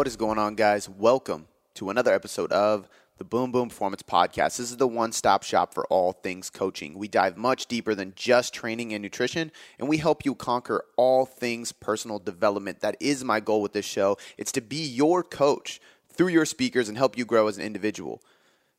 What 0.00 0.06
is 0.06 0.16
going 0.16 0.38
on, 0.38 0.54
guys? 0.54 0.88
Welcome 0.88 1.46
to 1.74 1.90
another 1.90 2.14
episode 2.14 2.50
of 2.52 2.88
the 3.18 3.24
Boom 3.24 3.52
Boom 3.52 3.68
Performance 3.68 4.02
Podcast. 4.02 4.56
This 4.56 4.70
is 4.70 4.78
the 4.78 4.88
one 4.88 5.12
stop 5.12 5.42
shop 5.42 5.74
for 5.74 5.84
all 5.88 6.12
things 6.12 6.48
coaching. 6.48 6.96
We 6.98 7.06
dive 7.06 7.36
much 7.36 7.66
deeper 7.66 7.94
than 7.94 8.14
just 8.16 8.54
training 8.54 8.94
and 8.94 9.02
nutrition, 9.02 9.52
and 9.78 9.90
we 9.90 9.98
help 9.98 10.24
you 10.24 10.34
conquer 10.34 10.86
all 10.96 11.26
things 11.26 11.72
personal 11.72 12.18
development. 12.18 12.80
That 12.80 12.96
is 12.98 13.24
my 13.24 13.40
goal 13.40 13.60
with 13.60 13.74
this 13.74 13.84
show. 13.84 14.16
It's 14.38 14.52
to 14.52 14.62
be 14.62 14.82
your 14.82 15.22
coach 15.22 15.82
through 16.10 16.28
your 16.28 16.46
speakers 16.46 16.88
and 16.88 16.96
help 16.96 17.18
you 17.18 17.26
grow 17.26 17.46
as 17.46 17.58
an 17.58 17.64
individual. 17.64 18.22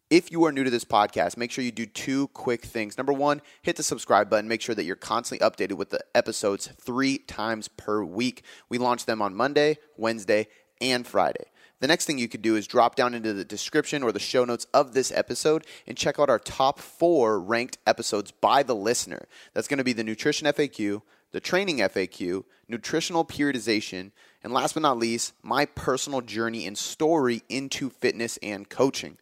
If 0.10 0.30
you 0.30 0.44
are 0.44 0.52
new 0.52 0.66
to 0.66 0.70
this 0.70 0.84
podcast, 0.84 1.38
make 1.38 1.52
sure 1.52 1.64
you 1.64 1.72
do 1.72 1.86
two 1.86 2.28
quick 2.30 2.66
things. 2.66 2.98
Number 2.98 3.14
one, 3.14 3.42
hit 3.62 3.78
the 3.78 3.84
subscribe 3.84 4.30
button. 4.30 4.50
Make 4.50 4.62
sure 4.62 4.76
that 4.76 4.84
you're 4.84 4.98
constantly 4.98 5.48
updated 5.48 5.78
with 5.78 5.92
the 5.92 6.04
episodes 6.14 6.68
three 6.82 7.20
times 7.20 7.70
per 7.70 8.04
week. 8.04 8.44
We 8.68 8.78
launch 8.78 9.06
them 9.06 9.22
on 9.22 9.34
Monday, 9.34 9.78
Wednesday, 9.96 10.48
and 10.82 11.06
Friday. 11.06 11.46
The 11.82 11.88
next 11.88 12.06
thing 12.06 12.20
you 12.20 12.28
could 12.28 12.44
do 12.44 12.56
is 12.56 12.68
drop 12.68 12.96
down 12.96 13.16
into 13.16 13.34
the 13.34 13.44
description 13.44 14.04
or 14.04 14.12
the 14.12 14.20
show 14.20 14.46
notes 14.46 14.68
of 14.72 14.94
this 14.94 15.12
episode 15.12 15.66
and 15.88 15.98
check 15.98 16.20
out 16.20 16.30
our 16.30 16.38
top 16.38 16.80
four 16.80 17.40
ranked 17.40 17.80
episodes 17.88 18.32
by 18.32 18.62
the 18.62 18.76
listener. 18.76 19.26
That's 19.54 19.68
going 19.68 19.80
to 19.80 19.84
be 19.84 19.94
the 19.94 20.04
Nutrition 20.04 20.48
FAQ, 20.48 21.02
the 21.32 21.40
Training 21.40 21.78
FAQ, 21.78 22.44
Nutritional 22.68 23.26
Periodization, 23.26 24.12
and 24.44 24.54
last 24.54 24.74
but 24.74 24.84
not 24.84 25.00
least, 25.00 25.34
my 25.42 25.66
personal 25.66 26.22
journey 26.22 26.68
and 26.68 26.78
story 26.78 27.42
into 27.50 27.90
fitness 27.90 28.38
and 28.44 28.70
coaching. 28.70 29.18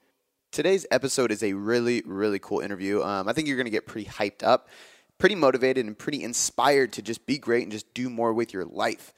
Today's 0.51 0.85
episode 0.91 1.31
is 1.31 1.43
a 1.43 1.53
really, 1.53 2.01
really 2.05 2.39
cool 2.39 2.59
interview. 2.59 3.01
Um, 3.01 3.29
I 3.29 3.33
think 3.33 3.47
you're 3.47 3.57
going 3.57 3.67
to 3.67 3.71
get 3.71 3.87
pretty 3.87 4.09
hyped 4.09 4.43
up, 4.43 4.67
pretty 5.17 5.35
motivated, 5.35 5.85
and 5.85 5.97
pretty 5.97 6.23
inspired 6.23 6.91
to 6.93 7.01
just 7.01 7.25
be 7.25 7.37
great 7.37 7.63
and 7.63 7.71
just 7.71 7.93
do 7.93 8.09
more 8.09 8.33
with 8.33 8.53
your 8.53 8.65
life. 8.65 9.13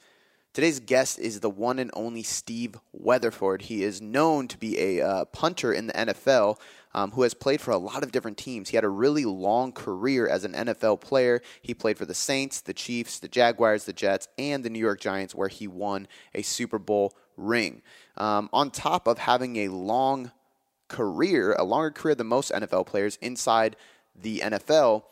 Today's 0.52 0.80
guest 0.80 1.18
is 1.18 1.40
the 1.40 1.48
one 1.48 1.78
and 1.78 1.90
only 1.94 2.22
Steve 2.22 2.78
Weatherford. 2.92 3.62
He 3.62 3.82
is 3.82 4.02
known 4.02 4.48
to 4.48 4.58
be 4.58 4.78
a 4.78 5.00
uh, 5.00 5.24
punter 5.24 5.72
in 5.72 5.86
the 5.86 5.94
NFL 5.94 6.58
um, 6.92 7.12
who 7.12 7.22
has 7.22 7.32
played 7.32 7.62
for 7.62 7.70
a 7.70 7.78
lot 7.78 8.02
of 8.02 8.12
different 8.12 8.36
teams. 8.36 8.68
He 8.68 8.76
had 8.76 8.84
a 8.84 8.90
really 8.90 9.24
long 9.24 9.72
career 9.72 10.28
as 10.28 10.44
an 10.44 10.52
NFL 10.52 11.00
player. 11.00 11.40
He 11.62 11.72
played 11.72 11.96
for 11.96 12.04
the 12.04 12.12
Saints, 12.12 12.60
the 12.60 12.74
Chiefs, 12.74 13.18
the 13.18 13.28
Jaguars, 13.28 13.86
the 13.86 13.94
Jets, 13.94 14.28
and 14.36 14.62
the 14.62 14.68
New 14.68 14.78
York 14.78 15.00
Giants, 15.00 15.34
where 15.34 15.48
he 15.48 15.66
won 15.66 16.06
a 16.34 16.42
Super 16.42 16.78
Bowl 16.78 17.14
ring. 17.38 17.80
Um, 18.18 18.50
on 18.52 18.70
top 18.70 19.08
of 19.08 19.16
having 19.16 19.56
a 19.56 19.68
long 19.68 20.32
career, 20.88 21.54
a 21.58 21.64
longer 21.64 21.90
career 21.90 22.14
than 22.14 22.26
most 22.26 22.52
NFL 22.52 22.84
players 22.86 23.16
inside 23.22 23.74
the 24.14 24.40
NFL, 24.40 25.04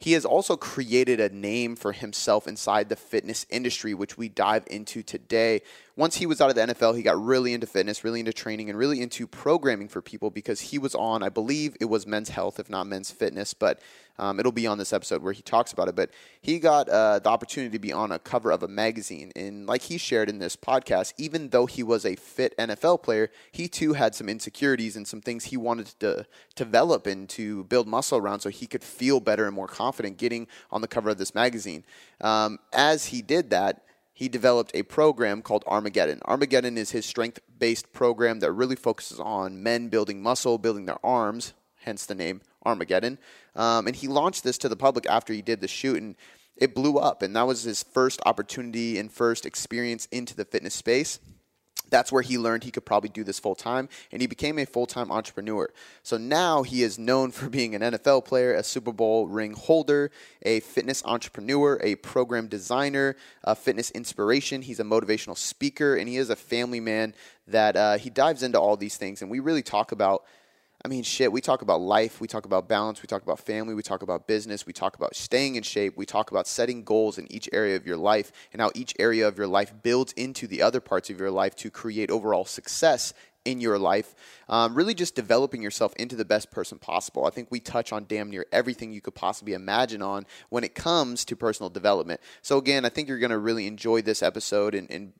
he 0.00 0.12
has 0.12 0.24
also 0.24 0.56
created 0.56 1.18
a 1.18 1.28
name 1.28 1.74
for 1.74 1.92
himself 1.92 2.46
inside 2.46 2.88
the 2.88 2.96
fitness 2.96 3.46
industry, 3.50 3.94
which 3.94 4.16
we 4.16 4.28
dive 4.28 4.64
into 4.68 5.02
today. 5.02 5.62
Once 5.98 6.14
he 6.14 6.26
was 6.26 6.40
out 6.40 6.48
of 6.48 6.54
the 6.54 6.60
NFL, 6.60 6.96
he 6.96 7.02
got 7.02 7.20
really 7.20 7.52
into 7.52 7.66
fitness, 7.66 8.04
really 8.04 8.20
into 8.20 8.32
training, 8.32 8.70
and 8.70 8.78
really 8.78 9.02
into 9.02 9.26
programming 9.26 9.88
for 9.88 10.00
people 10.00 10.30
because 10.30 10.60
he 10.60 10.78
was 10.78 10.94
on, 10.94 11.24
I 11.24 11.28
believe 11.28 11.76
it 11.80 11.86
was 11.86 12.06
men's 12.06 12.28
health, 12.28 12.60
if 12.60 12.70
not 12.70 12.86
men's 12.86 13.10
fitness, 13.10 13.52
but 13.52 13.80
um, 14.16 14.38
it'll 14.38 14.52
be 14.52 14.68
on 14.68 14.78
this 14.78 14.92
episode 14.92 15.24
where 15.24 15.32
he 15.32 15.42
talks 15.42 15.72
about 15.72 15.88
it. 15.88 15.96
But 15.96 16.10
he 16.40 16.60
got 16.60 16.88
uh, 16.88 17.18
the 17.18 17.28
opportunity 17.28 17.72
to 17.72 17.80
be 17.80 17.92
on 17.92 18.12
a 18.12 18.20
cover 18.20 18.52
of 18.52 18.62
a 18.62 18.68
magazine. 18.68 19.32
And 19.34 19.66
like 19.66 19.82
he 19.82 19.98
shared 19.98 20.28
in 20.28 20.38
this 20.38 20.54
podcast, 20.54 21.14
even 21.18 21.48
though 21.48 21.66
he 21.66 21.82
was 21.82 22.06
a 22.06 22.14
fit 22.14 22.56
NFL 22.58 23.02
player, 23.02 23.28
he 23.50 23.66
too 23.66 23.94
had 23.94 24.14
some 24.14 24.28
insecurities 24.28 24.94
and 24.94 25.04
some 25.04 25.20
things 25.20 25.46
he 25.46 25.56
wanted 25.56 25.86
to 25.98 26.26
develop 26.54 27.08
and 27.08 27.28
to 27.30 27.64
build 27.64 27.88
muscle 27.88 28.18
around 28.18 28.38
so 28.38 28.50
he 28.50 28.68
could 28.68 28.84
feel 28.84 29.18
better 29.18 29.46
and 29.46 29.54
more 29.56 29.66
confident 29.66 30.16
getting 30.16 30.46
on 30.70 30.80
the 30.80 30.86
cover 30.86 31.10
of 31.10 31.18
this 31.18 31.34
magazine. 31.34 31.82
Um, 32.20 32.60
as 32.72 33.06
he 33.06 33.20
did 33.20 33.50
that, 33.50 33.82
he 34.18 34.28
developed 34.28 34.72
a 34.74 34.82
program 34.82 35.42
called 35.42 35.62
Armageddon. 35.68 36.18
Armageddon 36.24 36.76
is 36.76 36.90
his 36.90 37.06
strength 37.06 37.38
based 37.56 37.92
program 37.92 38.40
that 38.40 38.50
really 38.50 38.74
focuses 38.74 39.20
on 39.20 39.62
men 39.62 39.90
building 39.90 40.20
muscle, 40.20 40.58
building 40.58 40.86
their 40.86 40.98
arms, 41.06 41.54
hence 41.82 42.04
the 42.04 42.16
name 42.16 42.40
Armageddon. 42.66 43.18
Um, 43.54 43.86
and 43.86 43.94
he 43.94 44.08
launched 44.08 44.42
this 44.42 44.58
to 44.58 44.68
the 44.68 44.74
public 44.74 45.06
after 45.06 45.32
he 45.32 45.40
did 45.40 45.60
the 45.60 45.68
shoot, 45.68 46.02
and 46.02 46.16
it 46.56 46.74
blew 46.74 46.96
up. 46.96 47.22
And 47.22 47.36
that 47.36 47.46
was 47.46 47.62
his 47.62 47.84
first 47.84 48.20
opportunity 48.26 48.98
and 48.98 49.12
first 49.12 49.46
experience 49.46 50.08
into 50.10 50.34
the 50.34 50.44
fitness 50.44 50.74
space. 50.74 51.20
That's 51.90 52.12
where 52.12 52.22
he 52.22 52.38
learned 52.38 52.64
he 52.64 52.70
could 52.70 52.84
probably 52.84 53.08
do 53.08 53.24
this 53.24 53.38
full 53.38 53.54
time, 53.54 53.88
and 54.12 54.20
he 54.20 54.26
became 54.26 54.58
a 54.58 54.64
full 54.64 54.86
time 54.86 55.10
entrepreneur. 55.10 55.68
So 56.02 56.16
now 56.16 56.62
he 56.62 56.82
is 56.82 56.98
known 56.98 57.30
for 57.38 57.48
being 57.48 57.74
an 57.74 57.82
NFL 57.82 58.24
player, 58.24 58.54
a 58.54 58.62
Super 58.62 58.92
Bowl 58.92 59.26
ring 59.28 59.54
holder, 59.54 60.10
a 60.42 60.60
fitness 60.60 61.02
entrepreneur, 61.04 61.78
a 61.82 61.96
program 61.96 62.48
designer, 62.48 63.16
a 63.44 63.54
fitness 63.54 63.90
inspiration. 63.90 64.62
He's 64.62 64.80
a 64.80 64.84
motivational 64.84 65.36
speaker, 65.36 65.96
and 65.96 66.08
he 66.08 66.16
is 66.16 66.30
a 66.30 66.36
family 66.36 66.80
man 66.80 67.14
that 67.46 67.76
uh, 67.76 67.98
he 67.98 68.10
dives 68.10 68.42
into 68.42 68.60
all 68.60 68.76
these 68.76 68.96
things. 68.96 69.22
And 69.22 69.30
we 69.30 69.40
really 69.40 69.62
talk 69.62 69.92
about 69.92 70.24
I 70.84 70.88
mean, 70.88 71.02
shit, 71.02 71.32
we 71.32 71.40
talk 71.40 71.62
about 71.62 71.80
life, 71.80 72.20
we 72.20 72.28
talk 72.28 72.44
about 72.44 72.68
balance, 72.68 73.02
we 73.02 73.08
talk 73.08 73.22
about 73.22 73.40
family, 73.40 73.74
we 73.74 73.82
talk 73.82 74.02
about 74.02 74.28
business, 74.28 74.64
we 74.64 74.72
talk 74.72 74.94
about 74.94 75.16
staying 75.16 75.56
in 75.56 75.64
shape, 75.64 75.96
we 75.96 76.06
talk 76.06 76.30
about 76.30 76.46
setting 76.46 76.84
goals 76.84 77.18
in 77.18 77.30
each 77.32 77.48
area 77.52 77.74
of 77.74 77.84
your 77.84 77.96
life 77.96 78.30
and 78.52 78.62
how 78.62 78.70
each 78.76 78.94
area 78.98 79.26
of 79.26 79.36
your 79.36 79.48
life 79.48 79.72
builds 79.82 80.12
into 80.12 80.46
the 80.46 80.62
other 80.62 80.80
parts 80.80 81.10
of 81.10 81.18
your 81.18 81.32
life 81.32 81.56
to 81.56 81.70
create 81.70 82.12
overall 82.12 82.44
success 82.44 83.12
in 83.44 83.60
your 83.60 83.76
life. 83.76 84.14
Um, 84.48 84.74
really 84.74 84.94
just 84.94 85.16
developing 85.16 85.62
yourself 85.62 85.94
into 85.96 86.14
the 86.14 86.24
best 86.24 86.52
person 86.52 86.78
possible. 86.78 87.26
I 87.26 87.30
think 87.30 87.48
we 87.50 87.58
touch 87.58 87.92
on 87.92 88.04
damn 88.04 88.30
near 88.30 88.46
everything 88.52 88.92
you 88.92 89.00
could 89.00 89.16
possibly 89.16 89.54
imagine 89.54 90.02
on 90.02 90.26
when 90.48 90.62
it 90.62 90.76
comes 90.76 91.24
to 91.24 91.34
personal 91.34 91.70
development. 91.70 92.20
So, 92.42 92.56
again, 92.58 92.84
I 92.84 92.88
think 92.88 93.08
you're 93.08 93.18
going 93.18 93.30
to 93.30 93.38
really 93.38 93.66
enjoy 93.66 94.02
this 94.02 94.22
episode 94.22 94.74
and, 94.74 94.88
and 94.90 95.12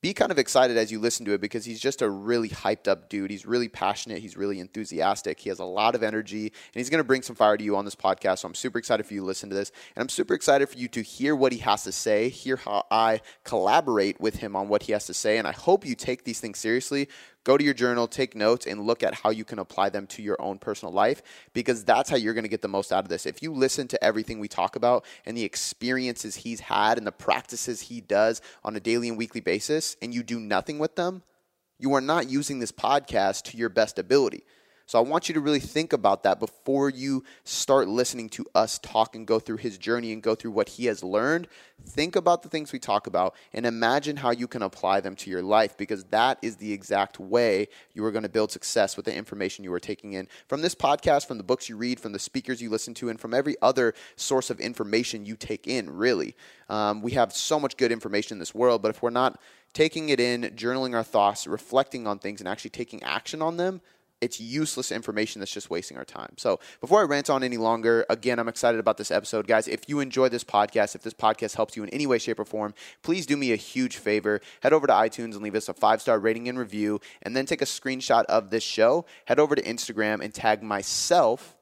be 0.00 0.14
kind 0.14 0.30
of 0.30 0.38
excited 0.38 0.76
as 0.76 0.92
you 0.92 1.00
listen 1.00 1.26
to 1.26 1.32
it 1.32 1.40
because 1.40 1.64
he's 1.64 1.80
just 1.80 2.02
a 2.02 2.08
really 2.08 2.48
hyped 2.48 2.86
up 2.86 3.08
dude. 3.08 3.30
He's 3.30 3.44
really 3.44 3.68
passionate. 3.68 4.18
He's 4.18 4.36
really 4.36 4.60
enthusiastic. 4.60 5.40
He 5.40 5.48
has 5.48 5.58
a 5.58 5.64
lot 5.64 5.96
of 5.96 6.04
energy, 6.04 6.42
and 6.46 6.74
he's 6.74 6.88
going 6.88 7.00
to 7.00 7.04
bring 7.04 7.22
some 7.22 7.34
fire 7.34 7.56
to 7.56 7.64
you 7.64 7.76
on 7.76 7.84
this 7.84 7.96
podcast. 7.96 8.38
So 8.40 8.48
I'm 8.48 8.54
super 8.54 8.78
excited 8.78 9.06
for 9.06 9.14
you 9.14 9.20
to 9.20 9.26
listen 9.26 9.48
to 9.50 9.56
this, 9.56 9.72
and 9.96 10.02
I'm 10.02 10.08
super 10.08 10.34
excited 10.34 10.68
for 10.68 10.78
you 10.78 10.86
to 10.88 11.02
hear 11.02 11.34
what 11.34 11.52
he 11.52 11.58
has 11.58 11.82
to 11.84 11.92
say, 11.92 12.28
hear 12.28 12.56
how 12.56 12.86
I 12.90 13.22
collaborate 13.42 14.20
with 14.20 14.36
him 14.36 14.54
on 14.54 14.68
what 14.68 14.84
he 14.84 14.92
has 14.92 15.06
to 15.06 15.14
say, 15.14 15.38
and 15.38 15.48
I 15.48 15.52
hope 15.52 15.84
you 15.84 15.96
take 15.96 16.24
these 16.24 16.38
things 16.38 16.58
seriously 16.58 17.08
go 17.44 17.56
to 17.56 17.64
your 17.64 17.74
journal, 17.74 18.06
take 18.06 18.34
notes, 18.34 18.66
and 18.66 18.82
look 18.82 19.02
at 19.02 19.14
how 19.14 19.30
you 19.30 19.44
can 19.44 19.58
apply 19.58 19.88
them 19.88 20.06
to 20.08 20.22
your 20.22 20.40
own 20.40 20.58
personal 20.58 20.92
life 20.92 21.22
because 21.52 21.84
that's 21.84 22.10
how 22.10 22.16
you're 22.16 22.34
going 22.34 22.44
to 22.44 22.48
get 22.48 22.62
the 22.62 22.68
most 22.68 22.92
out 22.92 23.04
of 23.04 23.08
this. 23.08 23.26
If 23.26 23.42
you 23.42 23.52
listen 23.52 23.88
to 23.88 24.04
everything 24.04 24.38
we 24.38 24.48
talk 24.48 24.76
about 24.76 25.04
and 25.24 25.36
the 25.36 25.44
experiences 25.44 26.36
he's 26.36 26.60
had 26.60 26.98
and 26.98 27.06
the 27.06 27.12
practices 27.12 27.82
he 27.82 28.00
does 28.00 28.40
on 28.64 28.76
a 28.76 28.80
daily 28.80 29.08
and 29.08 29.18
weekly 29.18 29.40
basis, 29.40 29.96
and 30.02 30.14
you 30.14 30.22
do 30.22 30.38
nothing 30.38 30.78
with 30.78 30.96
them, 30.96 31.22
you 31.78 31.94
are 31.94 32.00
not 32.00 32.28
using 32.28 32.58
this 32.58 32.72
podcast 32.72 33.42
to 33.44 33.56
your 33.56 33.68
best 33.68 33.98
ability. 33.98 34.44
So 34.88 34.98
I 34.98 35.02
want 35.02 35.28
you 35.28 35.34
to 35.34 35.40
really 35.42 35.60
think 35.60 35.92
about 35.92 36.22
that 36.22 36.40
before 36.40 36.88
you 36.88 37.22
start 37.44 37.88
listening 37.88 38.30
to 38.30 38.46
us 38.54 38.78
talk 38.78 39.14
and 39.14 39.26
go 39.26 39.38
through 39.38 39.58
his 39.58 39.76
journey 39.76 40.14
and 40.14 40.22
go 40.22 40.34
through 40.34 40.52
what 40.52 40.70
he 40.70 40.86
has 40.86 41.04
learned. 41.04 41.46
Think 41.84 42.16
about 42.16 42.42
the 42.42 42.48
things 42.48 42.72
we 42.72 42.78
talk 42.78 43.06
about 43.06 43.34
and 43.52 43.66
imagine 43.66 44.16
how 44.16 44.30
you 44.30 44.48
can 44.48 44.62
apply 44.62 45.00
them 45.00 45.14
to 45.16 45.30
your 45.30 45.42
life 45.42 45.76
because 45.76 46.04
that 46.04 46.38
is 46.40 46.56
the 46.56 46.72
exact 46.72 47.20
way 47.20 47.68
you 47.92 48.02
are 48.02 48.10
going 48.10 48.22
to 48.22 48.30
build 48.30 48.50
success 48.50 48.96
with 48.96 49.04
the 49.04 49.14
information 49.14 49.62
you 49.62 49.74
are 49.74 49.78
taking 49.78 50.14
in 50.14 50.26
from 50.46 50.62
this 50.62 50.74
podcast, 50.74 51.28
from 51.28 51.36
the 51.36 51.44
books 51.44 51.68
you 51.68 51.76
read, 51.76 52.00
from 52.00 52.12
the 52.12 52.18
speakers 52.18 52.62
you 52.62 52.70
listen 52.70 52.94
to, 52.94 53.10
and 53.10 53.20
from 53.20 53.34
every 53.34 53.56
other 53.60 53.92
source 54.16 54.48
of 54.48 54.58
information 54.58 55.26
you 55.26 55.36
take 55.36 55.66
in, 55.66 55.90
really. 55.90 56.34
Um, 56.70 57.02
we 57.02 57.12
have 57.12 57.34
so 57.34 57.60
much 57.60 57.76
good 57.76 57.92
information 57.92 58.36
in 58.36 58.38
this 58.38 58.54
world, 58.54 58.80
but 58.80 58.88
if 58.88 59.02
we're 59.02 59.10
not 59.10 59.38
taking 59.74 60.08
it 60.08 60.18
in, 60.18 60.44
journaling 60.56 60.94
our 60.94 61.04
thoughts, 61.04 61.46
reflecting 61.46 62.06
on 62.06 62.18
things, 62.18 62.40
and 62.40 62.48
actually 62.48 62.70
taking 62.70 63.02
action 63.02 63.42
on 63.42 63.58
them, 63.58 63.82
it's 64.20 64.40
useless 64.40 64.90
information 64.90 65.40
that's 65.40 65.52
just 65.52 65.70
wasting 65.70 65.96
our 65.96 66.04
time. 66.04 66.34
So 66.36 66.58
before 66.80 67.00
I 67.00 67.04
rant 67.04 67.30
on 67.30 67.42
any 67.44 67.56
longer, 67.56 68.04
again, 68.10 68.38
I'm 68.38 68.48
excited 68.48 68.80
about 68.80 68.96
this 68.96 69.10
episode. 69.10 69.46
Guys, 69.46 69.68
if 69.68 69.88
you 69.88 70.00
enjoy 70.00 70.28
this 70.28 70.44
podcast, 70.44 70.94
if 70.94 71.02
this 71.02 71.14
podcast 71.14 71.54
helps 71.56 71.76
you 71.76 71.82
in 71.82 71.88
any 71.90 72.06
way, 72.06 72.18
shape, 72.18 72.40
or 72.40 72.44
form, 72.44 72.74
please 73.02 73.26
do 73.26 73.36
me 73.36 73.52
a 73.52 73.56
huge 73.56 73.96
favor. 73.96 74.40
Head 74.62 74.72
over 74.72 74.86
to 74.86 74.92
iTunes 74.92 75.34
and 75.34 75.42
leave 75.42 75.54
us 75.54 75.68
a 75.68 75.74
five 75.74 76.02
star 76.02 76.18
rating 76.18 76.48
and 76.48 76.58
review, 76.58 77.00
and 77.22 77.36
then 77.36 77.46
take 77.46 77.62
a 77.62 77.66
screenshot 77.66 78.24
of 78.24 78.50
this 78.50 78.64
show. 78.64 79.04
Head 79.26 79.38
over 79.38 79.54
to 79.54 79.62
Instagram 79.62 80.22
and 80.22 80.34
tag 80.34 80.62
myself 80.62 81.56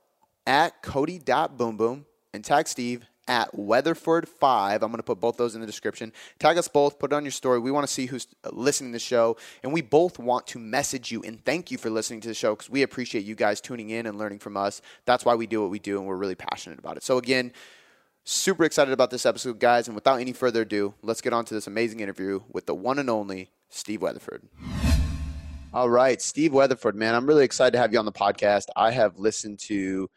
at 0.47 0.83
Cody.boomboom 0.83 2.05
and 2.33 2.45
tag 2.45 2.69
Steve 2.69 3.07
at 3.29 3.53
Weatherford5. 3.55 4.73
I'm 4.75 4.79
going 4.81 4.97
to 4.97 5.03
put 5.03 5.21
both 5.21 5.37
those 5.37 5.55
in 5.55 5.61
the 5.61 5.67
description. 5.67 6.13
Tag 6.39 6.59
us 6.59 6.69
both, 6.69 6.99
put 6.99 7.13
it 7.13 7.15
on 7.15 7.25
your 7.25 7.33
story. 7.33 7.59
We 7.59 7.71
want 7.71 7.87
to 7.87 7.93
see 7.93 8.07
who's 8.07 8.27
uh, 8.45 8.51
listening 8.53 8.93
to 8.93 8.97
the 8.97 9.01
show, 9.01 9.37
and 9.63 9.73
we 9.73 9.83
both 9.83 10.19
want 10.19 10.47
to 10.49 10.59
message 10.59 11.11
you 11.11 11.23
and 11.23 11.45
thank 11.45 11.71
you 11.71 11.79
for 11.79 11.91
listening 11.91 12.21
to 12.23 12.29
the 12.29 12.35
show 12.35 12.55
because 12.55 12.71
we 12.71 12.83
appreciate 12.83 13.25
you 13.25 13.35
guys 13.35 13.61
tuning 13.61 13.91
in 13.91 14.07
and 14.07 14.19
learning 14.19 14.39
from 14.39 14.57
us. 14.57 14.83
That's 15.05 15.25
why 15.25 15.35
we 15.35 15.47
do 15.47 15.61
what 15.61 15.71
we 15.71 15.79
do, 15.79 15.99
and 15.99 16.07
we're 16.07 16.17
really 16.17 16.35
passionate 16.35 16.79
about 16.79 16.97
it. 16.97 17.03
So, 17.03 17.19
again, 17.19 17.53
super 18.25 18.65
excited 18.65 18.93
about 18.93 19.11
this 19.11 19.25
episode, 19.25 19.59
guys. 19.59 19.89
And 19.89 19.95
without 19.95 20.21
any 20.21 20.33
further 20.33 20.63
ado, 20.63 20.95
let's 21.03 21.21
get 21.21 21.33
on 21.33 21.45
to 21.47 21.55
this 21.55 21.67
amazing 21.67 22.01
interview 22.01 22.41
with 22.53 22.67
the 22.67 22.75
one 22.75 22.99
and 22.99 23.09
only 23.09 23.51
Steve 23.69 24.03
Weatherford. 24.03 24.43
All 25.73 25.91
right, 25.91 26.23
Steve 26.23 26.53
Weatherford, 26.53 26.95
man, 26.95 27.15
I'm 27.15 27.27
really 27.27 27.45
excited 27.45 27.73
to 27.73 27.79
have 27.79 27.93
you 27.93 27.99
on 27.99 28.07
the 28.07 28.13
podcast. 28.13 28.67
I 28.75 28.93
have 28.93 29.19
listened 29.19 29.59
to 29.61 30.09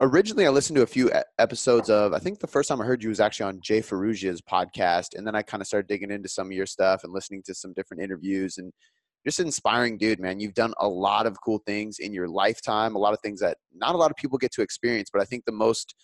originally 0.00 0.46
I 0.46 0.50
listened 0.50 0.76
to 0.76 0.82
a 0.82 0.86
few 0.86 1.10
episodes 1.38 1.90
of. 1.90 2.12
I 2.12 2.18
think 2.18 2.38
the 2.38 2.46
first 2.46 2.68
time 2.68 2.80
I 2.80 2.84
heard 2.84 3.02
you 3.02 3.08
was 3.08 3.20
actually 3.20 3.46
on 3.46 3.60
Jay 3.60 3.80
Ferruggia's 3.80 4.40
podcast, 4.40 5.16
and 5.16 5.26
then 5.26 5.34
I 5.34 5.42
kind 5.42 5.60
of 5.60 5.66
started 5.66 5.88
digging 5.88 6.10
into 6.10 6.28
some 6.28 6.48
of 6.48 6.52
your 6.52 6.66
stuff 6.66 7.04
and 7.04 7.12
listening 7.12 7.42
to 7.46 7.54
some 7.54 7.72
different 7.74 8.02
interviews. 8.02 8.58
And 8.58 8.72
just 9.26 9.40
inspiring 9.40 9.98
dude, 9.98 10.20
man. 10.20 10.40
You've 10.40 10.54
done 10.54 10.72
a 10.78 10.88
lot 10.88 11.26
of 11.26 11.40
cool 11.42 11.62
things 11.66 11.98
in 11.98 12.12
your 12.12 12.28
lifetime, 12.28 12.94
a 12.94 12.98
lot 12.98 13.12
of 13.12 13.20
things 13.20 13.40
that 13.40 13.58
not 13.74 13.94
a 13.94 13.98
lot 13.98 14.10
of 14.10 14.16
people 14.16 14.38
get 14.38 14.52
to 14.52 14.62
experience. 14.62 15.10
But 15.12 15.20
I 15.20 15.24
think 15.24 15.44
the 15.44 15.52
most 15.52 15.94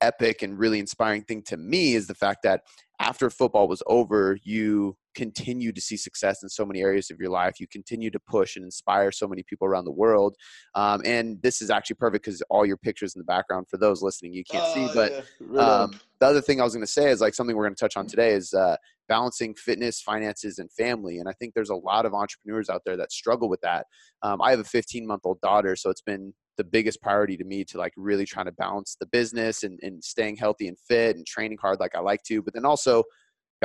epic 0.00 0.42
and 0.42 0.58
really 0.58 0.78
inspiring 0.78 1.22
thing 1.22 1.42
to 1.42 1.56
me 1.56 1.94
is 1.94 2.06
the 2.06 2.14
fact 2.14 2.42
that 2.42 2.62
after 3.00 3.30
football 3.30 3.68
was 3.68 3.82
over, 3.86 4.38
you 4.42 4.96
continue 5.14 5.72
to 5.72 5.80
see 5.80 5.96
success 5.96 6.42
in 6.42 6.48
so 6.48 6.64
many 6.64 6.80
areas 6.80 7.10
of 7.10 7.18
your 7.18 7.30
life. 7.30 7.60
You 7.60 7.66
continue 7.66 8.10
to 8.10 8.20
push 8.20 8.56
and 8.56 8.64
inspire 8.64 9.12
so 9.12 9.26
many 9.26 9.42
people 9.42 9.66
around 9.66 9.84
the 9.84 9.92
world. 9.92 10.36
Um, 10.74 11.02
and 11.04 11.40
this 11.42 11.62
is 11.62 11.70
actually 11.70 11.96
perfect 11.96 12.24
because 12.24 12.42
all 12.50 12.66
your 12.66 12.76
pictures 12.76 13.14
in 13.14 13.20
the 13.20 13.24
background 13.24 13.66
for 13.68 13.76
those 13.76 14.02
listening, 14.02 14.32
you 14.34 14.44
can't 14.44 14.66
see. 14.74 14.84
Oh, 14.84 14.94
but 14.94 15.24
yeah. 15.52 15.60
um, 15.60 16.00
the 16.20 16.26
other 16.26 16.40
thing 16.40 16.60
I 16.60 16.64
was 16.64 16.74
going 16.74 16.86
to 16.86 16.92
say 16.92 17.10
is 17.10 17.20
like 17.20 17.34
something 17.34 17.56
we're 17.56 17.64
going 17.64 17.74
to 17.74 17.80
touch 17.80 17.96
on 17.96 18.06
today 18.06 18.32
is 18.32 18.52
uh, 18.54 18.76
balancing 19.08 19.54
fitness, 19.54 20.00
finances, 20.00 20.58
and 20.58 20.70
family. 20.72 21.18
And 21.18 21.28
I 21.28 21.32
think 21.32 21.54
there's 21.54 21.70
a 21.70 21.76
lot 21.76 22.06
of 22.06 22.14
entrepreneurs 22.14 22.68
out 22.68 22.82
there 22.84 22.96
that 22.96 23.12
struggle 23.12 23.48
with 23.48 23.60
that. 23.60 23.86
Um, 24.22 24.40
I 24.40 24.50
have 24.50 24.60
a 24.60 24.64
15 24.64 25.06
month 25.06 25.22
old 25.24 25.40
daughter, 25.40 25.76
so 25.76 25.90
it's 25.90 26.02
been 26.02 26.32
the 26.56 26.64
biggest 26.64 27.02
priority 27.02 27.36
to 27.36 27.44
me 27.44 27.64
to 27.64 27.78
like 27.78 27.92
really 27.96 28.24
trying 28.24 28.46
to 28.46 28.52
balance 28.52 28.96
the 28.98 29.06
business 29.06 29.64
and, 29.64 29.78
and 29.82 30.02
staying 30.02 30.36
healthy 30.36 30.68
and 30.68 30.78
fit 30.78 31.16
and 31.16 31.26
training 31.26 31.58
hard 31.60 31.80
like 31.80 31.94
I 31.94 32.00
like 32.00 32.22
to, 32.24 32.42
but 32.42 32.54
then 32.54 32.64
also 32.64 33.02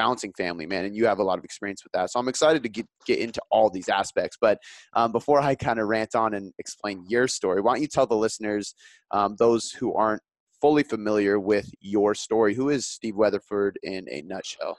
balancing 0.04 0.34
family, 0.44 0.66
man. 0.66 0.86
And 0.86 0.96
you 0.96 1.06
have 1.12 1.19
a 1.19 1.24
lot 1.30 1.38
of 1.40 1.44
experience 1.44 1.84
with 1.84 1.94
that. 1.94 2.10
So 2.12 2.19
I'm 2.19 2.30
excited 2.34 2.62
to 2.63 2.69
get, 2.69 2.88
get 3.06 3.19
into 3.19 3.42
all 3.51 3.69
these 3.69 3.90
aspects. 3.90 4.38
But 4.40 4.57
um, 4.94 5.12
before 5.12 5.40
I 5.50 5.56
kind 5.56 5.80
of 5.80 5.88
rant 5.88 6.16
on 6.16 6.34
and 6.34 6.54
explain 6.57 7.06
your 7.07 7.28
story, 7.28 7.60
why 7.62 7.74
don't 7.74 7.81
you 7.81 7.88
tell 7.88 8.07
the 8.07 8.24
listeners, 8.25 8.66
um, 9.12 9.36
those 9.38 9.72
who 9.72 9.94
aren't 9.94 10.22
fully 10.62 10.84
familiar 10.84 11.40
with 11.40 11.69
your 11.81 12.16
story, 12.16 12.54
who 12.54 12.69
is 12.69 12.88
Steve 12.88 13.16
Weatherford 13.16 13.78
in 13.84 14.07
a 14.10 14.22
nutshell? 14.22 14.78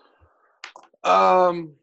Um, 1.04 1.74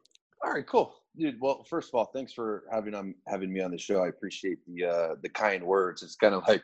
all 0.43 0.53
right, 0.53 0.67
cool 0.67 0.95
dude. 1.17 1.39
Well, 1.41 1.63
first 1.63 1.89
of 1.89 1.95
all, 1.95 2.05
thanks 2.13 2.31
for 2.31 2.63
having 2.71 2.93
um 2.93 3.15
having 3.27 3.51
me 3.51 3.61
on 3.61 3.71
the 3.71 3.77
show. 3.77 4.03
I 4.03 4.09
appreciate 4.09 4.59
the 4.67 4.85
uh 4.85 5.15
the 5.23 5.29
kind 5.29 5.63
words. 5.63 6.03
It's 6.03 6.15
kind 6.15 6.35
of 6.35 6.43
like, 6.47 6.61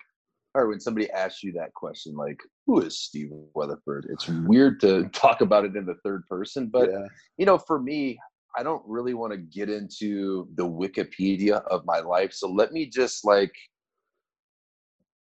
or 0.56 0.68
when 0.68 0.80
somebody 0.80 1.10
asks 1.12 1.44
you 1.44 1.52
that 1.54 1.74
question, 1.74 2.16
like, 2.16 2.40
who 2.68 2.82
is 2.82 3.00
Steve 3.00 3.30
Weatherford? 3.56 4.08
It's 4.10 4.28
weird 4.28 4.80
to 4.82 5.10
talk 5.14 5.42
about 5.42 5.66
it 5.66 5.76
in 5.76 5.86
the 5.86 5.96
third 6.04 6.24
person, 6.28 6.68
but 6.68 6.90
yeah. 6.92 7.08
you 7.38 7.46
know, 7.46 7.58
for 7.58 7.82
me, 7.82 8.20
I 8.56 8.64
don't 8.64 8.84
really 8.86 9.16
want 9.16 9.34
to 9.34 9.38
get 9.38 9.70
into 9.70 10.48
the 10.56 10.68
Wikipedia 10.68 11.64
of 11.66 11.86
my 11.86 12.00
life. 12.00 12.34
So 12.34 12.50
let 12.50 12.72
me 12.72 12.86
just 12.86 13.26
like 13.26 13.54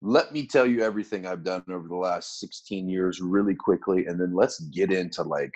let 0.01 0.33
me 0.33 0.47
tell 0.47 0.67
you 0.67 0.83
everything 0.83 1.27
I've 1.27 1.43
done 1.43 1.65
over 1.71 1.89
the 1.89 1.97
last 1.97 2.39
16 2.39 2.89
years 2.89 3.21
really 3.21 3.55
quickly 3.55 4.07
and 4.07 4.21
then 4.21 4.33
let's 4.33 4.61
get 4.61 4.93
into 4.93 5.25
like 5.25 5.53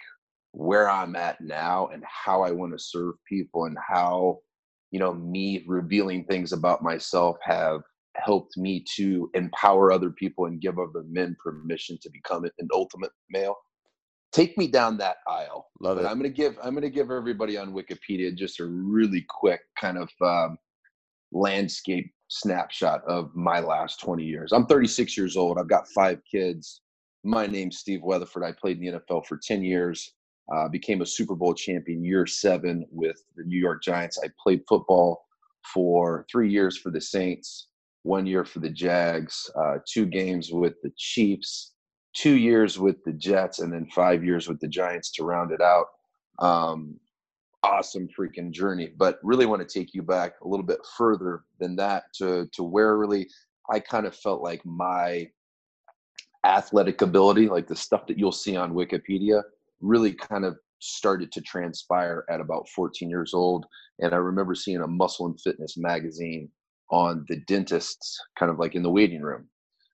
where 0.50 0.90
I'm 0.90 1.14
at 1.14 1.40
now 1.40 1.88
and 1.92 2.02
how 2.06 2.42
I 2.42 2.50
want 2.50 2.72
to 2.72 2.78
serve 2.78 3.14
people 3.28 3.66
and 3.66 3.76
how, 3.88 4.38
you 4.90 4.98
know, 4.98 5.14
me 5.14 5.64
revealing 5.66 6.24
things 6.24 6.52
about 6.52 6.82
myself 6.82 7.36
have 7.42 7.82
helped 8.16 8.56
me 8.56 8.84
to 8.96 9.30
empower 9.34 9.92
other 9.92 10.10
people 10.10 10.46
and 10.46 10.60
give 10.60 10.78
other 10.78 11.04
men 11.08 11.36
permission 11.42 11.98
to 12.02 12.10
become 12.10 12.44
an 12.44 12.68
ultimate 12.72 13.12
male. 13.30 13.56
Take 14.32 14.56
me 14.56 14.66
down 14.66 14.96
that 14.98 15.16
aisle. 15.28 15.68
Love 15.80 15.96
but 15.96 16.04
it. 16.04 16.08
I'm 16.08 16.16
gonna 16.16 16.30
give 16.30 16.56
I'm 16.62 16.74
gonna 16.74 16.90
give 16.90 17.10
everybody 17.10 17.58
on 17.58 17.74
Wikipedia 17.74 18.34
just 18.34 18.60
a 18.60 18.66
really 18.66 19.24
quick 19.28 19.60
kind 19.78 19.98
of 19.98 20.08
um, 20.22 20.56
landscape 21.32 22.12
snapshot 22.28 23.02
of 23.06 23.30
my 23.34 23.60
last 23.60 24.00
20 24.00 24.24
years. 24.24 24.52
I'm 24.52 24.66
36 24.66 25.16
years 25.16 25.36
old. 25.36 25.58
I've 25.58 25.68
got 25.68 25.86
five 25.94 26.18
kids. 26.30 26.80
My 27.24 27.46
name's 27.46 27.78
Steve 27.78 28.00
Weatherford. 28.02 28.42
I 28.42 28.52
played 28.52 28.78
in 28.78 28.86
the 28.86 29.00
NFL 29.00 29.26
for 29.26 29.38
10 29.42 29.62
years. 29.62 30.14
Uh, 30.52 30.68
became 30.68 31.02
a 31.02 31.06
Super 31.06 31.34
Bowl 31.34 31.54
champion 31.54 32.04
year 32.04 32.26
seven 32.26 32.84
with 32.90 33.16
the 33.36 33.44
New 33.44 33.58
York 33.58 33.82
Giants. 33.82 34.18
I 34.22 34.28
played 34.42 34.62
football 34.68 35.24
for 35.72 36.26
three 36.30 36.50
years 36.50 36.76
for 36.76 36.90
the 36.90 37.00
Saints, 37.00 37.68
one 38.02 38.26
year 38.26 38.44
for 38.44 38.58
the 38.60 38.70
Jags, 38.70 39.50
uh, 39.56 39.78
two 39.86 40.06
games 40.06 40.50
with 40.52 40.74
the 40.82 40.92
Chiefs, 40.96 41.72
two 42.14 42.36
years 42.36 42.78
with 42.78 43.02
the 43.04 43.12
Jets, 43.12 43.60
and 43.60 43.72
then 43.72 43.86
five 43.94 44.24
years 44.24 44.48
with 44.48 44.60
the 44.60 44.68
Giants 44.68 45.10
to 45.12 45.24
round 45.24 45.52
it 45.52 45.60
out. 45.60 45.86
Um, 46.38 46.98
awesome 47.62 48.08
freaking 48.08 48.50
journey, 48.50 48.92
but 48.96 49.20
really 49.22 49.46
want 49.46 49.66
to 49.66 49.78
take 49.78 49.94
you 49.94 50.02
back 50.02 50.34
a 50.42 50.48
little 50.48 50.66
bit 50.66 50.80
further 50.96 51.44
than 51.60 51.76
that 51.76 52.04
to 52.16 52.48
to 52.52 52.64
where 52.64 52.96
really 52.96 53.28
I 53.70 53.78
kind 53.78 54.06
of 54.06 54.16
felt 54.16 54.42
like 54.42 54.64
my 54.66 55.28
athletic 56.44 57.02
ability, 57.02 57.48
like 57.48 57.68
the 57.68 57.76
stuff 57.76 58.06
that 58.08 58.18
you'll 58.18 58.32
see 58.32 58.56
on 58.56 58.74
Wikipedia, 58.74 59.42
really 59.80 60.12
kind 60.12 60.44
of 60.44 60.56
started 60.80 61.30
to 61.30 61.40
transpire 61.40 62.24
at 62.28 62.40
about 62.40 62.68
14 62.70 63.08
years 63.08 63.32
old. 63.32 63.64
And 64.00 64.12
I 64.12 64.16
remember 64.16 64.56
seeing 64.56 64.80
a 64.80 64.86
muscle 64.86 65.26
and 65.26 65.40
fitness 65.40 65.76
magazine 65.76 66.50
on 66.92 67.24
the 67.28 67.40
dentist's 67.46 68.20
kind 68.38 68.52
of 68.52 68.58
like 68.58 68.74
in 68.74 68.82
the 68.82 68.90
waiting 68.90 69.22
room. 69.22 69.48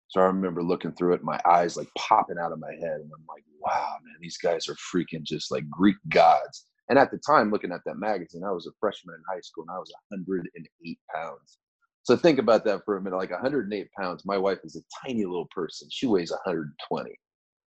So 0.09 0.21
I 0.21 0.25
remember 0.25 0.63
looking 0.63 0.93
through 0.93 1.15
it, 1.15 1.23
my 1.23 1.41
eyes 1.47 1.77
like 1.77 1.89
popping 1.97 2.39
out 2.39 2.53
of 2.53 2.59
my 2.59 2.73
head. 2.73 3.01
And 3.01 3.11
I'm 3.15 3.25
like, 3.29 3.45
wow, 3.61 3.97
man, 4.03 4.17
these 4.21 4.37
guys 4.37 4.69
are 4.69 4.75
freaking 4.75 5.23
just 5.23 5.51
like 5.51 5.69
Greek 5.71 5.97
gods. 6.09 6.67
And 6.89 6.99
at 6.99 7.11
the 7.11 7.19
time, 7.19 7.51
looking 7.51 7.73
at 7.73 7.83
that 7.87 7.99
magazine, 7.99 8.43
I 8.45 8.51
was 8.51 8.67
a 8.67 8.71
freshman 8.81 9.15
in 9.15 9.23
high 9.33 9.41
school 9.41 9.65
and 9.69 9.77
I 9.77 9.79
was 9.79 9.93
108 10.11 10.99
pounds. 11.15 11.59
So 12.03 12.17
think 12.17 12.39
about 12.39 12.65
that 12.65 12.81
for 12.85 12.97
a 12.97 13.03
minute 13.03 13.17
like 13.17 13.31
108 13.31 13.93
pounds. 13.93 14.25
My 14.25 14.39
wife 14.39 14.59
is 14.65 14.77
a 14.77 15.07
tiny 15.07 15.25
little 15.25 15.49
person, 15.55 15.89
she 15.91 16.07
weighs 16.07 16.31
120. 16.31 17.11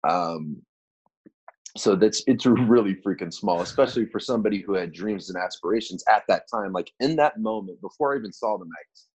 Um, 0.07 0.61
so 1.77 1.97
that's 1.97 2.23
it's 2.27 2.47
really 2.47 2.95
freaking 2.95 3.33
small 3.33 3.61
especially 3.61 4.07
for 4.07 4.21
somebody 4.21 4.61
who 4.61 4.75
had 4.75 4.93
dreams 4.93 5.31
and 5.31 5.43
aspirations 5.43 6.05
at 6.09 6.23
that 6.29 6.45
time 6.49 6.73
like 6.73 6.93
in 7.01 7.17
that 7.17 7.39
moment 7.41 7.81
before 7.81 8.15
i 8.15 8.19
even 8.19 8.33
saw 8.33 8.57
the 8.57 8.65
magazine 8.65 9.14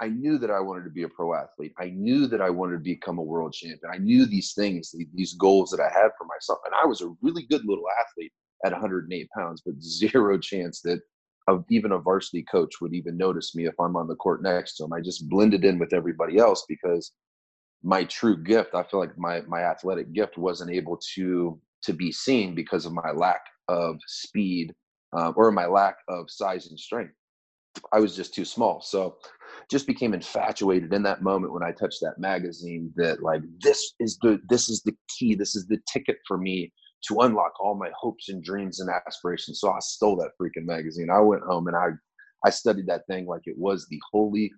i 0.00 0.08
knew 0.08 0.38
that 0.38 0.50
i 0.50 0.60
wanted 0.60 0.84
to 0.84 0.90
be 0.90 1.02
a 1.02 1.08
pro 1.08 1.34
athlete 1.34 1.72
i 1.78 1.90
knew 1.90 2.26
that 2.26 2.40
i 2.40 2.50
wanted 2.50 2.74
to 2.74 2.78
become 2.78 3.18
a 3.18 3.22
world 3.22 3.52
champion 3.52 3.90
i 3.92 3.98
knew 3.98 4.26
these 4.26 4.52
things 4.54 4.94
these 5.14 5.34
goals 5.34 5.70
that 5.70 5.80
i 5.80 5.88
had 5.88 6.10
for 6.18 6.26
myself 6.26 6.58
and 6.64 6.74
i 6.82 6.86
was 6.86 7.00
a 7.00 7.14
really 7.22 7.46
good 7.50 7.64
little 7.64 7.84
athlete 8.00 8.32
at 8.64 8.72
108 8.72 9.28
pounds 9.36 9.62
but 9.64 9.74
zero 9.82 10.38
chance 10.38 10.80
that 10.82 11.00
even 11.68 11.90
a 11.90 11.98
varsity 11.98 12.44
coach 12.44 12.80
would 12.80 12.94
even 12.94 13.16
notice 13.16 13.56
me 13.56 13.66
if 13.66 13.74
i'm 13.80 13.96
on 13.96 14.06
the 14.06 14.14
court 14.16 14.42
next 14.42 14.76
to 14.76 14.84
him 14.84 14.92
i 14.92 15.00
just 15.00 15.28
blended 15.28 15.64
in 15.64 15.78
with 15.78 15.92
everybody 15.92 16.38
else 16.38 16.64
because 16.68 17.12
my 17.82 18.04
true 18.04 18.36
gift 18.36 18.74
i 18.74 18.82
feel 18.84 19.00
like 19.00 19.18
my 19.18 19.40
my 19.48 19.62
athletic 19.62 20.12
gift 20.12 20.38
wasn't 20.38 20.70
able 20.70 20.96
to 21.14 21.58
to 21.82 21.92
be 21.92 22.12
seen 22.12 22.54
because 22.54 22.86
of 22.86 22.92
my 22.92 23.10
lack 23.10 23.40
of 23.68 23.98
speed 24.06 24.74
uh, 25.16 25.32
or 25.36 25.50
my 25.50 25.66
lack 25.66 25.96
of 26.08 26.30
size 26.30 26.68
and 26.68 26.78
strength. 26.78 27.14
I 27.92 28.00
was 28.00 28.16
just 28.16 28.34
too 28.34 28.44
small. 28.44 28.80
So 28.80 29.16
just 29.70 29.86
became 29.86 30.14
infatuated 30.14 30.92
in 30.92 31.02
that 31.04 31.22
moment 31.22 31.52
when 31.52 31.62
I 31.62 31.72
touched 31.72 32.00
that 32.02 32.18
magazine 32.18 32.92
that 32.96 33.22
like 33.22 33.42
this 33.60 33.94
is 34.00 34.18
the 34.22 34.40
this 34.48 34.68
is 34.68 34.82
the 34.82 34.94
key, 35.08 35.34
this 35.34 35.54
is 35.54 35.66
the 35.66 35.78
ticket 35.90 36.18
for 36.26 36.36
me 36.38 36.72
to 37.08 37.20
unlock 37.20 37.52
all 37.60 37.74
my 37.74 37.90
hopes 37.98 38.28
and 38.28 38.42
dreams 38.42 38.80
and 38.80 38.90
aspirations. 38.90 39.60
So 39.60 39.70
I 39.70 39.78
stole 39.80 40.16
that 40.16 40.32
freaking 40.40 40.66
magazine. 40.66 41.08
I 41.10 41.20
went 41.20 41.42
home 41.42 41.68
and 41.68 41.76
I 41.76 41.88
I 42.44 42.50
studied 42.50 42.86
that 42.88 43.06
thing 43.06 43.26
like 43.26 43.42
it 43.44 43.56
was 43.58 43.86
the 43.88 44.00
holy 44.12 44.50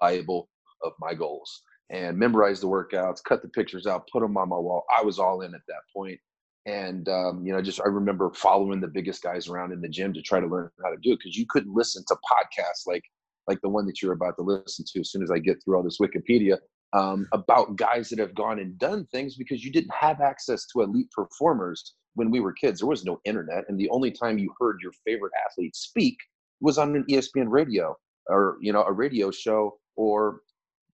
Bible 0.00 0.48
of 0.84 0.92
my 1.00 1.14
goals 1.14 1.62
and 1.90 2.16
memorized 2.16 2.62
the 2.62 2.68
workouts, 2.68 3.22
cut 3.24 3.42
the 3.42 3.48
pictures 3.48 3.86
out, 3.86 4.08
put 4.12 4.20
them 4.20 4.36
on 4.36 4.48
my 4.48 4.56
wall. 4.56 4.84
I 4.96 5.02
was 5.02 5.18
all 5.18 5.40
in 5.42 5.54
at 5.54 5.60
that 5.66 5.82
point 5.94 6.20
and 6.66 7.08
um, 7.08 7.44
you 7.44 7.52
know 7.52 7.62
just 7.62 7.80
i 7.80 7.88
remember 7.88 8.30
following 8.34 8.80
the 8.80 8.86
biggest 8.86 9.22
guys 9.22 9.48
around 9.48 9.72
in 9.72 9.80
the 9.80 9.88
gym 9.88 10.12
to 10.12 10.20
try 10.20 10.38
to 10.38 10.46
learn 10.46 10.70
how 10.84 10.90
to 10.90 10.96
do 11.02 11.12
it 11.12 11.18
because 11.18 11.36
you 11.36 11.46
couldn't 11.48 11.74
listen 11.74 12.04
to 12.06 12.14
podcasts 12.16 12.86
like 12.86 13.02
like 13.46 13.60
the 13.62 13.68
one 13.68 13.86
that 13.86 14.00
you're 14.00 14.12
about 14.12 14.36
to 14.36 14.42
listen 14.42 14.84
to 14.86 15.00
as 15.00 15.10
soon 15.10 15.22
as 15.22 15.30
i 15.30 15.38
get 15.38 15.62
through 15.62 15.76
all 15.76 15.82
this 15.82 15.98
wikipedia 16.00 16.56
um, 16.92 17.28
about 17.32 17.76
guys 17.76 18.08
that 18.08 18.18
have 18.18 18.34
gone 18.34 18.58
and 18.58 18.76
done 18.78 19.06
things 19.12 19.36
because 19.36 19.64
you 19.64 19.70
didn't 19.70 19.94
have 19.94 20.20
access 20.20 20.66
to 20.66 20.80
elite 20.80 21.10
performers 21.12 21.94
when 22.14 22.30
we 22.32 22.40
were 22.40 22.52
kids 22.52 22.80
there 22.80 22.88
was 22.88 23.04
no 23.04 23.20
internet 23.24 23.64
and 23.68 23.78
the 23.78 23.88
only 23.90 24.10
time 24.10 24.38
you 24.38 24.52
heard 24.58 24.78
your 24.82 24.92
favorite 25.06 25.32
athlete 25.48 25.76
speak 25.76 26.16
was 26.60 26.78
on 26.78 26.96
an 26.96 27.04
espn 27.08 27.46
radio 27.48 27.96
or 28.28 28.56
you 28.60 28.72
know 28.72 28.82
a 28.82 28.92
radio 28.92 29.30
show 29.30 29.78
or 29.96 30.40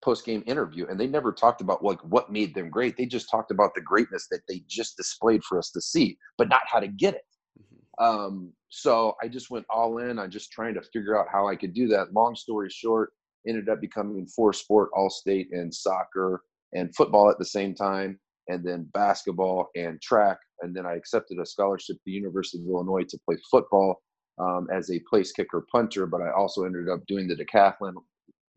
post 0.03 0.25
game 0.25 0.43
interview, 0.47 0.87
and 0.89 0.99
they 0.99 1.07
never 1.07 1.33
talked 1.33 1.61
about 1.61 1.83
like 1.83 2.01
what 2.01 2.31
made 2.31 2.55
them 2.55 2.71
great. 2.71 2.97
They 2.97 3.07
just 3.07 3.31
talked 3.31 3.51
about 3.51 3.75
the 3.75 3.81
greatness 3.81 4.29
that 4.31 4.41
they 4.49 4.63
just 4.69 4.97
displayed 4.97 5.43
for 5.45 5.59
us 5.59 5.71
to 5.71 5.81
see, 5.81 6.17
but 6.39 6.49
not 6.49 6.63
how 6.67 6.81
to 6.81 6.89
get 6.89 7.15
it. 7.15 7.25
Mm-hmm. 7.61 8.05
Um, 8.05 8.53
so 8.69 9.15
I 9.23 9.29
just 9.29 9.51
went 9.51 9.67
all 9.71 9.99
in 9.99 10.19
on 10.19 10.31
just 10.31 10.53
trying 10.53 10.75
to 10.75 10.83
figure 10.83 11.19
out 11.19 11.27
how 11.33 11.49
I 11.49 11.57
could 11.57 11.75
do 11.75 11.89
that. 11.89 12.13
Long 12.13 12.35
story 12.35 12.69
short, 12.71 13.13
ended 13.49 13.69
up 13.69 13.81
becoming 13.81 14.27
four 14.27 14.53
sport 14.53 14.91
all 14.95 15.11
state 15.11 15.49
and 15.53 15.73
soccer 15.73 16.43
and 16.73 16.95
football 16.95 17.31
at 17.31 17.39
the 17.39 17.45
same 17.45 17.75
time, 17.75 18.19
and 18.49 18.65
then 18.65 18.89
basketball 18.93 19.69
and 19.77 20.01
track. 20.03 20.39
And 20.63 20.75
then 20.75 20.87
I 20.87 20.95
accepted 20.95 21.39
a 21.39 21.47
scholarship 21.47 21.97
to 21.97 22.03
the 22.07 22.13
University 22.13 22.63
of 22.63 22.69
Illinois 22.69 23.05
to 23.09 23.19
play 23.25 23.37
football 23.51 24.03
um, 24.39 24.67
as 24.73 24.91
a 24.91 25.01
place 25.09 25.33
kicker 25.33 25.65
punter, 25.71 26.07
but 26.07 26.21
I 26.21 26.31
also 26.33 26.65
ended 26.65 26.89
up 26.89 27.01
doing 27.07 27.29
the 27.29 27.37
decathlon 27.37 27.95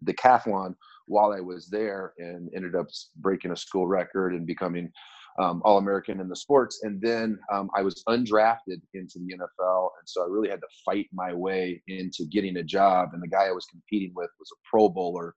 decathlon 0.05 0.75
while 1.07 1.33
I 1.33 1.41
was 1.41 1.67
there 1.67 2.13
and 2.19 2.49
ended 2.55 2.75
up 2.75 2.87
breaking 3.17 3.51
a 3.51 3.55
school 3.55 3.87
record 3.87 4.33
and 4.33 4.45
becoming 4.45 4.91
um, 5.39 5.62
All 5.63 5.77
American 5.77 6.19
in 6.19 6.27
the 6.27 6.36
sports. 6.36 6.81
And 6.84 7.01
then 7.01 7.39
um, 7.51 7.69
I 7.75 7.81
was 7.81 8.03
undrafted 8.08 8.81
into 8.93 9.19
the 9.19 9.38
NFL. 9.38 9.89
And 10.00 10.08
so 10.08 10.24
I 10.24 10.27
really 10.27 10.50
had 10.50 10.62
to 10.62 10.67
fight 10.86 11.08
my 11.13 11.34
way 11.34 11.81
into 11.88 12.25
getting 12.25 12.58
a 12.58 12.63
job. 12.63 13.10
And 13.13 13.24
the 13.24 13.27
guy 13.27 13.46
I 13.46 13.51
was 13.51 13.65
competing 13.65 14.12
with 14.15 14.29
was 14.39 14.51
a 14.51 14.60
Pro 14.69 14.89
Bowler. 14.89 15.36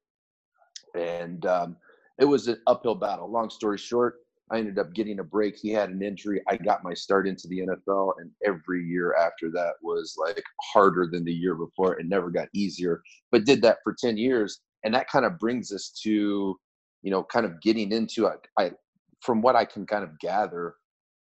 And 0.95 1.47
um, 1.47 1.77
it 2.19 2.25
was 2.25 2.49
an 2.49 2.59
uphill 2.67 2.97
battle. 2.97 3.31
Long 3.31 3.49
story 3.49 3.79
short, 3.79 4.17
I 4.51 4.59
ended 4.59 4.79
up 4.79 4.93
getting 4.93 5.21
a 5.21 5.25
break. 5.25 5.57
He 5.57 5.71
had 5.71 5.89
an 5.89 6.03
injury. 6.03 6.43
I 6.47 6.57
got 6.57 6.85
my 6.85 6.93
start 6.93 7.27
into 7.27 7.49
the 7.49 7.61
NFL, 7.61 8.13
and 8.19 8.31
every 8.45 8.85
year 8.85 9.15
after 9.15 9.51
that 9.53 9.75
was 9.83 10.15
like 10.19 10.43
harder 10.75 11.09
than 11.11 11.25
the 11.25 11.33
year 11.33 11.55
before. 11.55 11.99
It 11.99 12.07
never 12.07 12.31
got 12.31 12.49
easier, 12.53 13.03
but 13.31 13.47
did 13.47 13.63
that 13.63 13.79
for 13.83 13.97
10 13.99 14.19
years. 14.19 14.61
And 14.85 14.93
that 14.95 15.09
kind 15.09 15.25
of 15.25 15.39
brings 15.39 15.73
us 15.73 15.89
to, 16.03 16.59
you 17.03 17.11
know, 17.11 17.23
kind 17.23 17.47
of 17.47 17.63
getting 17.63 17.93
into, 17.93 18.29
I, 18.29 18.35
I 18.59 18.73
from 19.23 19.41
what 19.41 19.57
I 19.57 19.65
can 19.65 19.87
kind 19.87 20.05
of 20.05 20.19
gather, 20.19 20.75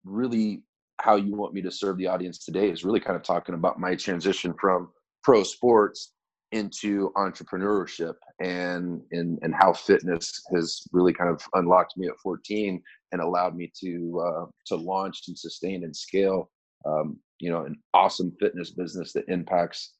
really 0.03 0.63
how 0.99 1.15
you 1.15 1.35
want 1.35 1.53
me 1.53 1.61
to 1.61 1.71
serve 1.71 1.97
the 1.97 2.07
audience 2.07 2.43
today 2.43 2.69
is 2.69 2.83
really 2.83 2.99
kind 2.99 3.15
of 3.15 3.23
talking 3.23 3.55
about 3.55 3.79
my 3.79 3.95
transition 3.95 4.53
from 4.59 4.89
pro 5.23 5.43
sports 5.43 6.13
into 6.51 7.11
entrepreneurship 7.15 8.15
and 8.41 9.01
and 9.11 9.39
and 9.41 9.55
how 9.55 9.71
fitness 9.71 10.41
has 10.53 10.83
really 10.91 11.13
kind 11.13 11.29
of 11.29 11.41
unlocked 11.53 11.93
me 11.97 12.07
at 12.07 12.19
14 12.21 12.81
and 13.11 13.21
allowed 13.21 13.55
me 13.55 13.71
to 13.79 14.21
uh, 14.25 14.45
to 14.67 14.75
launch 14.75 15.21
and 15.27 15.37
sustain 15.37 15.83
and 15.83 15.95
scale 15.95 16.49
um, 16.85 17.17
you 17.39 17.49
know 17.49 17.63
an 17.65 17.75
awesome 17.93 18.31
fitness 18.39 18.71
business 18.71 19.13
that 19.13 19.23
impacts 19.27 19.93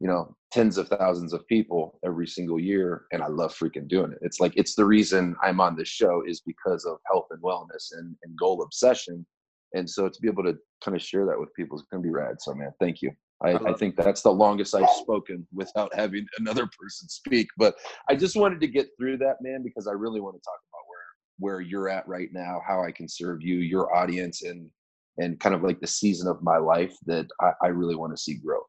you 0.00 0.06
know 0.06 0.34
tens 0.52 0.78
of 0.78 0.88
thousands 0.88 1.32
of 1.32 1.46
people 1.46 1.98
every 2.04 2.26
single 2.26 2.60
year 2.60 3.04
and 3.12 3.22
i 3.22 3.26
love 3.26 3.54
freaking 3.54 3.88
doing 3.88 4.12
it 4.12 4.18
it's 4.20 4.40
like 4.40 4.52
it's 4.56 4.74
the 4.74 4.84
reason 4.84 5.34
i'm 5.42 5.60
on 5.60 5.76
this 5.76 5.88
show 5.88 6.22
is 6.26 6.40
because 6.40 6.84
of 6.84 6.98
health 7.10 7.26
and 7.30 7.42
wellness 7.42 7.92
and, 7.92 8.14
and 8.24 8.38
goal 8.38 8.62
obsession 8.62 9.24
and 9.74 9.88
so 9.88 10.08
to 10.08 10.20
be 10.20 10.28
able 10.28 10.44
to 10.44 10.56
kind 10.84 10.96
of 10.96 11.02
share 11.02 11.26
that 11.26 11.38
with 11.38 11.52
people 11.54 11.76
is 11.76 11.84
going 11.90 12.02
to 12.02 12.06
be 12.06 12.12
rad 12.12 12.36
so 12.38 12.54
man 12.54 12.72
thank 12.80 13.02
you 13.02 13.10
I, 13.42 13.50
I, 13.50 13.70
I 13.70 13.72
think 13.74 13.96
that's 13.96 14.22
the 14.22 14.32
longest 14.32 14.74
I've 14.74 14.88
spoken 14.90 15.46
without 15.52 15.94
having 15.94 16.26
another 16.38 16.66
person 16.80 17.08
speak. 17.08 17.48
But 17.58 17.74
I 18.08 18.16
just 18.16 18.36
wanted 18.36 18.60
to 18.60 18.66
get 18.66 18.88
through 18.98 19.18
that, 19.18 19.36
man, 19.42 19.62
because 19.62 19.86
I 19.86 19.92
really 19.92 20.20
want 20.20 20.36
to 20.36 20.40
talk 20.40 20.58
about 20.70 20.86
where 20.88 20.96
where 21.38 21.60
you're 21.60 21.90
at 21.90 22.08
right 22.08 22.30
now, 22.32 22.62
how 22.66 22.82
I 22.82 22.90
can 22.90 23.06
serve 23.06 23.42
you, 23.42 23.56
your 23.56 23.94
audience, 23.94 24.42
and 24.42 24.70
and 25.18 25.38
kind 25.40 25.54
of 25.54 25.62
like 25.62 25.80
the 25.80 25.86
season 25.86 26.28
of 26.28 26.42
my 26.42 26.56
life 26.56 26.96
that 27.06 27.26
I, 27.40 27.52
I 27.64 27.66
really 27.68 27.94
want 27.94 28.16
to 28.16 28.22
see 28.22 28.34
grow. 28.34 28.60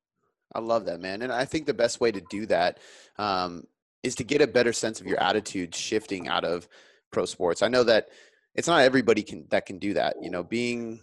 I 0.57 0.59
love 0.59 0.85
that, 0.85 0.99
man. 0.99 1.21
And 1.21 1.31
I 1.31 1.45
think 1.45 1.67
the 1.67 1.73
best 1.73 2.01
way 2.01 2.11
to 2.11 2.21
do 2.31 2.47
that 2.47 2.79
um, 3.19 3.63
is 4.01 4.15
to 4.15 4.23
get 4.23 4.41
a 4.41 4.47
better 4.47 4.73
sense 4.73 4.99
of 4.99 5.05
your 5.05 5.19
attitude 5.19 5.75
shifting 5.75 6.27
out 6.27 6.43
of 6.43 6.67
pro 7.11 7.25
sports. 7.25 7.61
I 7.61 7.67
know 7.67 7.83
that 7.83 8.09
it's 8.55 8.67
not 8.67 8.81
everybody 8.81 9.21
can 9.21 9.45
that 9.51 9.67
can 9.67 9.77
do 9.77 9.93
that. 9.93 10.15
You 10.19 10.31
know, 10.31 10.43
being 10.43 10.99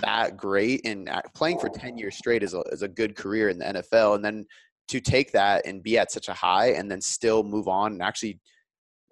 that 0.00 0.36
great 0.36 0.80
and 0.84 1.08
playing 1.32 1.60
for 1.60 1.68
10 1.68 1.96
years 1.96 2.16
straight 2.16 2.42
is 2.42 2.54
a, 2.54 2.60
is 2.72 2.82
a 2.82 2.88
good 2.88 3.14
career 3.14 3.50
in 3.50 3.58
the 3.58 3.66
NFL. 3.66 4.16
And 4.16 4.24
then 4.24 4.46
to 4.88 5.00
take 5.00 5.30
that 5.30 5.64
and 5.64 5.80
be 5.80 5.96
at 5.96 6.10
such 6.10 6.28
a 6.28 6.32
high 6.32 6.70
and 6.70 6.90
then 6.90 7.00
still 7.00 7.44
move 7.44 7.68
on 7.68 7.92
and 7.92 8.02
actually 8.02 8.40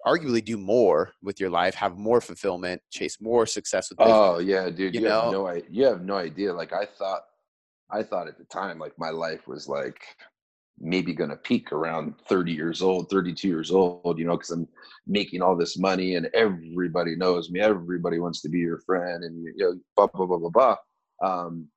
arguably 0.05 0.43
do 0.43 0.57
more 0.57 1.13
with 1.23 1.39
your 1.39 1.49
life, 1.49 1.75
have 1.75 1.97
more 1.97 2.19
fulfillment, 2.19 2.81
chase 2.91 3.21
more 3.21 3.45
success 3.45 3.89
with 3.89 3.99
business. 3.99 4.17
Oh 4.17 4.39
yeah, 4.39 4.69
dude. 4.69 4.93
You, 4.93 5.01
you 5.01 5.07
know? 5.07 5.21
have 5.21 5.31
no 5.31 5.61
you 5.69 5.85
have 5.85 6.01
no 6.01 6.15
idea. 6.17 6.53
Like 6.53 6.73
I 6.73 6.85
thought 6.85 7.21
I 7.91 8.03
thought 8.03 8.27
at 8.27 8.37
the 8.37 8.45
time 8.45 8.79
like 8.79 8.97
my 8.97 9.09
life 9.09 9.47
was 9.47 9.67
like 9.67 10.01
maybe 10.81 11.13
going 11.13 11.29
to 11.29 11.35
peak 11.35 11.71
around 11.71 12.15
30 12.27 12.51
years 12.51 12.81
old 12.81 13.09
32 13.09 13.47
years 13.47 13.71
old 13.71 14.17
you 14.17 14.25
know 14.25 14.35
because 14.35 14.49
i'm 14.49 14.67
making 15.05 15.41
all 15.41 15.55
this 15.55 15.77
money 15.77 16.15
and 16.15 16.27
everybody 16.33 17.15
knows 17.15 17.51
me 17.51 17.59
everybody 17.59 18.19
wants 18.19 18.41
to 18.41 18.49
be 18.49 18.59
your 18.59 18.79
friend 18.79 19.23
and 19.23 19.43
you 19.43 19.53
know 19.57 19.79
blah 19.95 20.07
blah 20.07 20.25
blah 20.25 20.37
blah 20.37 20.49
blah 20.49 20.75
um, 21.23 21.67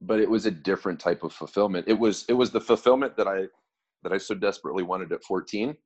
but 0.00 0.18
it 0.18 0.28
was 0.28 0.46
a 0.46 0.50
different 0.50 0.98
type 0.98 1.22
of 1.22 1.32
fulfillment 1.32 1.86
it 1.86 1.98
was 1.98 2.24
it 2.28 2.32
was 2.32 2.50
the 2.50 2.60
fulfillment 2.60 3.16
that 3.16 3.28
i 3.28 3.44
that 4.02 4.12
i 4.12 4.18
so 4.18 4.34
desperately 4.34 4.82
wanted 4.82 5.12
at 5.12 5.22
14 5.22 5.76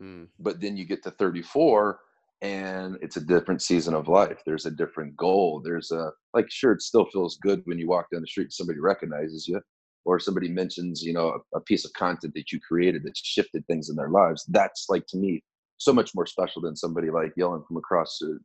mm. 0.00 0.26
but 0.38 0.60
then 0.60 0.76
you 0.76 0.84
get 0.84 1.02
to 1.02 1.10
34 1.10 1.98
and 2.40 2.96
it's 3.02 3.16
a 3.16 3.24
different 3.24 3.62
season 3.62 3.94
of 3.94 4.08
life. 4.08 4.40
There's 4.46 4.66
a 4.66 4.70
different 4.70 5.16
goal. 5.16 5.60
There's 5.64 5.90
a 5.90 6.10
like 6.34 6.50
sure 6.50 6.72
it 6.72 6.82
still 6.82 7.06
feels 7.06 7.36
good 7.38 7.62
when 7.64 7.78
you 7.78 7.88
walk 7.88 8.06
down 8.12 8.20
the 8.20 8.26
street 8.26 8.44
and 8.44 8.52
somebody 8.52 8.78
recognizes 8.78 9.48
you 9.48 9.60
or 10.04 10.20
somebody 10.20 10.48
mentions 10.48 11.02
you 11.02 11.12
know 11.12 11.40
a, 11.54 11.58
a, 11.58 11.60
piece 11.60 11.84
of 11.84 11.92
content 11.94 12.32
that 12.34 12.52
you 12.52 12.60
created 12.60 13.02
that 13.04 13.16
shifted 13.16 13.66
things 13.66 13.90
in 13.90 13.96
their 13.96 14.10
lives. 14.10 14.44
That's 14.48 14.86
like 14.88 15.06
to 15.08 15.16
me 15.16 15.42
so 15.78 15.92
much 15.92 16.12
more 16.14 16.26
special 16.26 16.62
than 16.62 16.76
somebody 16.76 17.10
like 17.10 17.32
yelling 17.36 17.64
from 17.66 17.76
across 17.76 18.18
the 18.20 18.38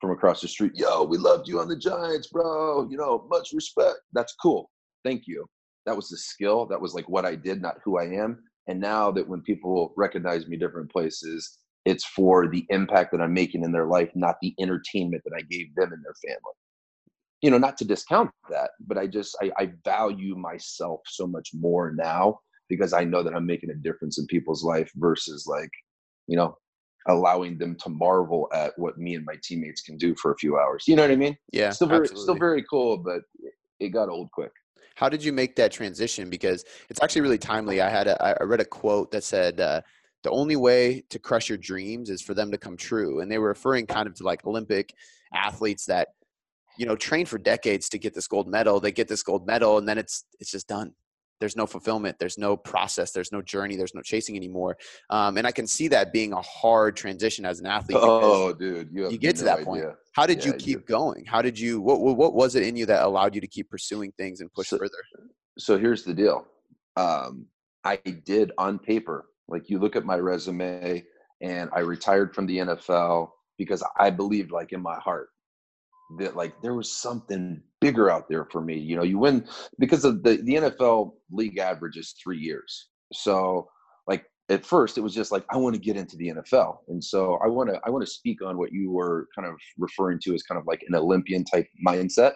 from 0.00 0.10
across 0.10 0.40
the 0.40 0.48
street 0.48 0.72
yo 0.74 1.04
we 1.04 1.16
loved 1.16 1.46
you 1.46 1.60
on 1.60 1.68
the 1.68 1.76
giants 1.76 2.28
bro. 2.28 2.88
You 2.90 2.96
know 2.96 3.26
much 3.30 3.52
respect. 3.52 3.98
That's 4.12 4.34
cool. 4.42 4.70
Thank 5.04 5.24
you. 5.26 5.44
That 5.84 5.96
was 5.96 6.08
the 6.08 6.16
skill. 6.16 6.66
That 6.66 6.80
was 6.80 6.94
like 6.94 7.08
what 7.08 7.26
i 7.26 7.34
did 7.34 7.60
not 7.60 7.76
who 7.84 7.98
i 7.98 8.04
am. 8.04 8.42
And 8.68 8.80
now 8.80 9.10
that 9.12 9.26
when 9.26 9.42
people 9.42 9.92
recognize 9.96 10.46
me 10.46 10.56
different 10.56 10.90
places 10.90 11.58
it's 11.88 12.04
for 12.04 12.48
the 12.48 12.64
impact 12.70 13.10
that 13.12 13.20
i'm 13.20 13.32
making 13.32 13.64
in 13.64 13.72
their 13.72 13.86
life 13.86 14.10
not 14.14 14.36
the 14.42 14.54
entertainment 14.60 15.22
that 15.24 15.36
i 15.36 15.42
gave 15.42 15.74
them 15.74 15.92
and 15.92 16.04
their 16.04 16.14
family 16.24 16.54
you 17.42 17.50
know, 17.50 17.58
not 17.58 17.76
to 17.78 17.84
discount 17.84 18.30
that, 18.50 18.70
but 18.80 18.98
I 18.98 19.06
just 19.06 19.36
I, 19.40 19.50
I 19.58 19.72
value 19.84 20.36
myself 20.36 21.00
so 21.06 21.26
much 21.26 21.50
more 21.54 21.92
now 21.94 22.40
because 22.68 22.92
I 22.92 23.04
know 23.04 23.22
that 23.22 23.34
I'm 23.34 23.46
making 23.46 23.70
a 23.70 23.74
difference 23.74 24.18
in 24.18 24.26
people's 24.26 24.64
life 24.64 24.90
versus 24.96 25.46
like, 25.46 25.70
you 26.26 26.36
know, 26.36 26.56
allowing 27.06 27.56
them 27.56 27.76
to 27.76 27.88
marvel 27.88 28.48
at 28.52 28.72
what 28.76 28.98
me 28.98 29.14
and 29.14 29.24
my 29.24 29.36
teammates 29.42 29.82
can 29.82 29.96
do 29.96 30.14
for 30.20 30.32
a 30.32 30.36
few 30.36 30.58
hours. 30.58 30.84
You 30.86 30.96
know 30.96 31.02
what 31.02 31.12
I 31.12 31.16
mean? 31.16 31.36
Yeah. 31.52 31.70
Still 31.70 31.88
very 31.88 32.02
absolutely. 32.02 32.24
still 32.24 32.34
very 32.34 32.64
cool, 32.68 32.98
but 32.98 33.20
it 33.78 33.90
got 33.90 34.08
old 34.08 34.30
quick. 34.32 34.52
How 34.96 35.08
did 35.08 35.22
you 35.22 35.32
make 35.32 35.54
that 35.56 35.70
transition? 35.70 36.28
Because 36.28 36.64
it's 36.90 37.00
actually 37.00 37.22
really 37.22 37.38
timely. 37.38 37.80
I 37.80 37.88
had 37.88 38.08
a, 38.08 38.40
I 38.40 38.42
read 38.42 38.60
a 38.60 38.64
quote 38.64 39.12
that 39.12 39.22
said, 39.22 39.60
uh, 39.60 39.80
"The 40.22 40.30
only 40.30 40.56
way 40.56 41.02
to 41.10 41.18
crush 41.18 41.48
your 41.48 41.58
dreams 41.58 42.10
is 42.10 42.22
for 42.22 42.34
them 42.34 42.50
to 42.50 42.58
come 42.58 42.76
true," 42.76 43.20
and 43.20 43.30
they 43.30 43.38
were 43.38 43.48
referring 43.48 43.86
kind 43.86 44.06
of 44.06 44.14
to 44.14 44.24
like 44.24 44.44
Olympic 44.44 44.94
athletes 45.34 45.86
that 45.86 46.08
you 46.78 46.86
know 46.86 46.96
train 46.96 47.26
for 47.26 47.38
decades 47.38 47.88
to 47.90 47.98
get 47.98 48.14
this 48.14 48.26
gold 48.26 48.48
medal 48.48 48.80
they 48.80 48.92
get 48.92 49.08
this 49.08 49.22
gold 49.22 49.46
medal 49.46 49.76
and 49.78 49.86
then 49.86 49.98
it's 49.98 50.24
it's 50.40 50.50
just 50.50 50.68
done. 50.68 50.92
There's 51.40 51.54
no 51.54 51.66
fulfillment 51.66 52.18
there's 52.18 52.36
no 52.36 52.56
process 52.56 53.12
there's 53.12 53.30
no 53.30 53.40
journey 53.42 53.76
there's 53.76 53.94
no 53.94 54.02
chasing 54.02 54.34
anymore 54.34 54.76
um, 55.08 55.36
and 55.38 55.46
i 55.46 55.52
can 55.52 55.68
see 55.68 55.86
that 55.86 56.12
being 56.12 56.32
a 56.32 56.42
hard 56.42 56.96
transition 56.96 57.44
as 57.44 57.60
an 57.60 57.66
athlete 57.66 57.96
oh 58.00 58.52
dude 58.52 58.88
you, 58.92 59.08
you 59.08 59.18
get 59.18 59.36
no 59.36 59.38
to 59.38 59.44
that 59.44 59.54
idea. 59.58 59.64
point 59.64 59.84
how 60.14 60.26
did 60.26 60.44
yeah, 60.44 60.46
you 60.46 60.52
keep 60.54 60.84
going? 60.84 61.24
How 61.24 61.40
did 61.40 61.56
you 61.56 61.80
what, 61.80 62.00
what 62.00 62.34
was 62.34 62.56
it 62.56 62.64
in 62.64 62.74
you 62.74 62.86
that 62.86 63.04
allowed 63.04 63.36
you 63.36 63.40
to 63.40 63.46
keep 63.46 63.70
pursuing 63.70 64.10
things 64.18 64.40
and 64.40 64.52
push 64.52 64.66
so, 64.66 64.78
further? 64.78 65.04
so 65.58 65.78
here's 65.78 66.02
the 66.02 66.12
deal 66.12 66.44
um, 66.96 67.46
i 67.84 67.94
did 68.24 68.50
on 68.58 68.80
paper 68.80 69.26
like 69.48 69.68
you 69.68 69.78
look 69.78 69.96
at 69.96 70.04
my 70.04 70.16
resume 70.16 71.02
and 71.42 71.70
i 71.72 71.80
retired 71.80 72.34
from 72.34 72.46
the 72.46 72.58
nfl 72.58 73.30
because 73.56 73.82
i 73.98 74.10
believed 74.10 74.50
like 74.50 74.72
in 74.72 74.80
my 74.80 74.96
heart 74.96 75.28
that 76.16 76.36
like 76.36 76.60
there 76.62 76.74
was 76.74 76.90
something 76.90 77.62
bigger 77.80 78.10
out 78.10 78.28
there 78.28 78.46
for 78.46 78.60
me. 78.60 78.78
You 78.78 78.96
know, 78.96 79.02
you 79.02 79.18
win 79.18 79.46
because 79.78 80.04
of 80.04 80.22
the 80.22 80.36
the 80.36 80.54
NFL 80.54 81.12
league 81.30 81.58
average 81.58 81.96
is 81.96 82.14
three 82.22 82.38
years. 82.38 82.88
So 83.12 83.68
like 84.06 84.24
at 84.48 84.64
first 84.64 84.96
it 84.96 85.02
was 85.02 85.14
just 85.14 85.32
like 85.32 85.44
I 85.50 85.56
want 85.56 85.74
to 85.74 85.80
get 85.80 85.96
into 85.96 86.16
the 86.16 86.28
NFL, 86.28 86.78
and 86.88 87.02
so 87.02 87.38
I 87.44 87.48
want 87.48 87.70
to 87.70 87.80
I 87.84 87.90
want 87.90 88.04
to 88.04 88.10
speak 88.10 88.42
on 88.42 88.56
what 88.56 88.72
you 88.72 88.90
were 88.90 89.28
kind 89.36 89.46
of 89.46 89.54
referring 89.76 90.18
to 90.24 90.34
as 90.34 90.42
kind 90.42 90.58
of 90.58 90.66
like 90.66 90.82
an 90.88 90.94
Olympian 90.94 91.44
type 91.44 91.66
mindset. 91.86 92.32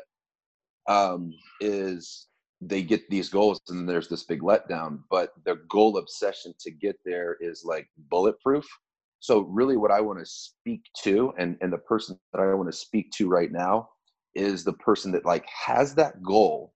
Um, 0.88 1.32
is 1.60 2.26
they 2.64 2.82
get 2.82 3.08
these 3.10 3.28
goals 3.28 3.60
and 3.68 3.88
there's 3.88 4.08
this 4.08 4.24
big 4.24 4.40
letdown, 4.40 5.00
but 5.10 5.32
the 5.44 5.56
goal 5.68 5.98
obsession 5.98 6.54
to 6.60 6.70
get 6.70 6.96
there 7.04 7.36
is 7.40 7.64
like 7.64 7.86
bulletproof 8.10 8.66
so 9.22 9.42
really 9.42 9.76
what 9.76 9.92
I 9.92 10.00
want 10.00 10.18
to 10.18 10.26
speak 10.26 10.82
to 11.04 11.32
and, 11.38 11.56
and 11.60 11.72
the 11.72 11.78
person 11.78 12.18
that 12.32 12.42
I 12.42 12.54
want 12.54 12.68
to 12.68 12.76
speak 12.76 13.12
to 13.12 13.28
right 13.28 13.52
now 13.52 13.88
is 14.34 14.64
the 14.64 14.72
person 14.72 15.12
that 15.12 15.24
like 15.24 15.46
has 15.46 15.94
that 15.94 16.20
goal 16.24 16.74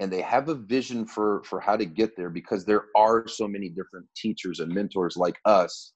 and 0.00 0.10
they 0.10 0.22
have 0.22 0.48
a 0.48 0.54
vision 0.54 1.04
for 1.04 1.42
for 1.44 1.60
how 1.60 1.76
to 1.76 1.84
get 1.84 2.16
there 2.16 2.30
because 2.30 2.64
there 2.64 2.86
are 2.96 3.28
so 3.28 3.46
many 3.46 3.68
different 3.68 4.06
teachers 4.16 4.60
and 4.60 4.72
mentors 4.72 5.18
like 5.18 5.36
us 5.44 5.92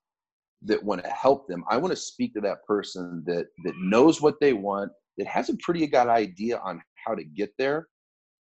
that 0.61 0.85
want 0.85 1.03
to 1.03 1.09
help 1.09 1.49
them. 1.49 1.65
I 1.71 1.79
want 1.79 1.93
to 1.93 1.97
speak 1.97 2.35
to 2.35 2.43
that 2.43 2.63
person 2.67 3.23
that 3.27 3.47
that 3.65 3.75
knows 3.79 4.21
what 4.21 4.39
they 4.39 4.53
want, 4.53 4.93
that 5.17 5.27
has 5.27 5.49
a 5.49 5.57
pretty 5.63 5.87
good 5.87 6.09
idea 6.09 6.59
on 6.59 6.83
how 7.07 7.15
to 7.15 7.25
get 7.25 7.53
there, 7.57 7.89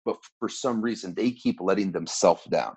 but 0.05 0.17
for 0.39 0.49
some 0.49 0.81
reason 0.81 1.13
they 1.15 1.31
keep 1.31 1.59
letting 1.61 1.91
themselves 1.91 2.43
down 2.45 2.75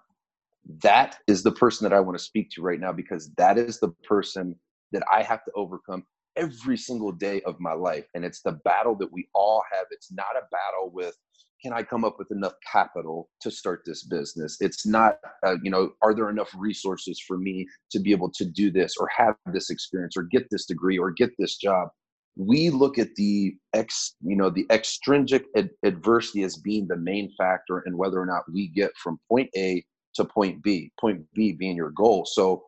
that 0.83 1.19
is 1.27 1.43
the 1.43 1.53
person 1.53 1.85
that 1.85 1.95
I 1.95 2.01
want 2.01 2.17
to 2.19 2.25
speak 2.25 2.51
to 2.51 2.63
right 2.63 2.81
now 2.81 2.93
because 2.93 3.31
that 3.37 3.59
is 3.59 3.81
the 3.81 3.91
person 4.05 4.57
that 4.93 5.03
I 5.13 5.23
have 5.23 5.45
to 5.45 5.53
overcome 5.55 6.05
every 6.37 6.77
single 6.77 7.13
day 7.13 7.41
of 7.43 7.61
my 7.61 7.73
life. 7.73 8.07
And 8.15 8.25
it's 8.25 8.43
the 8.43 8.59
battle 8.65 8.97
that 8.97 9.13
we 9.13 9.29
all 9.35 9.63
have. 9.73 9.87
It's 9.91 10.13
not 10.13 10.37
a 10.37 10.47
battle 10.51 10.91
with 10.93 11.17
can 11.63 11.73
I 11.73 11.83
come 11.83 12.05
up 12.05 12.19
with 12.19 12.31
enough 12.31 12.53
capital 12.71 13.31
to 13.41 13.51
start 13.51 13.85
this 13.87 14.03
business? 14.03 14.59
It's 14.61 14.87
not, 14.87 15.17
uh, 15.47 15.57
you 15.63 15.71
know, 15.71 15.93
are 16.03 16.15
there 16.15 16.29
enough 16.29 16.51
resources 16.55 17.19
for 17.27 17.39
me 17.39 17.67
to 17.91 18.01
be 18.01 18.11
able 18.13 18.31
to 18.33 18.45
do 18.45 18.71
this 18.71 18.97
or 19.01 19.09
have 19.17 19.35
this 19.51 19.71
experience 19.71 20.15
or 20.15 20.25
get 20.25 20.47
this 20.51 20.67
degree 20.67 20.99
or 20.99 21.11
get 21.11 21.31
this 21.39 21.57
job? 21.57 21.89
We 22.37 22.71
look 22.71 22.99
at 22.99 23.15
the 23.15 23.57
ex, 23.75 24.17
you 24.23 24.37
know, 24.37 24.51
the 24.51 24.67
extrinsic 24.71 25.47
ad- 25.57 25.71
adversity 25.85 26.43
as 26.43 26.57
being 26.57 26.89
the 26.89 26.97
main 26.97 27.33
factor 27.39 27.81
in 27.87 27.97
whether 27.97 28.21
or 28.21 28.27
not 28.27 28.51
we 28.53 28.69
get 28.69 28.97
from 28.97 29.21
point 29.29 29.51
A 29.57 29.85
to 30.15 30.25
point 30.25 30.63
B, 30.63 30.91
point 31.01 31.25
B 31.35 31.53
being 31.53 31.77
your 31.77 31.91
goal. 31.91 32.27
So 32.27 32.65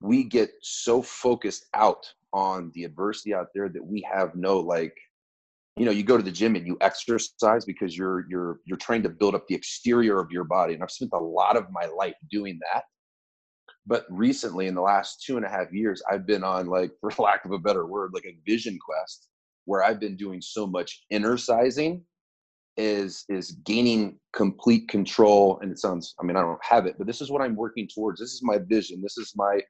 we 0.00 0.24
get 0.24 0.50
so 0.62 1.02
focused 1.02 1.66
out 1.74 2.06
on 2.32 2.70
the 2.74 2.84
adversity 2.84 3.34
out 3.34 3.48
there 3.54 3.68
that 3.68 3.84
we 3.84 4.06
have 4.10 4.34
no 4.34 4.58
like 4.58 4.94
you 5.76 5.84
know 5.84 5.90
you 5.90 6.02
go 6.02 6.16
to 6.16 6.22
the 6.22 6.30
gym 6.30 6.56
and 6.56 6.66
you 6.66 6.76
exercise 6.80 7.64
because 7.64 7.96
you're 7.96 8.24
you're 8.28 8.60
you're 8.64 8.78
trying 8.78 9.02
to 9.02 9.08
build 9.08 9.34
up 9.34 9.46
the 9.48 9.54
exterior 9.54 10.20
of 10.20 10.30
your 10.30 10.44
body 10.44 10.74
and 10.74 10.82
i've 10.82 10.90
spent 10.90 11.10
a 11.12 11.18
lot 11.18 11.56
of 11.56 11.66
my 11.72 11.86
life 11.86 12.14
doing 12.30 12.58
that 12.72 12.84
but 13.86 14.04
recently 14.10 14.66
in 14.66 14.74
the 14.74 14.80
last 14.80 15.22
two 15.22 15.36
and 15.36 15.44
a 15.44 15.48
half 15.48 15.72
years 15.72 16.02
i've 16.10 16.26
been 16.26 16.44
on 16.44 16.66
like 16.66 16.92
for 17.00 17.10
lack 17.22 17.44
of 17.44 17.52
a 17.52 17.58
better 17.58 17.86
word 17.86 18.10
like 18.12 18.26
a 18.26 18.36
vision 18.46 18.78
quest 18.84 19.28
where 19.64 19.82
i've 19.82 20.00
been 20.00 20.16
doing 20.16 20.40
so 20.40 20.66
much 20.66 21.04
inner 21.10 21.36
sizing 21.36 22.02
is 22.76 23.24
is 23.28 23.52
gaining 23.64 24.18
complete 24.32 24.88
control. 24.88 25.58
And 25.60 25.70
it 25.70 25.78
sounds 25.78 26.14
i 26.20 26.24
mean 26.24 26.36
i 26.36 26.40
don't 26.40 26.64
have 26.64 26.86
it 26.86 26.96
but 26.98 27.06
this 27.06 27.20
is 27.20 27.30
what 27.30 27.42
i'm 27.42 27.56
working 27.56 27.88
towards. 27.92 28.20
This 28.20 28.32
is 28.32 28.42
my 28.42 28.58
vision. 28.58 29.02
This 29.02 29.18
is 29.18 29.32
my 29.36 29.60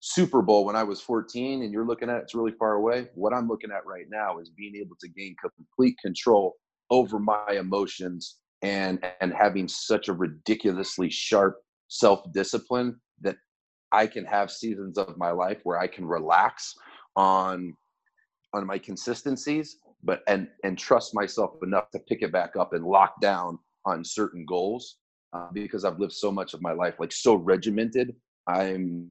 Super 0.00 0.40
Bowl 0.40 0.64
when 0.64 0.76
I 0.76 0.82
was 0.82 1.00
14 1.00 1.62
and 1.62 1.72
you're 1.72 1.86
looking 1.86 2.08
at 2.08 2.22
it's 2.22 2.34
really 2.34 2.54
far 2.58 2.74
away. 2.74 3.08
What 3.14 3.34
I'm 3.34 3.48
looking 3.48 3.70
at 3.70 3.84
right 3.84 4.06
now 4.10 4.38
is 4.38 4.50
being 4.50 4.74
able 4.76 4.96
to 4.98 5.08
gain 5.08 5.36
complete 5.42 5.96
control 6.02 6.56
over 6.90 7.18
my 7.18 7.52
emotions 7.52 8.38
and 8.62 9.04
and 9.20 9.32
having 9.32 9.68
such 9.68 10.08
a 10.08 10.12
ridiculously 10.12 11.10
sharp 11.10 11.58
self-discipline 11.88 12.98
that 13.20 13.36
I 13.92 14.06
can 14.06 14.24
have 14.24 14.50
seasons 14.50 14.98
of 14.98 15.16
my 15.16 15.30
life 15.30 15.60
where 15.64 15.78
I 15.78 15.86
can 15.86 16.04
relax 16.04 16.74
on 17.16 17.74
on 18.52 18.66
my 18.66 18.78
consistencies 18.78 19.76
but 20.02 20.22
and 20.26 20.48
and 20.64 20.78
trust 20.78 21.14
myself 21.14 21.56
enough 21.62 21.90
to 21.90 21.98
pick 22.00 22.22
it 22.22 22.32
back 22.32 22.56
up 22.56 22.72
and 22.72 22.84
lock 22.84 23.20
down 23.20 23.58
on 23.84 24.04
certain 24.04 24.44
goals 24.46 24.96
uh, 25.32 25.48
because 25.52 25.84
I've 25.84 25.98
lived 25.98 26.12
so 26.12 26.30
much 26.32 26.54
of 26.54 26.62
my 26.62 26.72
life 26.72 26.94
like 26.98 27.12
so 27.12 27.34
regimented 27.34 28.14
I'm 28.46 29.10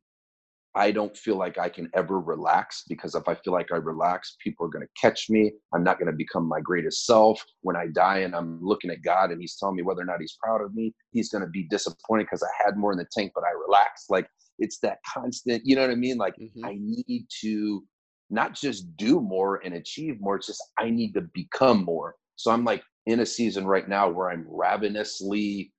I 0.76 0.92
don't 0.92 1.18
feel 1.18 1.36
like 1.36 1.58
I 1.58 1.68
can 1.68 1.90
ever 1.96 2.20
relax 2.20 2.84
because 2.88 3.16
if 3.16 3.28
I 3.28 3.34
feel 3.36 3.54
like 3.54 3.72
I 3.72 3.78
relax, 3.78 4.38
people 4.42 4.66
are 4.68 4.70
going 4.70 4.86
to 4.86 5.02
catch 5.02 5.30
me. 5.30 5.52
I'm 5.74 5.84
not 5.84 5.98
going 5.98 6.12
to 6.12 6.16
become 6.16 6.48
my 6.48 6.62
greatest 6.62 7.06
self. 7.08 7.44
When 7.62 7.76
I 7.76 7.88
die 7.88 8.20
and 8.20 8.36
I'm 8.36 8.64
looking 8.64 8.92
at 8.92 9.02
God 9.02 9.32
and 9.32 9.42
He's 9.42 9.56
telling 9.56 9.78
me 9.78 9.82
whether 9.82 10.02
or 10.02 10.06
not 10.06 10.22
He's 10.22 10.38
proud 10.42 10.62
of 10.62 10.76
me, 10.76 10.94
He's 11.12 11.30
going 11.30 11.44
to 11.44 11.50
be 11.50 11.64
disappointed 11.70 12.26
because 12.26 12.44
I 12.44 12.64
had 12.64 12.78
more 12.78 12.92
in 12.92 13.00
the 13.00 13.08
tank, 13.12 13.32
but 13.34 13.44
I 13.44 13.52
relaxed. 13.68 14.12
Like 14.12 14.30
it's 14.60 14.80
that 14.80 15.00
constant, 15.12 15.66
you 15.66 15.76
know 15.76 15.82
what 15.82 15.92
I 15.92 15.96
mean? 15.96 16.18
Like 16.18 16.36
mm-hmm. 16.36 16.66
I 16.66 16.78
need 16.80 17.28
to 17.42 17.84
not 18.30 18.54
just 18.54 18.96
do 18.98 19.22
more 19.22 19.62
and 19.66 19.74
achieve 19.74 20.22
more, 20.22 20.36
it's 20.36 20.48
just 20.48 20.64
I 20.78 20.90
need 20.90 21.14
to 21.14 21.22
become 21.34 21.84
more. 21.84 22.16
So 22.36 22.52
I'm 22.52 22.64
like 22.64 22.84
in 23.06 23.22
a 23.22 23.26
season 23.26 23.66
right 23.66 23.88
now 23.88 24.10
where 24.10 24.30
I'm 24.30 24.46
ravenously 24.48 25.74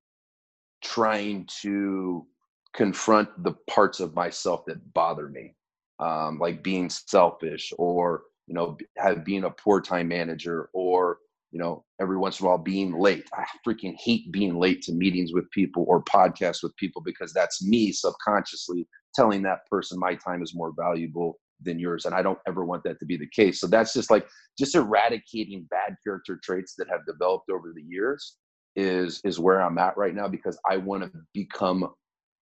trying 0.82 1.48
to 1.62 2.26
confront 2.74 3.28
the 3.42 3.54
parts 3.68 4.00
of 4.00 4.14
myself 4.14 4.64
that 4.66 4.92
bother 4.92 5.28
me, 5.28 5.54
um, 5.98 6.38
like 6.38 6.62
being 6.62 6.90
selfish 6.90 7.72
or 7.78 8.22
you 8.46 8.54
know 8.54 8.76
have 8.96 9.24
being 9.24 9.44
a 9.44 9.50
poor 9.50 9.80
time 9.80 10.08
manager 10.08 10.70
or 10.72 11.18
you 11.52 11.58
know 11.58 11.84
every 12.00 12.16
once 12.16 12.40
in 12.40 12.46
a 12.46 12.48
while 12.48 12.58
being 12.58 12.98
late. 12.98 13.28
I 13.34 13.44
freaking 13.66 13.94
hate 13.98 14.30
being 14.32 14.58
late 14.58 14.82
to 14.82 14.92
meetings 14.92 15.32
with 15.32 15.50
people 15.50 15.84
or 15.88 16.02
podcasts 16.04 16.62
with 16.62 16.76
people 16.76 17.02
because 17.02 17.32
that's 17.32 17.64
me 17.64 17.92
subconsciously 17.92 18.86
telling 19.14 19.42
that 19.42 19.66
person 19.70 19.98
my 19.98 20.14
time 20.14 20.42
is 20.42 20.54
more 20.54 20.72
valuable 20.76 21.38
than 21.62 21.78
yours 21.78 22.06
and 22.06 22.14
i 22.14 22.22
don't 22.22 22.38
ever 22.48 22.64
want 22.64 22.82
that 22.84 22.98
to 22.98 23.04
be 23.04 23.18
the 23.18 23.28
case 23.34 23.60
so 23.60 23.66
that's 23.66 23.92
just 23.92 24.10
like 24.10 24.26
just 24.58 24.74
eradicating 24.74 25.66
bad 25.68 25.94
character 26.02 26.40
traits 26.42 26.74
that 26.78 26.88
have 26.88 27.04
developed 27.06 27.50
over 27.50 27.72
the 27.74 27.82
years 27.82 28.36
is 28.76 29.20
is 29.24 29.38
where 29.38 29.60
i'm 29.60 29.76
at 29.76 29.94
right 29.98 30.14
now 30.14 30.26
because 30.26 30.58
i 30.70 30.76
want 30.78 31.02
to 31.02 31.10
become 31.34 31.90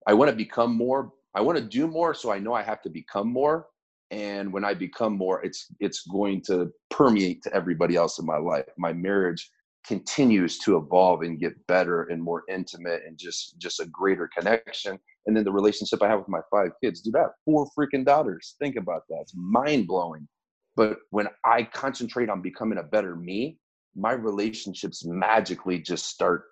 I 0.07 0.13
want 0.13 0.29
to 0.29 0.35
become 0.35 0.75
more. 0.75 1.13
I 1.35 1.41
want 1.41 1.57
to 1.57 1.63
do 1.63 1.87
more, 1.87 2.13
so 2.13 2.31
I 2.31 2.39
know 2.39 2.53
I 2.53 2.63
have 2.63 2.81
to 2.83 2.89
become 2.89 3.31
more. 3.31 3.67
And 4.11 4.51
when 4.51 4.65
I 4.65 4.73
become 4.73 5.17
more, 5.17 5.43
it's 5.43 5.67
it's 5.79 6.01
going 6.01 6.41
to 6.47 6.71
permeate 6.89 7.41
to 7.43 7.53
everybody 7.53 7.95
else 7.95 8.19
in 8.19 8.25
my 8.25 8.37
life. 8.37 8.65
My 8.77 8.93
marriage 8.93 9.49
continues 9.87 10.59
to 10.59 10.77
evolve 10.77 11.21
and 11.21 11.39
get 11.39 11.65
better 11.67 12.03
and 12.03 12.21
more 12.21 12.43
intimate 12.49 13.01
and 13.07 13.17
just 13.17 13.57
just 13.57 13.79
a 13.79 13.85
greater 13.85 14.29
connection. 14.37 14.99
And 15.25 15.35
then 15.35 15.43
the 15.43 15.51
relationship 15.51 16.01
I 16.03 16.09
have 16.09 16.19
with 16.19 16.27
my 16.27 16.41
five 16.51 16.71
kids, 16.83 17.01
dude, 17.01 17.15
I 17.15 17.21
have 17.21 17.31
four 17.45 17.67
freaking 17.77 18.05
daughters. 18.05 18.55
Think 18.59 18.75
about 18.75 19.03
that. 19.09 19.19
It's 19.21 19.33
mind 19.35 19.87
blowing. 19.87 20.27
But 20.75 20.97
when 21.09 21.27
I 21.45 21.63
concentrate 21.63 22.29
on 22.29 22.41
becoming 22.41 22.79
a 22.79 22.83
better 22.83 23.15
me, 23.15 23.57
my 23.95 24.13
relationships 24.13 25.05
magically 25.05 25.79
just 25.79 26.05
start 26.05 26.45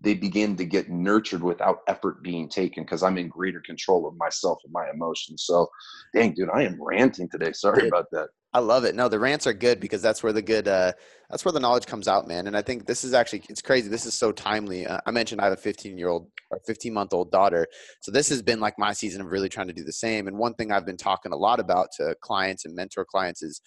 they 0.00 0.14
begin 0.14 0.56
to 0.56 0.64
get 0.64 0.88
nurtured 0.88 1.42
without 1.42 1.80
effort 1.86 2.22
being 2.22 2.48
taken 2.48 2.84
because 2.84 3.02
I'm 3.02 3.18
in 3.18 3.28
greater 3.28 3.60
control 3.60 4.06
of 4.06 4.16
myself 4.16 4.60
and 4.64 4.72
my 4.72 4.88
emotions. 4.92 5.44
So, 5.44 5.68
dang, 6.14 6.32
dude, 6.32 6.48
I 6.50 6.62
am 6.62 6.82
ranting 6.82 7.28
today. 7.28 7.52
Sorry 7.52 7.88
about 7.88 8.06
that. 8.12 8.28
I 8.52 8.58
love 8.58 8.84
it. 8.84 8.96
No, 8.96 9.08
the 9.08 9.18
rants 9.18 9.46
are 9.46 9.52
good 9.52 9.78
because 9.78 10.02
that's 10.02 10.22
where 10.22 10.32
the 10.32 10.42
good, 10.42 10.66
uh, 10.66 10.92
that's 11.28 11.44
where 11.44 11.52
the 11.52 11.60
knowledge 11.60 11.86
comes 11.86 12.08
out, 12.08 12.26
man. 12.26 12.48
And 12.48 12.56
I 12.56 12.62
think 12.62 12.84
this 12.84 13.04
is 13.04 13.14
actually, 13.14 13.42
it's 13.48 13.62
crazy. 13.62 13.88
This 13.88 14.06
is 14.06 14.14
so 14.14 14.32
timely. 14.32 14.86
Uh, 14.86 14.98
I 15.06 15.12
mentioned 15.12 15.40
I 15.40 15.44
have 15.44 15.52
a 15.52 15.56
15 15.56 15.96
year 15.96 16.08
old 16.08 16.28
or 16.50 16.58
15 16.66 16.92
month 16.92 17.12
old 17.12 17.30
daughter. 17.30 17.66
So 18.00 18.10
this 18.10 18.28
has 18.30 18.42
been 18.42 18.58
like 18.58 18.76
my 18.76 18.92
season 18.92 19.20
of 19.20 19.28
really 19.28 19.48
trying 19.48 19.68
to 19.68 19.72
do 19.72 19.84
the 19.84 19.92
same. 19.92 20.26
And 20.26 20.36
one 20.36 20.54
thing 20.54 20.72
I've 20.72 20.86
been 20.86 20.96
talking 20.96 21.32
a 21.32 21.36
lot 21.36 21.60
about 21.60 21.88
to 21.98 22.16
clients 22.22 22.64
and 22.64 22.74
mentor 22.74 23.04
clients 23.04 23.42
is 23.42 23.60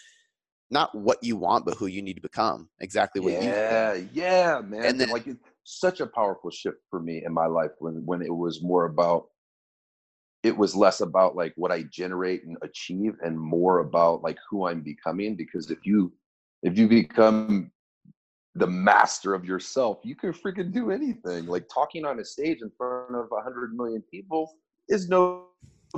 not 0.69 0.93
what 0.93 1.19
you 1.22 1.38
want, 1.38 1.65
but 1.65 1.76
who 1.76 1.86
you 1.86 2.02
need 2.02 2.15
to 2.15 2.22
become. 2.22 2.67
Exactly 2.82 3.22
what 3.22 3.34
yeah, 3.34 3.93
you. 3.93 4.10
Yeah, 4.13 4.58
yeah, 4.58 4.62
man. 4.62 4.84
And 4.84 5.00
then, 5.00 5.10
like 5.10 5.28
such 5.63 5.99
a 5.99 6.08
powerful 6.08 6.52
shift 6.52 6.78
for 6.89 6.99
me 6.99 7.23
in 7.26 7.34
my 7.34 7.45
life 7.45 7.71
when 7.80 8.06
when 8.06 8.21
it 8.21 8.34
was 8.34 8.62
more 8.62 8.86
about 8.86 9.28
it 10.43 10.56
was 10.58 10.76
less 10.76 10.99
about 10.99 11.36
like 11.36 11.54
what 11.56 11.71
I 11.71 11.84
generate 11.84 12.43
and 12.43 12.58
achieve 12.62 13.15
and 13.23 13.39
more 13.39 13.80
about 13.80 14.23
like 14.23 14.38
who 14.49 14.67
I'm 14.67 14.82
becoming 14.82 15.36
because 15.36 15.71
if 15.71 15.86
you 15.86 16.12
if 16.63 16.78
you 16.78 16.88
become 16.88 17.71
the 18.56 18.67
master 18.67 19.34
of 19.34 19.45
yourself, 19.45 19.99
you 20.04 20.15
can 20.15 20.32
freaking 20.32 20.71
do 20.71 20.91
anything. 20.91 21.47
Like 21.47 21.67
talking 21.73 22.06
on 22.06 22.19
a 22.19 22.26
stage 22.26 22.60
in 22.62 22.71
front 22.78 23.15
of 23.15 23.30
a 23.32 23.41
hundred 23.41 23.73
million 23.76 24.04
people 24.12 24.52
is 24.89 25.10
no 25.10 25.47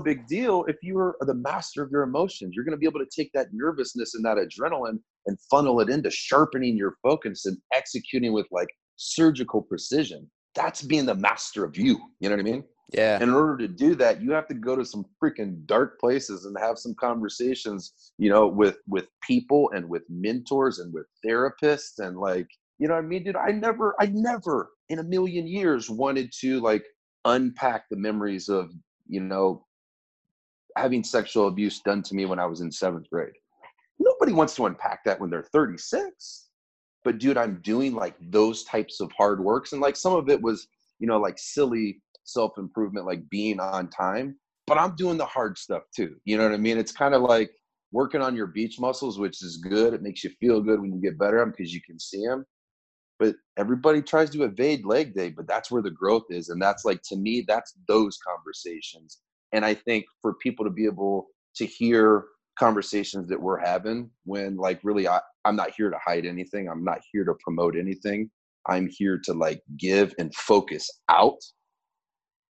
big 0.03 0.27
deal 0.27 0.63
if 0.67 0.77
you 0.81 0.97
are 0.99 1.17
the 1.21 1.33
master 1.33 1.81
of 1.83 1.91
your 1.91 2.03
emotions. 2.03 2.53
You're 2.55 2.65
going 2.65 2.73
to 2.73 2.79
be 2.79 2.85
able 2.85 2.99
to 2.99 3.09
take 3.13 3.31
that 3.33 3.47
nervousness 3.51 4.15
and 4.15 4.23
that 4.25 4.37
adrenaline 4.37 4.99
and 5.25 5.37
funnel 5.49 5.79
it 5.81 5.89
into 5.89 6.09
sharpening 6.11 6.77
your 6.77 6.95
focus 7.01 7.45
and 7.45 7.57
executing 7.73 8.31
with 8.31 8.47
like 8.51 8.69
surgical 8.97 9.61
precision. 9.61 10.29
That's 10.55 10.81
being 10.81 11.05
the 11.05 11.15
master 11.15 11.65
of 11.65 11.77
you. 11.77 11.99
You 12.19 12.29
know 12.29 12.35
what 12.35 12.45
I 12.45 12.49
mean? 12.49 12.63
Yeah. 12.93 13.15
And 13.15 13.23
in 13.23 13.33
order 13.33 13.57
to 13.57 13.67
do 13.67 13.95
that, 13.95 14.21
you 14.21 14.31
have 14.31 14.47
to 14.47 14.53
go 14.53 14.75
to 14.75 14.85
some 14.85 15.05
freaking 15.21 15.65
dark 15.65 15.99
places 15.99 16.45
and 16.45 16.55
have 16.59 16.77
some 16.77 16.93
conversations, 16.99 18.11
you 18.17 18.29
know, 18.29 18.47
with 18.47 18.77
with 18.87 19.07
people 19.21 19.71
and 19.73 19.89
with 19.89 20.03
mentors 20.09 20.79
and 20.79 20.93
with 20.93 21.07
therapists 21.25 21.99
and 21.99 22.17
like, 22.17 22.47
you 22.77 22.87
know 22.87 22.93
what 22.93 23.03
I 23.03 23.07
mean, 23.07 23.23
dude? 23.23 23.35
I 23.35 23.51
never, 23.51 23.95
I 23.99 24.07
never 24.07 24.69
in 24.89 24.99
a 24.99 25.03
million 25.03 25.47
years 25.47 25.89
wanted 25.89 26.31
to 26.41 26.59
like 26.61 26.85
unpack 27.25 27.85
the 27.89 27.97
memories 27.97 28.49
of, 28.49 28.71
you 29.07 29.21
know, 29.21 29.65
having 30.77 31.03
sexual 31.03 31.47
abuse 31.47 31.79
done 31.79 32.03
to 32.03 32.15
me 32.15 32.25
when 32.25 32.39
I 32.39 32.45
was 32.45 32.61
in 32.61 32.71
seventh 32.71 33.09
grade. 33.09 33.33
Nobody 33.97 34.33
wants 34.33 34.55
to 34.55 34.65
unpack 34.65 35.03
that 35.05 35.19
when 35.19 35.29
they're 35.29 35.43
36 35.51 36.49
but 37.05 37.19
dude 37.19 37.37
i'm 37.37 37.61
doing 37.61 37.93
like 37.93 38.15
those 38.19 38.65
types 38.65 38.99
of 38.99 39.09
hard 39.13 39.41
works 39.41 39.71
and 39.71 39.81
like 39.81 39.95
some 39.95 40.13
of 40.13 40.27
it 40.27 40.41
was 40.41 40.67
you 40.99 41.07
know 41.07 41.17
like 41.17 41.37
silly 41.37 42.01
self 42.25 42.57
improvement 42.57 43.05
like 43.05 43.21
being 43.29 43.59
on 43.61 43.87
time 43.89 44.35
but 44.67 44.77
i'm 44.77 44.95
doing 44.95 45.17
the 45.17 45.25
hard 45.25 45.57
stuff 45.57 45.83
too 45.95 46.15
you 46.25 46.37
know 46.37 46.43
what 46.43 46.53
i 46.53 46.57
mean? 46.57 46.77
It's 46.77 46.91
kind 46.91 47.13
of 47.13 47.21
like 47.21 47.51
working 47.91 48.21
on 48.21 48.35
your 48.35 48.47
beach 48.47 48.77
muscles 48.79 49.17
which 49.17 49.41
is 49.41 49.57
good 49.57 49.93
it 49.93 50.01
makes 50.01 50.23
you 50.23 50.31
feel 50.41 50.59
good 50.59 50.81
when 50.81 50.91
you 50.91 50.99
get 50.99 51.17
better 51.17 51.39
them 51.39 51.53
because 51.55 51.73
you 51.73 51.79
can 51.85 51.97
see 51.97 52.25
them 52.25 52.43
but 53.19 53.35
everybody 53.57 54.01
tries 54.01 54.29
to 54.31 54.43
evade 54.43 54.85
leg 54.85 55.13
day 55.13 55.29
but 55.29 55.47
that's 55.47 55.71
where 55.71 55.83
the 55.83 55.91
growth 55.91 56.25
is 56.29 56.49
and 56.49 56.61
that's 56.61 56.83
like 56.83 57.01
to 57.03 57.15
me 57.15 57.45
that's 57.47 57.73
those 57.87 58.17
conversations 58.27 59.19
and 59.53 59.63
i 59.63 59.73
think 59.73 60.03
for 60.21 60.33
people 60.41 60.65
to 60.65 60.71
be 60.71 60.85
able 60.85 61.27
to 61.55 61.65
hear 61.65 62.25
conversations 62.57 63.27
that 63.27 63.41
we're 63.41 63.59
having 63.59 64.09
when 64.23 64.55
like 64.57 64.79
really 64.83 65.07
I, 65.07 65.19
i'm 65.43 65.55
not 65.55 65.71
here 65.75 65.89
to 65.89 65.97
hide 66.03 66.25
anything 66.25 66.69
i'm 66.69 66.83
not 66.83 66.99
here 67.11 67.25
to 67.25 67.33
promote 67.43 67.75
anything 67.75 68.29
i'm 68.67 68.87
here 68.89 69.19
to 69.25 69.33
like 69.33 69.61
give 69.77 70.13
and 70.19 70.33
focus 70.35 70.89
out 71.09 71.39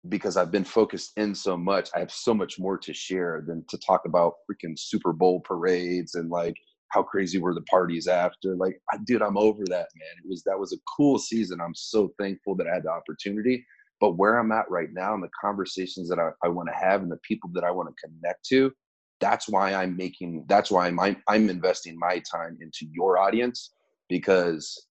because 0.09 0.37
i've 0.37 0.53
been 0.53 0.65
focused 0.65 1.13
in 1.17 1.35
so 1.35 1.57
much 1.57 1.91
i 1.95 1.99
have 1.99 2.13
so 2.13 2.33
much 2.33 2.59
more 2.59 2.79
to 2.79 2.95
share 2.95 3.45
than 3.47 3.65
to 3.69 3.79
talk 3.79 4.03
about 4.07 4.35
freaking 4.49 4.79
super 4.79 5.13
bowl 5.13 5.41
parades 5.41 6.15
and 6.15 6.31
like 6.31 6.55
how 6.91 7.03
crazy 7.03 7.39
were 7.39 7.55
the 7.55 7.63
parties 7.63 8.07
after? 8.07 8.57
Like, 8.57 8.81
dude, 9.05 9.23
I'm 9.23 9.37
over 9.37 9.65
that, 9.67 9.89
man. 9.95 10.25
It 10.25 10.29
was 10.29 10.43
that 10.45 10.59
was 10.59 10.73
a 10.73 10.79
cool 10.97 11.19
season. 11.19 11.61
I'm 11.61 11.75
so 11.75 12.13
thankful 12.19 12.57
that 12.57 12.67
I 12.67 12.75
had 12.75 12.85
the 12.85 12.91
opportunity. 12.91 13.65
But 14.01 14.17
where 14.17 14.39
I'm 14.39 14.53
at 14.53 14.71
right 14.71 14.91
now 14.93 15.15
and 15.15 15.23
the 15.23 15.31
conversations 15.41 16.09
that 16.09 16.19
I, 16.19 16.31
I 16.45 16.49
want 16.49 16.69
to 16.69 16.75
have 16.75 17.03
and 17.03 17.11
the 17.11 17.19
people 17.27 17.51
that 17.55 17.65
I 17.65 17.71
want 17.71 17.89
to 17.89 18.09
connect 18.09 18.45
to, 18.47 18.73
that's 19.21 19.49
why 19.49 19.75
I'm 19.75 19.97
making 19.97 20.45
that's 20.49 20.71
why 20.71 20.87
I'm 20.87 20.99
I'm 21.27 21.51
investing 21.51 21.99
my 21.99 22.23
time 22.31 22.59
into 22.61 22.87
your 22.93 23.19
audience 23.19 23.73
because 24.09 24.87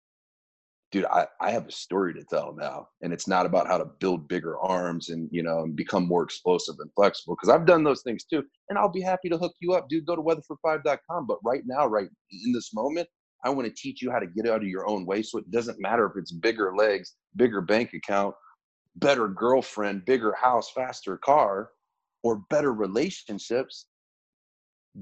dude, 0.91 1.05
I, 1.05 1.27
I 1.41 1.51
have 1.51 1.67
a 1.67 1.71
story 1.71 2.13
to 2.13 2.23
tell 2.23 2.55
now. 2.57 2.87
And 3.01 3.11
it's 3.11 3.27
not 3.27 3.45
about 3.45 3.67
how 3.67 3.77
to 3.77 3.85
build 3.85 4.27
bigger 4.27 4.57
arms 4.59 5.09
and, 5.09 5.27
you 5.31 5.43
know, 5.43 5.63
and 5.63 5.75
become 5.75 6.07
more 6.07 6.23
explosive 6.23 6.75
and 6.79 6.89
flexible. 6.95 7.35
Cause 7.35 7.49
I've 7.49 7.65
done 7.65 7.83
those 7.83 8.03
things 8.03 8.23
too. 8.23 8.43
And 8.69 8.77
I'll 8.77 8.91
be 8.91 9.01
happy 9.01 9.29
to 9.29 9.37
hook 9.37 9.53
you 9.59 9.73
up, 9.73 9.89
dude. 9.89 10.05
Go 10.05 10.15
to 10.15 10.21
weatherford5.com. 10.21 11.27
But 11.27 11.39
right 11.43 11.63
now, 11.65 11.85
right 11.87 12.07
in 12.31 12.53
this 12.53 12.73
moment, 12.73 13.07
I 13.43 13.49
want 13.49 13.67
to 13.67 13.73
teach 13.73 14.01
you 14.01 14.11
how 14.11 14.19
to 14.19 14.27
get 14.27 14.47
out 14.47 14.61
of 14.61 14.67
your 14.67 14.89
own 14.89 15.05
way. 15.05 15.23
So 15.23 15.37
it 15.39 15.51
doesn't 15.51 15.79
matter 15.79 16.05
if 16.05 16.13
it's 16.17 16.31
bigger 16.31 16.73
legs, 16.75 17.15
bigger 17.35 17.61
bank 17.61 17.93
account, 17.93 18.33
better 18.95 19.27
girlfriend, 19.27 20.05
bigger 20.05 20.33
house, 20.33 20.71
faster 20.71 21.17
car, 21.17 21.69
or 22.23 22.43
better 22.49 22.73
relationships. 22.73 23.87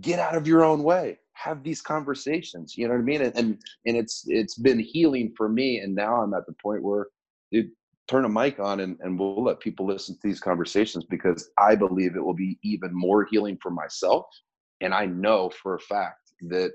Get 0.02 0.20
out 0.20 0.36
of 0.36 0.48
your 0.48 0.64
own 0.64 0.84
way. 0.84 1.20
Have 1.34 1.64
these 1.64 1.82
conversations 1.82 2.78
you 2.78 2.88
know 2.88 2.94
what 2.94 3.02
i 3.02 3.04
mean? 3.04 3.22
And, 3.22 3.36
and 3.36 3.62
and 3.86 3.98
it's 3.98 4.24
it's 4.28 4.58
been 4.58 4.80
healing 4.80 5.34
for 5.36 5.50
me 5.50 5.80
and 5.80 5.94
now 5.94 6.22
i'm 6.22 6.34
at 6.34 6.46
the 6.48 6.56
point 6.64 6.82
where 6.82 7.08
dude, 7.52 7.72
turn 8.08 8.26
a 8.26 8.30
mic 8.30 8.60
on 8.60 8.80
and, 8.80 8.98
and 9.02 9.20
we'll 9.20 9.44
let 9.44 9.60
people 9.60 9.86
listen 9.86 10.16
to 10.16 10.22
these 10.24 10.40
conversations 10.40 11.06
because 11.06 11.50
i 11.60 11.76
believe 11.76 12.16
it 12.16 12.24
will 12.24 12.34
be 12.34 12.58
even 12.64 12.90
more 12.94 13.28
healing 13.30 13.58
for 13.62 13.72
myself. 13.72 14.26
And 14.82 14.94
i 14.94 15.06
know 15.06 15.50
for 15.62 15.76
a 15.76 15.80
fact 15.80 16.32
that 16.50 16.72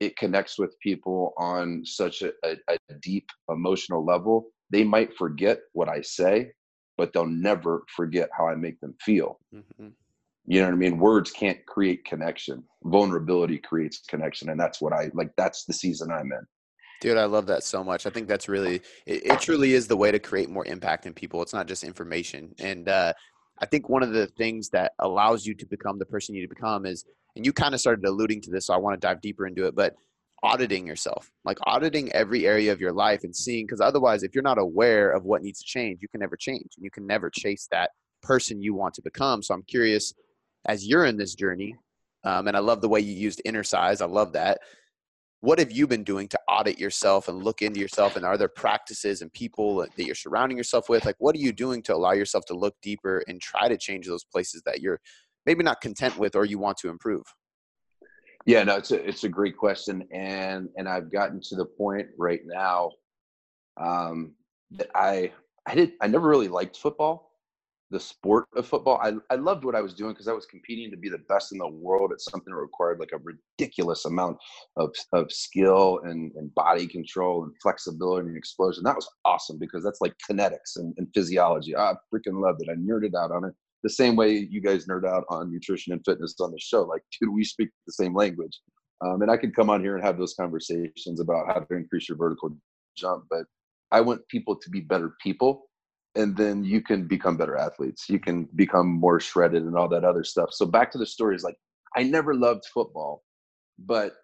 it 0.00 0.16
connects 0.16 0.58
with 0.58 0.78
people 0.80 1.32
on 1.38 1.84
such 1.84 2.22
a, 2.22 2.32
a, 2.44 2.56
a 2.68 2.94
deep 3.02 3.28
emotional 3.48 4.04
level. 4.04 4.48
They 4.70 4.82
might 4.82 5.16
forget 5.16 5.60
what 5.74 5.88
i 5.88 6.00
say 6.00 6.50
but 6.98 7.12
they'll 7.12 7.26
never 7.26 7.84
forget 7.94 8.28
how 8.36 8.46
i 8.46 8.54
make 8.54 8.78
them 8.80 8.94
feel. 9.00 9.38
Mm-hmm. 9.54 9.88
You 10.46 10.60
know 10.60 10.66
what 10.66 10.74
I 10.74 10.76
mean? 10.76 10.98
Words 10.98 11.30
can't 11.30 11.64
create 11.66 12.04
connection. 12.04 12.64
Vulnerability 12.84 13.58
creates 13.58 14.00
connection. 14.08 14.48
And 14.50 14.58
that's 14.58 14.80
what 14.80 14.92
I 14.92 15.10
like. 15.14 15.30
That's 15.36 15.64
the 15.64 15.72
season 15.72 16.10
I'm 16.10 16.32
in. 16.32 16.46
Dude, 17.00 17.18
I 17.18 17.24
love 17.24 17.46
that 17.46 17.64
so 17.64 17.82
much. 17.82 18.06
I 18.06 18.10
think 18.10 18.28
that's 18.28 18.48
really, 18.48 18.76
it, 19.06 19.26
it 19.26 19.40
truly 19.40 19.74
is 19.74 19.88
the 19.88 19.96
way 19.96 20.12
to 20.12 20.18
create 20.18 20.48
more 20.48 20.64
impact 20.66 21.06
in 21.06 21.12
people. 21.12 21.42
It's 21.42 21.52
not 21.52 21.66
just 21.66 21.84
information. 21.84 22.54
And 22.58 22.88
uh, 22.88 23.12
I 23.60 23.66
think 23.66 23.88
one 23.88 24.02
of 24.02 24.12
the 24.12 24.26
things 24.26 24.68
that 24.70 24.92
allows 24.98 25.46
you 25.46 25.54
to 25.54 25.66
become 25.66 25.98
the 25.98 26.06
person 26.06 26.34
you 26.34 26.42
need 26.42 26.48
to 26.48 26.54
become 26.54 26.86
is, 26.86 27.04
and 27.34 27.46
you 27.46 27.52
kind 27.52 27.74
of 27.74 27.80
started 27.80 28.04
alluding 28.04 28.40
to 28.42 28.50
this, 28.50 28.66
so 28.66 28.74
I 28.74 28.76
want 28.76 29.00
to 29.00 29.04
dive 29.04 29.20
deeper 29.20 29.46
into 29.46 29.66
it, 29.66 29.74
but 29.74 29.94
auditing 30.44 30.86
yourself, 30.86 31.30
like 31.44 31.58
auditing 31.66 32.12
every 32.12 32.46
area 32.46 32.72
of 32.72 32.80
your 32.80 32.92
life 32.92 33.24
and 33.24 33.34
seeing, 33.34 33.64
because 33.64 33.80
otherwise, 33.80 34.22
if 34.22 34.34
you're 34.34 34.42
not 34.42 34.58
aware 34.58 35.10
of 35.10 35.24
what 35.24 35.42
needs 35.42 35.60
to 35.60 35.64
change, 35.64 36.02
you 36.02 36.08
can 36.08 36.20
never 36.20 36.36
change 36.36 36.70
and 36.76 36.84
you 36.84 36.90
can 36.90 37.06
never 37.06 37.30
chase 37.30 37.68
that 37.70 37.90
person 38.22 38.60
you 38.60 38.74
want 38.74 38.94
to 38.94 39.02
become. 39.02 39.42
So 39.42 39.54
I'm 39.54 39.62
curious 39.62 40.12
as 40.66 40.86
you're 40.86 41.06
in 41.06 41.16
this 41.16 41.34
journey, 41.34 41.76
um, 42.24 42.48
and 42.48 42.56
I 42.56 42.60
love 42.60 42.80
the 42.80 42.88
way 42.88 43.00
you 43.00 43.14
used 43.14 43.42
inner 43.44 43.64
size. 43.64 44.00
I 44.00 44.06
love 44.06 44.32
that. 44.32 44.58
What 45.40 45.58
have 45.58 45.72
you 45.72 45.88
been 45.88 46.04
doing 46.04 46.28
to 46.28 46.38
audit 46.48 46.78
yourself 46.78 47.26
and 47.26 47.42
look 47.42 47.62
into 47.62 47.80
yourself? 47.80 48.14
And 48.14 48.24
are 48.24 48.38
there 48.38 48.48
practices 48.48 49.22
and 49.22 49.32
people 49.32 49.78
that 49.78 50.06
you're 50.06 50.14
surrounding 50.14 50.56
yourself 50.56 50.88
with? 50.88 51.04
Like, 51.04 51.16
what 51.18 51.34
are 51.34 51.40
you 51.40 51.52
doing 51.52 51.82
to 51.82 51.94
allow 51.94 52.12
yourself 52.12 52.44
to 52.46 52.54
look 52.54 52.76
deeper 52.80 53.24
and 53.26 53.40
try 53.40 53.68
to 53.68 53.76
change 53.76 54.06
those 54.06 54.22
places 54.22 54.62
that 54.66 54.80
you're 54.80 55.00
maybe 55.44 55.64
not 55.64 55.80
content 55.80 56.16
with 56.16 56.36
or 56.36 56.44
you 56.44 56.60
want 56.60 56.76
to 56.78 56.88
improve? 56.90 57.24
Yeah, 58.44 58.62
no, 58.64 58.76
it's 58.76 58.90
a 58.90 59.08
it's 59.08 59.24
a 59.24 59.28
great 59.28 59.56
question, 59.56 60.02
and 60.12 60.68
and 60.76 60.88
I've 60.88 61.12
gotten 61.12 61.40
to 61.42 61.56
the 61.56 61.64
point 61.64 62.08
right 62.18 62.40
now 62.44 62.90
um, 63.80 64.34
that 64.72 64.88
I 64.94 65.32
I 65.66 65.74
did 65.74 65.92
I 66.00 66.08
never 66.08 66.28
really 66.28 66.48
liked 66.48 66.76
football 66.76 67.31
the 67.92 68.00
sport 68.00 68.46
of 68.56 68.66
football. 68.66 68.98
I, 69.02 69.12
I 69.30 69.36
loved 69.36 69.64
what 69.64 69.76
I 69.76 69.80
was 69.82 69.94
doing 69.94 70.12
because 70.12 70.26
I 70.26 70.32
was 70.32 70.46
competing 70.46 70.90
to 70.90 70.96
be 70.96 71.10
the 71.10 71.18
best 71.28 71.52
in 71.52 71.58
the 71.58 71.68
world 71.68 72.10
at 72.12 72.20
something 72.20 72.52
that 72.52 72.58
required 72.58 72.98
like 72.98 73.12
a 73.12 73.18
ridiculous 73.18 74.06
amount 74.06 74.38
of, 74.76 74.94
of 75.12 75.30
skill 75.30 76.00
and, 76.04 76.32
and 76.34 76.52
body 76.54 76.86
control 76.86 77.44
and 77.44 77.52
flexibility 77.62 78.28
and 78.28 78.36
explosion. 78.36 78.82
That 78.82 78.96
was 78.96 79.08
awesome 79.24 79.58
because 79.58 79.84
that's 79.84 80.00
like 80.00 80.14
kinetics 80.28 80.76
and, 80.76 80.94
and 80.96 81.06
physiology. 81.14 81.76
I 81.76 81.92
freaking 82.12 82.42
loved 82.42 82.62
it. 82.62 82.70
I 82.70 82.74
nerded 82.74 83.14
out 83.14 83.30
on 83.30 83.44
it 83.44 83.54
the 83.82 83.90
same 83.90 84.16
way 84.16 84.48
you 84.50 84.60
guys 84.60 84.86
nerd 84.86 85.06
out 85.06 85.24
on 85.28 85.52
nutrition 85.52 85.92
and 85.92 86.02
fitness 86.04 86.34
on 86.40 86.50
the 86.50 86.58
show. 86.58 86.82
Like, 86.82 87.02
dude, 87.20 87.32
we 87.32 87.44
speak 87.44 87.68
the 87.86 87.92
same 87.92 88.14
language. 88.14 88.60
Um, 89.04 89.20
and 89.22 89.30
I 89.30 89.36
could 89.36 89.54
come 89.54 89.68
on 89.68 89.82
here 89.82 89.96
and 89.96 90.04
have 90.04 90.18
those 90.18 90.34
conversations 90.34 91.20
about 91.20 91.46
how 91.48 91.60
to 91.60 91.74
increase 91.74 92.08
your 92.08 92.16
vertical 92.16 92.56
jump, 92.96 93.24
but 93.28 93.44
I 93.90 94.00
want 94.00 94.26
people 94.28 94.56
to 94.56 94.70
be 94.70 94.80
better 94.80 95.14
people 95.20 95.64
and 96.14 96.36
then 96.36 96.64
you 96.64 96.82
can 96.82 97.06
become 97.06 97.36
better 97.36 97.56
athletes. 97.56 98.08
You 98.08 98.18
can 98.18 98.48
become 98.56 98.86
more 98.88 99.20
shredded 99.20 99.62
and 99.64 99.76
all 99.76 99.88
that 99.88 100.04
other 100.04 100.24
stuff. 100.24 100.50
So 100.52 100.66
back 100.66 100.90
to 100.92 100.98
the 100.98 101.06
story 101.06 101.36
is 101.36 101.44
like 101.44 101.56
i 101.96 102.02
never 102.02 102.34
loved 102.34 102.64
football 102.66 103.22
but 103.78 104.14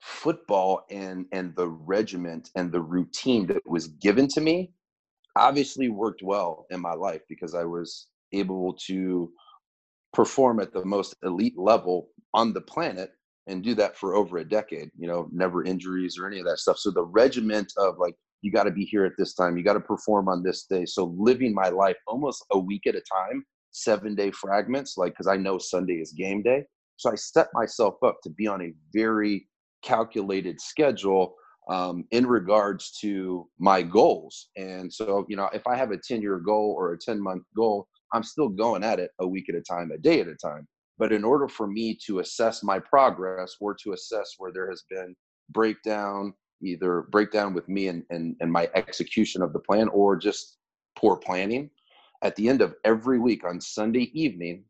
football 0.00 0.84
and 0.90 1.26
and 1.32 1.54
the 1.56 1.68
regiment 1.68 2.50
and 2.56 2.72
the 2.72 2.80
routine 2.80 3.46
that 3.46 3.62
was 3.66 3.88
given 3.88 4.26
to 4.28 4.40
me 4.40 4.72
obviously 5.36 5.88
worked 5.88 6.22
well 6.22 6.66
in 6.70 6.80
my 6.80 6.94
life 6.94 7.22
because 7.28 7.54
i 7.54 7.64
was 7.64 8.08
able 8.32 8.74
to 8.74 9.30
perform 10.12 10.60
at 10.60 10.72
the 10.72 10.84
most 10.84 11.14
elite 11.22 11.58
level 11.58 12.08
on 12.34 12.52
the 12.52 12.60
planet 12.60 13.12
and 13.46 13.62
do 13.62 13.74
that 13.74 13.96
for 13.96 14.14
over 14.14 14.38
a 14.38 14.44
decade 14.44 14.90
you 14.98 15.06
know 15.06 15.28
never 15.32 15.64
injuries 15.64 16.18
or 16.18 16.26
any 16.26 16.38
of 16.38 16.46
that 16.46 16.58
stuff. 16.58 16.78
So 16.78 16.90
the 16.90 17.04
regiment 17.04 17.72
of 17.76 17.98
like 17.98 18.16
you 18.42 18.52
got 18.52 18.64
to 18.64 18.70
be 18.70 18.84
here 18.84 19.04
at 19.04 19.12
this 19.16 19.34
time. 19.34 19.56
You 19.56 19.64
got 19.64 19.74
to 19.74 19.80
perform 19.80 20.28
on 20.28 20.42
this 20.42 20.64
day. 20.64 20.84
So 20.84 21.14
living 21.16 21.54
my 21.54 21.68
life 21.68 21.96
almost 22.06 22.44
a 22.52 22.58
week 22.58 22.86
at 22.86 22.96
a 22.96 23.02
time 23.02 23.44
seven 23.72 24.14
day 24.14 24.30
fragments 24.30 24.98
like 24.98 25.12
because 25.12 25.26
i 25.26 25.36
know 25.36 25.58
sunday 25.58 25.94
is 25.94 26.12
game 26.12 26.42
day. 26.42 26.64
So 26.96 27.10
i 27.10 27.14
set 27.14 27.48
myself 27.54 27.94
up 28.04 28.18
to 28.22 28.30
be 28.30 28.46
on 28.46 28.62
a 28.62 28.74
very 28.94 29.48
calculated 29.82 30.60
schedule 30.60 31.34
um, 31.70 32.04
in 32.10 32.26
regards 32.26 32.90
to 33.00 33.48
my 33.58 33.82
goals. 33.82 34.48
And 34.56 34.92
so 34.92 35.24
you 35.28 35.36
know 35.36 35.48
if 35.52 35.66
i 35.66 35.74
have 35.76 35.90
a 35.90 35.96
10 35.96 36.20
year 36.20 36.38
goal 36.38 36.74
or 36.76 36.92
a 36.92 36.98
10 36.98 37.20
month 37.20 37.44
goal 37.56 37.88
i'm 38.12 38.22
still 38.22 38.48
going 38.48 38.84
at 38.84 39.00
it 39.00 39.10
a 39.20 39.26
week 39.26 39.48
at 39.48 39.54
a 39.54 39.62
time 39.62 39.90
a 39.90 39.98
day 39.98 40.20
at 40.20 40.28
a 40.28 40.34
time. 40.34 40.68
But 40.98 41.12
in 41.12 41.24
order 41.24 41.48
for 41.48 41.66
me 41.66 41.98
to 42.06 42.18
assess 42.18 42.62
my 42.62 42.78
progress 42.78 43.56
or 43.60 43.74
to 43.82 43.92
assess 43.92 44.34
where 44.38 44.52
there 44.52 44.68
has 44.68 44.84
been 44.90 45.16
breakdown 45.50 46.34
either 46.62 47.02
breakdown 47.10 47.54
with 47.54 47.68
me 47.68 47.88
and, 47.88 48.04
and, 48.10 48.36
and 48.40 48.50
my 48.50 48.68
execution 48.74 49.42
of 49.42 49.52
the 49.52 49.58
plan 49.58 49.88
or 49.88 50.16
just 50.16 50.58
poor 50.96 51.16
planning. 51.16 51.70
At 52.22 52.36
the 52.36 52.48
end 52.48 52.62
of 52.62 52.74
every 52.84 53.18
week 53.18 53.44
on 53.44 53.60
Sunday 53.60 54.10
evening, 54.14 54.64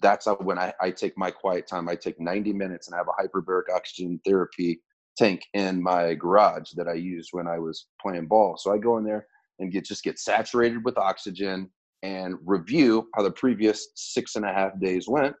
that's 0.00 0.26
when 0.40 0.58
I, 0.58 0.72
I 0.80 0.90
take 0.90 1.16
my 1.16 1.30
quiet 1.30 1.66
time. 1.66 1.88
I 1.88 1.94
take 1.94 2.20
90 2.20 2.52
minutes 2.52 2.88
and 2.88 2.94
I 2.94 2.98
have 2.98 3.08
a 3.08 3.22
hyperbaric 3.22 3.74
oxygen 3.74 4.20
therapy 4.24 4.80
tank 5.16 5.44
in 5.54 5.82
my 5.82 6.14
garage 6.14 6.72
that 6.72 6.88
I 6.88 6.94
used 6.94 7.30
when 7.32 7.46
I 7.46 7.58
was 7.58 7.86
playing 8.00 8.26
ball. 8.26 8.56
So 8.56 8.72
I 8.72 8.78
go 8.78 8.98
in 8.98 9.04
there 9.04 9.26
and 9.58 9.70
get 9.70 9.84
just 9.84 10.02
get 10.02 10.18
saturated 10.18 10.84
with 10.84 10.98
oxygen 10.98 11.70
and 12.02 12.36
review 12.44 13.08
how 13.14 13.22
the 13.22 13.30
previous 13.30 13.88
six 13.94 14.36
and 14.36 14.44
a 14.44 14.52
half 14.52 14.78
days 14.80 15.06
went 15.08 15.34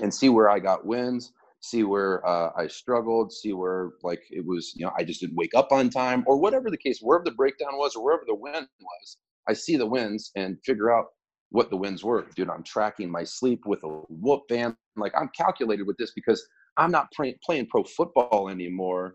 and 0.00 0.12
see 0.12 0.28
where 0.28 0.48
I 0.48 0.58
got 0.58 0.86
wins, 0.86 1.32
see 1.62 1.84
where 1.84 2.26
uh, 2.26 2.50
I 2.56 2.66
struggled, 2.66 3.32
see 3.32 3.52
where 3.52 3.92
like 4.02 4.22
it 4.30 4.44
was, 4.44 4.72
you 4.74 4.84
know, 4.84 4.92
I 4.98 5.04
just 5.04 5.20
didn't 5.20 5.36
wake 5.36 5.54
up 5.54 5.70
on 5.70 5.90
time 5.90 6.24
or 6.26 6.36
whatever 6.36 6.70
the 6.70 6.76
case, 6.76 6.98
wherever 7.00 7.24
the 7.24 7.30
breakdown 7.30 7.78
was 7.78 7.94
or 7.94 8.04
wherever 8.04 8.24
the 8.26 8.34
win 8.34 8.66
was, 8.80 9.16
I 9.48 9.52
see 9.52 9.76
the 9.76 9.86
wins 9.86 10.32
and 10.34 10.58
figure 10.64 10.92
out 10.92 11.06
what 11.50 11.70
the 11.70 11.76
wins 11.76 12.02
were. 12.02 12.26
Dude, 12.34 12.50
I'm 12.50 12.64
tracking 12.64 13.10
my 13.10 13.22
sleep 13.22 13.60
with 13.64 13.82
a 13.84 13.88
whoop 13.88 14.42
band. 14.48 14.74
Like 14.96 15.12
I'm 15.16 15.30
calculated 15.36 15.86
with 15.86 15.96
this 15.98 16.12
because 16.12 16.44
I'm 16.76 16.90
not 16.90 17.12
play, 17.12 17.38
playing 17.44 17.68
pro 17.70 17.84
football 17.84 18.48
anymore, 18.50 19.14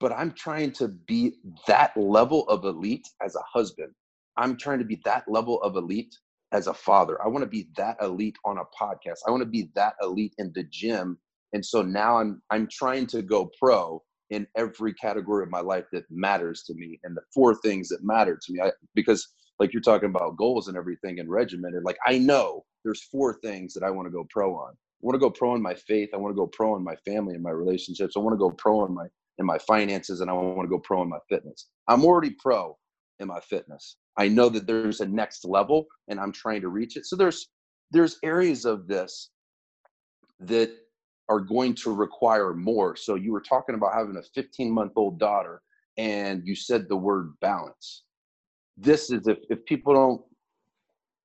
but 0.00 0.12
I'm 0.12 0.32
trying 0.32 0.72
to 0.72 0.88
be 0.88 1.36
that 1.66 1.96
level 1.96 2.46
of 2.48 2.64
elite 2.66 3.08
as 3.24 3.36
a 3.36 3.42
husband. 3.50 3.92
I'm 4.36 4.58
trying 4.58 4.80
to 4.80 4.84
be 4.84 5.00
that 5.06 5.24
level 5.28 5.62
of 5.62 5.76
elite 5.76 6.14
as 6.52 6.66
a 6.66 6.74
father. 6.74 7.22
I 7.24 7.28
want 7.28 7.42
to 7.42 7.48
be 7.48 7.68
that 7.76 7.96
elite 8.02 8.36
on 8.44 8.58
a 8.58 8.64
podcast. 8.78 9.20
I 9.26 9.30
want 9.30 9.42
to 9.42 9.48
be 9.48 9.70
that 9.74 9.94
elite 10.02 10.34
in 10.36 10.52
the 10.54 10.64
gym 10.64 11.16
and 11.52 11.64
so 11.64 11.82
now 11.82 12.18
i'm 12.18 12.40
i'm 12.50 12.68
trying 12.70 13.06
to 13.06 13.22
go 13.22 13.50
pro 13.58 14.02
in 14.30 14.46
every 14.56 14.94
category 14.94 15.42
of 15.42 15.50
my 15.50 15.60
life 15.60 15.84
that 15.92 16.04
matters 16.10 16.62
to 16.62 16.74
me 16.74 16.98
and 17.02 17.16
the 17.16 17.22
four 17.34 17.54
things 17.56 17.88
that 17.88 17.98
matter 18.02 18.38
to 18.40 18.52
me. 18.52 18.60
I, 18.60 18.70
because 18.94 19.26
like 19.58 19.72
you're 19.72 19.82
talking 19.82 20.08
about 20.08 20.36
goals 20.36 20.68
and 20.68 20.76
everything 20.76 21.18
and 21.20 21.28
regimented 21.28 21.82
like 21.84 21.98
i 22.06 22.18
know 22.18 22.64
there's 22.84 23.02
four 23.04 23.38
things 23.42 23.74
that 23.74 23.82
i 23.82 23.90
want 23.90 24.06
to 24.06 24.12
go 24.12 24.26
pro 24.30 24.54
on. 24.54 24.72
I 24.72 25.02
want 25.02 25.14
to 25.14 25.20
go 25.20 25.30
pro 25.30 25.54
in 25.54 25.62
my 25.62 25.74
faith 25.74 26.10
i 26.14 26.16
want 26.16 26.32
to 26.32 26.40
go 26.40 26.46
pro 26.46 26.76
in 26.76 26.84
my 26.84 26.96
family 27.04 27.34
and 27.34 27.42
my 27.42 27.50
relationships 27.50 28.14
i 28.16 28.20
want 28.20 28.34
to 28.34 28.38
go 28.38 28.50
pro 28.50 28.86
in 28.86 28.94
my 28.94 29.06
in 29.38 29.46
my 29.46 29.58
finances 29.58 30.20
and 30.20 30.30
i 30.30 30.32
want 30.32 30.62
to 30.62 30.68
go 30.68 30.78
pro 30.78 31.02
in 31.02 31.08
my 31.08 31.18
fitness. 31.28 31.68
I'm 31.88 32.04
already 32.04 32.36
pro 32.38 32.76
in 33.20 33.28
my 33.28 33.40
fitness. 33.40 33.96
I 34.18 34.28
know 34.28 34.50
that 34.50 34.66
there's 34.66 35.00
a 35.00 35.06
next 35.06 35.44
level 35.44 35.86
and 36.08 36.20
i'm 36.20 36.32
trying 36.32 36.60
to 36.60 36.68
reach 36.68 36.96
it. 36.96 37.06
So 37.06 37.16
there's 37.16 37.48
there's 37.90 38.18
areas 38.22 38.64
of 38.64 38.86
this 38.86 39.30
that 40.40 40.70
are 41.30 41.40
going 41.40 41.74
to 41.76 41.94
require 41.94 42.52
more. 42.52 42.96
So 42.96 43.14
you 43.14 43.32
were 43.32 43.40
talking 43.40 43.76
about 43.76 43.94
having 43.94 44.16
a 44.16 44.22
15 44.34 44.70
month 44.70 44.92
old 44.96 45.18
daughter 45.18 45.62
and 45.96 46.42
you 46.44 46.56
said 46.56 46.88
the 46.88 46.96
word 46.96 47.34
balance. 47.40 48.02
This 48.76 49.10
is 49.10 49.28
if, 49.28 49.38
if 49.48 49.64
people 49.64 49.94
don't, 49.94 50.22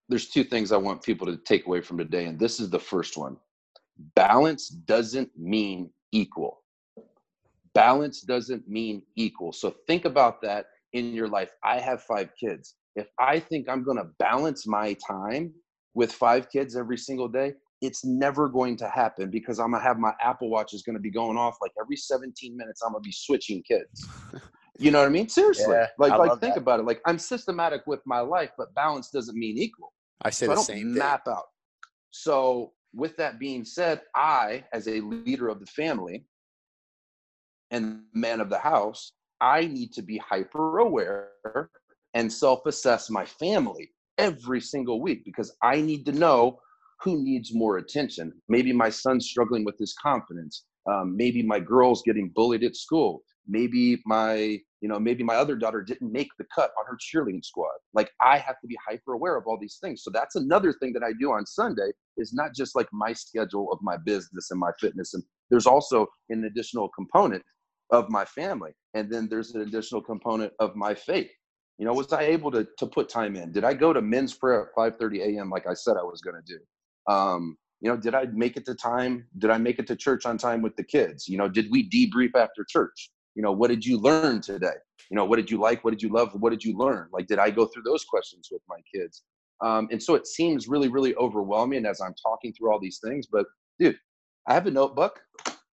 there's 0.07 0.29
two 0.29 0.43
things 0.43 0.71
I 0.71 0.77
want 0.77 1.01
people 1.01 1.25
to 1.25 1.37
take 1.37 1.65
away 1.65 1.81
from 1.81 1.97
today. 1.97 2.25
And 2.25 2.39
this 2.39 2.59
is 2.59 2.69
the 2.69 2.79
first 2.79 3.17
one 3.17 3.37
balance 4.13 4.69
doesn't 4.69 5.31
mean 5.37 5.89
equal. 6.11 6.61
Balance 7.73 8.21
doesn't 8.21 8.67
mean 8.67 9.01
equal. 9.15 9.53
So 9.53 9.73
think 9.87 10.05
about 10.05 10.41
that 10.43 10.67
in 10.93 11.13
your 11.13 11.27
life. 11.27 11.49
I 11.63 11.79
have 11.79 12.03
five 12.03 12.29
kids. 12.39 12.75
If 12.95 13.07
I 13.19 13.39
think 13.39 13.67
I'm 13.67 13.83
going 13.83 13.97
to 13.97 14.09
balance 14.19 14.67
my 14.67 14.95
time 15.05 15.51
with 15.93 16.11
five 16.11 16.49
kids 16.51 16.75
every 16.75 16.97
single 16.97 17.27
day, 17.27 17.53
it's 17.81 18.05
never 18.05 18.47
going 18.47 18.77
to 18.77 18.89
happen 18.89 19.29
because 19.29 19.59
I'm 19.59 19.71
gonna 19.71 19.83
have 19.83 19.97
my 19.97 20.13
Apple 20.21 20.49
Watch 20.49 20.73
is 20.73 20.83
gonna 20.83 20.99
be 20.99 21.11
going 21.11 21.37
off 21.37 21.57
like 21.61 21.71
every 21.79 21.97
17 21.97 22.55
minutes. 22.55 22.81
I'm 22.81 22.93
gonna 22.93 23.01
be 23.01 23.11
switching 23.11 23.63
kids. 23.63 24.07
You 24.77 24.91
know 24.91 24.99
what 24.99 25.05
I 25.05 25.09
mean? 25.09 25.29
Seriously, 25.29 25.73
yeah, 25.73 25.87
like 25.97 26.11
I 26.11 26.17
like 26.17 26.41
think 26.41 26.55
that. 26.55 26.61
about 26.61 26.81
it. 26.81 26.85
Like 26.85 26.99
I'm 27.05 27.17
systematic 27.17 27.83
with 27.87 28.01
my 28.05 28.19
life, 28.19 28.51
but 28.57 28.73
balance 28.75 29.09
doesn't 29.09 29.37
mean 29.37 29.57
equal. 29.57 29.93
I 30.21 30.29
say 30.31 30.47
so 30.47 30.53
the 30.55 30.59
I 30.59 30.63
same. 30.63 30.93
Map 30.93 31.23
thing. 31.25 31.33
out. 31.33 31.45
So 32.11 32.73
with 32.93 33.15
that 33.17 33.39
being 33.39 33.63
said, 33.63 34.01
I, 34.15 34.63
as 34.73 34.87
a 34.87 35.01
leader 35.01 35.47
of 35.47 35.59
the 35.59 35.65
family 35.67 36.25
and 37.71 38.01
man 38.13 38.41
of 38.41 38.49
the 38.49 38.57
house, 38.57 39.13
I 39.41 39.67
need 39.67 39.93
to 39.93 40.01
be 40.01 40.17
hyper 40.17 40.79
aware 40.79 41.29
and 42.13 42.31
self 42.31 42.65
assess 42.65 43.09
my 43.09 43.25
family 43.25 43.91
every 44.17 44.61
single 44.61 45.01
week 45.01 45.23
because 45.25 45.55
I 45.61 45.81
need 45.81 46.05
to 46.05 46.11
know 46.11 46.59
who 47.05 47.23
needs 47.23 47.53
more 47.53 47.77
attention. 47.77 48.33
Maybe 48.49 48.73
my 48.73 48.89
son's 48.89 49.27
struggling 49.27 49.63
with 49.63 49.77
his 49.77 49.93
confidence. 50.01 50.65
Um, 50.91 51.15
maybe 51.15 51.43
my 51.43 51.59
girl's 51.59 52.01
getting 52.01 52.31
bullied 52.35 52.63
at 52.63 52.75
school. 52.75 53.21
Maybe 53.47 54.01
my, 54.07 54.59
you 54.81 54.89
know, 54.89 54.99
maybe 54.99 55.23
my 55.23 55.35
other 55.35 55.55
daughter 55.55 55.83
didn't 55.83 56.11
make 56.11 56.29
the 56.39 56.45
cut 56.53 56.71
on 56.79 56.85
her 56.87 56.97
cheerleading 56.97 57.45
squad. 57.45 57.75
Like 57.93 58.09
I 58.23 58.39
have 58.39 58.59
to 58.59 58.67
be 58.67 58.75
hyper 58.87 59.13
aware 59.13 59.37
of 59.37 59.43
all 59.45 59.57
these 59.61 59.77
things. 59.79 60.01
So 60.03 60.09
that's 60.09 60.35
another 60.35 60.73
thing 60.73 60.93
that 60.93 61.03
I 61.03 61.11
do 61.19 61.31
on 61.31 61.45
Sunday 61.45 61.91
is 62.17 62.33
not 62.33 62.55
just 62.55 62.75
like 62.75 62.87
my 62.91 63.13
schedule 63.13 63.71
of 63.71 63.77
my 63.83 63.97
business 63.97 64.49
and 64.49 64.59
my 64.59 64.71
fitness. 64.79 65.13
And 65.13 65.23
there's 65.51 65.67
also 65.67 66.07
an 66.29 66.45
additional 66.45 66.89
component 66.89 67.43
of 67.91 68.09
my 68.09 68.25
family. 68.25 68.71
And 68.95 69.13
then 69.13 69.27
there's 69.29 69.53
an 69.53 69.61
additional 69.61 70.01
component 70.01 70.53
of 70.59 70.75
my 70.75 70.95
faith. 70.95 71.29
You 71.77 71.85
know, 71.85 71.93
was 71.93 72.11
I 72.13 72.23
able 72.23 72.49
to 72.51 72.65
to 72.79 72.87
put 72.87 73.09
time 73.09 73.35
in? 73.35 73.51
Did 73.51 73.63
I 73.63 73.75
go 73.75 73.93
to 73.93 74.01
men's 74.01 74.33
prayer 74.33 74.71
at 74.75 74.97
5:30 74.97 75.37
a.m. 75.37 75.51
like 75.51 75.67
I 75.67 75.75
said 75.75 75.97
I 75.97 76.03
was 76.03 76.21
going 76.21 76.35
to 76.35 76.53
do? 76.53 76.59
Um, 77.07 77.57
you 77.81 77.89
know, 77.89 77.97
did 77.97 78.15
I 78.15 78.25
make 78.33 78.57
it 78.57 78.65
to 78.65 78.75
time? 78.75 79.27
Did 79.37 79.51
I 79.51 79.57
make 79.57 79.79
it 79.79 79.87
to 79.87 79.95
church 79.95 80.25
on 80.25 80.37
time 80.37 80.61
with 80.61 80.75
the 80.75 80.83
kids? 80.83 81.27
You 81.27 81.37
know, 81.37 81.47
did 81.47 81.69
we 81.69 81.89
debrief 81.89 82.31
after 82.35 82.65
church? 82.67 83.11
You 83.35 83.43
know, 83.43 83.51
what 83.51 83.67
did 83.67 83.85
you 83.85 83.99
learn 83.99 84.41
today? 84.41 84.73
You 85.11 85.17
know, 85.17 85.25
what 85.25 85.35
did 85.35 85.51
you 85.51 85.59
like? 85.59 85.83
What 85.83 85.91
did 85.91 86.01
you 86.01 86.09
love? 86.09 86.31
What 86.33 86.51
did 86.51 86.63
you 86.63 86.77
learn? 86.77 87.09
Like, 87.11 87.27
did 87.27 87.37
I 87.37 87.51
go 87.51 87.65
through 87.65 87.83
those 87.83 88.05
questions 88.05 88.47
with 88.51 88.61
my 88.67 88.79
kids? 88.93 89.23
Um, 89.61 89.87
and 89.91 90.01
so 90.01 90.15
it 90.15 90.27
seems 90.27 90.67
really, 90.67 90.87
really 90.87 91.15
overwhelming 91.15 91.85
as 91.85 92.01
I'm 92.01 92.15
talking 92.21 92.53
through 92.53 92.71
all 92.71 92.79
these 92.79 92.99
things. 93.03 93.27
But 93.27 93.45
dude, 93.79 93.97
I 94.47 94.53
have 94.53 94.67
a 94.67 94.71
notebook. 94.71 95.19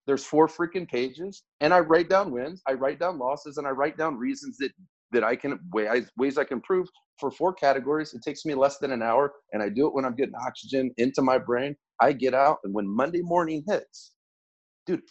There's 0.07 0.25
four 0.25 0.49
freaking 0.49 0.88
pages, 0.88 1.45
and 1.61 1.73
I 1.73 1.79
write 1.79 2.09
down 2.09 2.33
wins, 2.33 2.61
I 2.66 2.73
write 2.73 2.99
down 2.99 3.18
losses, 3.18 3.57
and 3.57 3.66
I 3.66 3.71
write 3.71 3.97
down 3.97 4.16
reasons 4.16 4.59
that 4.59 4.73
that 5.12 5.25
I 5.25 5.37
can 5.37 5.59
ways 5.72 6.11
ways 6.16 6.38
I 6.38 6.44
can 6.44 6.59
improve 6.59 6.88
for 7.18 7.31
four 7.31 7.53
categories. 7.53 8.14
It 8.14 8.22
takes 8.22 8.44
me 8.44 8.55
less 8.55 8.79
than 8.79 8.92
an 8.92 9.03
hour, 9.03 9.33
and 9.53 9.62
I 9.62 9.68
do 9.68 9.87
it 9.87 9.94
when 9.94 10.05
I'm 10.05 10.16
getting 10.16 10.35
oxygen 10.35 10.92
into 10.96 11.22
my 11.22 11.38
brain. 11.38 11.77
I 12.01 12.12
get 12.12 12.35
out, 12.35 12.59
and 12.64 12.75
when 12.75 12.87
Monday 12.87 13.22
morning 13.22 13.62
hits, 13.68 14.12
dude, 14.87 15.03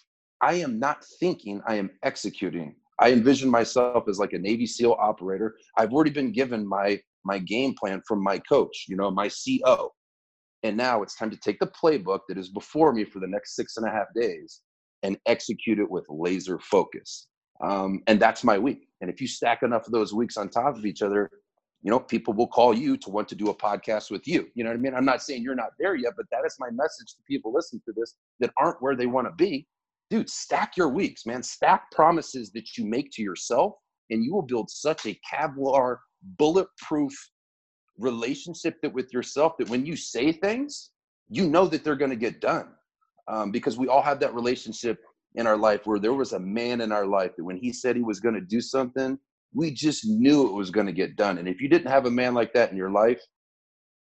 I 0.42 0.56
am 0.56 0.80
not 0.80 1.06
thinking, 1.20 1.62
I 1.68 1.76
am 1.76 1.92
executing. 2.04 2.76
I 3.00 3.12
envision 3.12 3.50
myself 3.50 4.08
as 4.10 4.20
like 4.20 4.34
a 4.34 4.40
Navy 4.40 4.66
SEAL 4.66 4.96
operator. 5.00 5.56
I've 5.78 5.94
already 5.94 6.12
been 6.12 6.32
given 6.32 6.68
my 6.68 7.00
my 7.24 7.38
game 7.38 7.76
plan 7.80 8.02
from 8.08 8.24
my 8.24 8.40
coach, 8.40 8.86
you 8.88 8.96
know, 8.96 9.12
my 9.12 9.30
CO. 9.30 9.92
And 10.64 10.78
now 10.78 11.02
it's 11.02 11.16
time 11.16 11.32
to 11.32 11.38
take 11.38 11.60
the 11.60 11.72
playbook 11.82 12.22
that 12.30 12.38
is 12.38 12.50
before 12.50 12.94
me 12.94 13.04
for 13.04 13.20
the 13.20 13.28
next 13.28 13.56
six 13.56 13.78
and 13.78 13.88
a 13.88 13.92
half 13.92 14.08
days 14.16 14.62
and 15.04 15.18
execute 15.26 15.80
it 15.80 15.90
with 15.90 16.06
laser 16.10 16.60
focus. 16.60 17.28
Um, 17.62 18.02
and 18.08 18.20
that's 18.20 18.44
my 18.44 18.58
week. 18.58 18.88
And 19.02 19.10
if 19.10 19.22
you 19.22 19.28
stack 19.28 19.64
enough 19.64 19.86
of 19.86 19.92
those 19.92 20.14
weeks 20.14 20.38
on 20.38 20.50
top 20.50 20.78
of 20.78 20.86
each 20.86 21.02
other, 21.02 21.30
you 21.84 21.90
know, 21.90 22.00
people 22.00 22.34
will 22.34 22.48
call 22.48 22.74
you 22.74 22.96
to 22.98 23.10
want 23.10 23.28
to 23.30 23.36
do 23.36 23.50
a 23.50 23.56
podcast 23.56 24.12
with 24.12 24.28
you. 24.28 24.48
You 24.54 24.64
know 24.64 24.70
what 24.70 24.78
I 24.78 24.82
mean? 24.82 24.94
I'm 24.94 25.06
not 25.06 25.24
saying 25.24 25.42
you're 25.42 25.56
not 25.56 25.72
there 25.80 25.96
yet, 25.96 26.14
but 26.16 26.28
that 26.32 26.46
is 26.46 26.56
my 26.60 26.70
message 26.70 27.16
to 27.16 27.24
people 27.28 27.52
listening 27.54 27.82
to 27.86 27.94
this 27.96 28.16
that 28.40 28.52
aren't 28.58 28.82
where 28.82 28.96
they 28.96 29.08
want 29.08 29.28
to 29.28 29.34
be. 29.34 29.68
Dude, 30.10 30.30
stack 30.30 30.78
your 30.78 30.90
weeks, 30.90 31.26
man. 31.26 31.42
Stack 31.42 31.90
promises 31.92 32.52
that 32.52 32.78
you 32.78 32.86
make 32.86 33.12
to 33.14 33.24
yourself, 33.24 33.74
and 34.10 34.24
you 34.24 34.34
will 34.34 34.42
build 34.42 34.70
such 34.70 35.06
a 35.06 35.20
Kevlar, 35.32 35.98
bulletproof 36.38 37.14
relationship 37.98 38.80
that 38.82 38.94
with 38.94 39.12
yourself 39.14 39.58
that 39.58 39.70
when 39.70 39.86
you 39.86 39.96
say 39.96 40.32
things, 40.32 40.92
you 41.30 41.48
know 41.48 41.66
that 41.68 41.84
they're 41.84 41.96
going 41.96 42.12
to 42.12 42.18
get 42.18 42.42
done. 42.42 42.68
Um, 43.28 43.52
because 43.52 43.78
we 43.78 43.88
all 43.88 44.02
have 44.02 44.20
that 44.20 44.34
relationship 44.34 45.00
in 45.36 45.48
our 45.48 45.58
life 45.58 45.86
where 45.86 46.00
there 46.00 46.14
was 46.14 46.34
a 46.34 46.40
man 46.40 46.82
in 46.82 46.92
our 46.92 47.06
life 47.06 47.36
that 47.36 47.44
when 47.44 47.58
he 47.58 47.72
said 47.72 47.96
he 47.96 48.02
was 48.02 48.20
going 48.20 48.36
to 48.36 48.42
do 48.42 48.62
something, 48.62 49.18
we 49.54 49.72
just 49.72 50.06
knew 50.06 50.48
it 50.48 50.54
was 50.54 50.72
going 50.72 50.86
to 50.86 50.94
get 50.94 51.16
done. 51.16 51.38
And 51.38 51.48
if 51.48 51.62
you 51.62 51.68
didn't 51.68 51.92
have 51.92 52.06
a 52.06 52.12
man 52.12 52.34
like 52.34 52.54
that 52.54 52.72
in 52.72 52.78
your 52.78 52.92
life, 52.92 53.22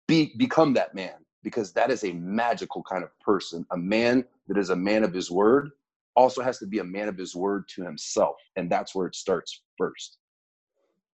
be 0.08 0.34
become 0.38 0.74
that 0.74 0.94
man 0.94 1.14
because 1.44 1.74
that 1.74 1.92
is 1.92 2.04
a 2.04 2.14
magical 2.14 2.84
kind 2.84 3.04
of 3.04 3.10
person. 3.20 3.66
A 3.72 3.78
man 3.78 4.26
that 4.48 4.58
is 4.58 4.70
a 4.70 4.76
man 4.76 5.04
of 5.04 5.14
his 5.14 5.32
word 5.32 5.72
also 6.16 6.42
has 6.42 6.60
to 6.60 6.68
be 6.68 6.80
a 6.80 6.84
man 6.84 7.08
of 7.08 7.18
his 7.18 7.36
word 7.36 7.68
to 7.76 7.84
himself, 7.84 8.36
and 8.56 8.70
that's 8.70 8.96
where 8.96 9.08
it 9.08 9.16
starts 9.16 9.62
first. 9.78 10.18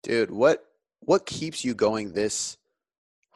Dude, 0.03 0.31
what 0.31 0.65
what 1.01 1.25
keeps 1.25 1.63
you 1.63 1.73
going 1.73 2.13
this 2.13 2.57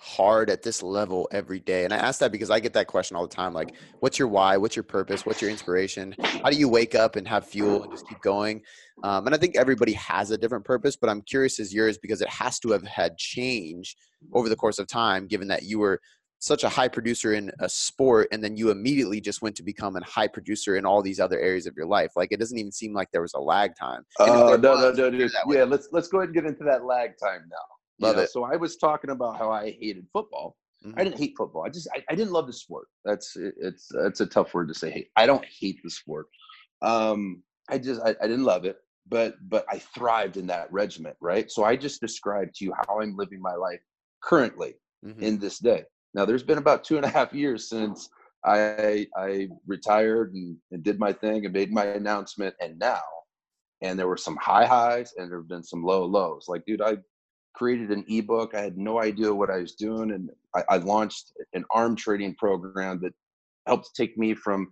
hard 0.03 0.49
at 0.49 0.61
this 0.61 0.83
level 0.83 1.29
every 1.31 1.59
day? 1.59 1.85
And 1.85 1.93
I 1.93 1.97
ask 1.97 2.19
that 2.19 2.31
because 2.31 2.49
I 2.49 2.59
get 2.59 2.73
that 2.73 2.87
question 2.87 3.15
all 3.15 3.25
the 3.25 3.33
time. 3.33 3.53
Like, 3.53 3.73
what's 4.01 4.19
your 4.19 4.27
why? 4.27 4.57
What's 4.57 4.75
your 4.75 4.83
purpose? 4.83 5.25
What's 5.25 5.41
your 5.41 5.49
inspiration? 5.49 6.13
How 6.21 6.49
do 6.49 6.57
you 6.57 6.67
wake 6.67 6.93
up 6.93 7.15
and 7.15 7.27
have 7.27 7.47
fuel 7.47 7.83
and 7.83 7.91
just 7.91 8.07
keep 8.07 8.21
going? 8.21 8.61
Um, 9.03 9.25
and 9.25 9.33
I 9.33 9.37
think 9.37 9.55
everybody 9.55 9.93
has 9.93 10.31
a 10.31 10.37
different 10.37 10.65
purpose, 10.65 10.97
but 10.97 11.09
I'm 11.09 11.21
curious 11.21 11.59
as 11.59 11.73
yours 11.73 11.97
because 11.97 12.21
it 12.21 12.29
has 12.29 12.59
to 12.59 12.71
have 12.71 12.83
had 12.83 13.17
change 13.17 13.95
over 14.33 14.49
the 14.49 14.55
course 14.55 14.77
of 14.77 14.87
time, 14.87 15.27
given 15.27 15.47
that 15.47 15.63
you 15.63 15.79
were 15.79 16.01
such 16.43 16.65
a 16.65 16.69
high 16.69 16.89
producer 16.89 17.33
in 17.33 17.49
a 17.61 17.69
sport 17.69 18.27
and 18.33 18.43
then 18.43 18.57
you 18.57 18.69
immediately 18.69 19.21
just 19.21 19.41
went 19.41 19.55
to 19.55 19.63
become 19.63 19.95
a 19.95 20.03
high 20.03 20.27
producer 20.27 20.75
in 20.75 20.85
all 20.85 21.01
these 21.01 21.17
other 21.17 21.39
areas 21.39 21.65
of 21.65 21.73
your 21.77 21.85
life 21.85 22.11
like 22.17 22.33
it 22.33 22.39
doesn't 22.39 22.57
even 22.57 22.71
seem 22.71 22.93
like 22.93 23.07
there 23.13 23.21
was 23.21 23.33
a 23.33 23.39
lag 23.39 23.73
time 23.79 24.05
oh 24.19 24.53
uh, 24.53 24.57
no 24.57 24.75
no 24.75 24.91
no, 24.91 25.09
no 25.09 25.29
yeah 25.47 25.63
let's 25.63 25.87
let's 25.93 26.09
go 26.09 26.17
ahead 26.17 26.27
and 26.27 26.35
get 26.35 26.45
into 26.45 26.65
that 26.65 26.83
lag 26.83 27.11
time 27.17 27.43
now 27.49 27.72
Love 27.99 28.15
know, 28.15 28.23
it. 28.23 28.29
So 28.29 28.43
I 28.43 28.55
was 28.55 28.77
talking 28.77 29.09
about 29.11 29.37
how 29.37 29.51
I 29.51 29.71
hated 29.79 30.07
football. 30.11 30.55
Mm-hmm. 30.85 30.99
I 30.99 31.03
didn't 31.03 31.19
hate 31.19 31.33
football. 31.37 31.63
I 31.65 31.69
just 31.69 31.87
I, 31.95 32.03
I, 32.09 32.15
didn't 32.15 32.33
love 32.33 32.47
the 32.47 32.53
sport. 32.53 32.87
That's 33.05 33.37
it's 33.37 33.89
it's 33.93 34.19
a 34.19 34.25
tough 34.25 34.53
word 34.53 34.67
to 34.67 34.73
say. 34.73 34.91
Hate. 34.91 35.07
I 35.15 35.25
don't 35.25 35.45
hate 35.45 35.77
the 35.83 35.89
sport. 35.89 36.27
Um, 36.81 37.41
I 37.69 37.77
just 37.77 38.01
I, 38.01 38.09
I 38.21 38.27
didn't 38.27 38.43
love 38.43 38.65
it, 38.65 38.77
but 39.07 39.35
but 39.47 39.65
I 39.69 39.79
thrived 39.79 40.37
in 40.37 40.47
that 40.47 40.71
regiment, 40.71 41.15
right? 41.21 41.49
So 41.49 41.63
I 41.63 41.77
just 41.77 42.01
described 42.01 42.55
to 42.55 42.65
you 42.65 42.73
how 42.75 42.99
I'm 42.99 43.15
living 43.15 43.41
my 43.41 43.55
life 43.55 43.79
currently 44.21 44.73
mm-hmm. 45.05 45.23
in 45.23 45.39
this 45.39 45.59
day. 45.59 45.83
Now 46.13 46.25
there's 46.25 46.43
been 46.43 46.57
about 46.57 46.83
two 46.83 46.97
and 46.97 47.05
a 47.05 47.09
half 47.09 47.33
years 47.33 47.69
since 47.69 48.09
I 48.45 49.07
I 49.15 49.47
retired 49.65 50.33
and, 50.33 50.57
and 50.71 50.83
did 50.83 50.99
my 50.99 51.13
thing 51.13 51.45
and 51.45 51.53
made 51.53 51.71
my 51.71 51.85
announcement, 51.85 52.55
and 52.59 52.77
now 52.77 53.01
and 53.83 53.99
there 53.99 54.07
were 54.07 54.17
some 54.17 54.37
high 54.37 54.65
highs 54.65 55.13
and 55.17 55.29
there 55.29 55.39
have 55.39 55.47
been 55.47 55.63
some 55.63 55.83
low 55.83 56.05
lows. 56.05 56.45
Like, 56.47 56.63
dude, 56.65 56.81
I 56.81 56.97
created 57.53 57.91
an 57.91 58.03
ebook. 58.07 58.55
I 58.55 58.61
had 58.61 58.77
no 58.77 59.01
idea 59.01 59.33
what 59.33 59.49
I 59.49 59.57
was 59.57 59.73
doing, 59.73 60.11
and 60.11 60.29
I, 60.55 60.75
I 60.75 60.77
launched 60.77 61.33
an 61.53 61.63
arm 61.71 61.95
trading 61.95 62.35
program 62.35 62.99
that 63.01 63.13
helped 63.67 63.95
take 63.95 64.17
me 64.17 64.33
from 64.33 64.69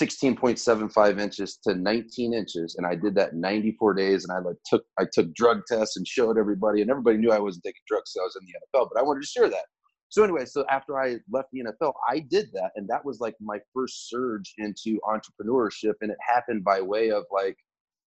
16.75 0.00 1.20
inches 1.20 1.58
to 1.64 1.74
19 1.74 2.34
inches, 2.34 2.74
and 2.76 2.86
I 2.86 2.96
did 2.96 3.14
that 3.14 3.32
in 3.32 3.40
94 3.40 3.94
days. 3.94 4.24
And 4.24 4.36
I 4.36 4.40
like 4.40 4.56
took 4.66 4.84
I 4.98 5.04
took 5.12 5.32
drug 5.34 5.62
tests 5.68 5.96
and 5.96 6.06
showed 6.06 6.36
everybody, 6.38 6.82
and 6.82 6.90
everybody 6.90 7.16
knew 7.16 7.30
I 7.30 7.38
wasn't 7.38 7.64
taking 7.64 7.82
drugs, 7.86 8.12
so 8.12 8.20
I 8.20 8.24
was 8.24 8.36
in 8.40 8.46
the 8.46 8.78
NFL. 8.78 8.88
But 8.92 9.00
I 9.00 9.04
wanted 9.04 9.20
to 9.22 9.28
share 9.28 9.48
that. 9.48 9.64
So 10.08 10.22
anyway, 10.22 10.44
so 10.44 10.64
after 10.70 11.00
I 11.00 11.16
left 11.30 11.48
the 11.52 11.64
NFL, 11.64 11.92
I 12.08 12.20
did 12.20 12.50
that, 12.52 12.70
and 12.76 12.88
that 12.88 13.04
was 13.04 13.20
like 13.20 13.34
my 13.40 13.58
first 13.72 14.08
surge 14.08 14.54
into 14.58 15.00
entrepreneurship, 15.08 15.94
and 16.00 16.10
it 16.10 16.18
happened 16.20 16.64
by 16.64 16.80
way 16.80 17.10
of 17.10 17.24
like 17.32 17.56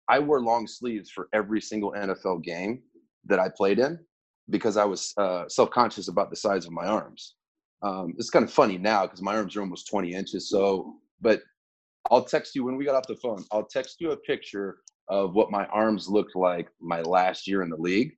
I 0.09 0.19
wore 0.19 0.41
long 0.41 0.67
sleeves 0.67 1.09
for 1.09 1.27
every 1.33 1.61
single 1.61 1.93
NFL 1.93 2.43
game 2.43 2.81
that 3.25 3.39
I 3.39 3.49
played 3.49 3.79
in 3.79 3.99
because 4.49 4.77
I 4.77 4.85
was 4.85 5.13
uh, 5.17 5.45
self 5.47 5.69
conscious 5.71 6.07
about 6.07 6.29
the 6.29 6.35
size 6.35 6.65
of 6.65 6.71
my 6.71 6.85
arms. 6.85 7.35
Um, 7.81 8.13
it's 8.17 8.29
kind 8.29 8.43
of 8.43 8.51
funny 8.51 8.77
now 8.77 9.05
because 9.05 9.21
my 9.21 9.35
arms 9.35 9.55
are 9.55 9.61
almost 9.61 9.87
20 9.89 10.13
inches. 10.13 10.49
So, 10.49 10.95
but 11.21 11.41
I'll 12.09 12.23
text 12.23 12.55
you 12.55 12.63
when 12.63 12.75
we 12.77 12.85
got 12.85 12.95
off 12.95 13.07
the 13.07 13.15
phone. 13.15 13.43
I'll 13.51 13.65
text 13.65 13.97
you 13.99 14.11
a 14.11 14.17
picture 14.17 14.77
of 15.09 15.33
what 15.33 15.51
my 15.51 15.65
arms 15.67 16.07
looked 16.07 16.35
like 16.35 16.69
my 16.81 17.01
last 17.01 17.47
year 17.47 17.61
in 17.61 17.69
the 17.69 17.77
league. 17.77 18.11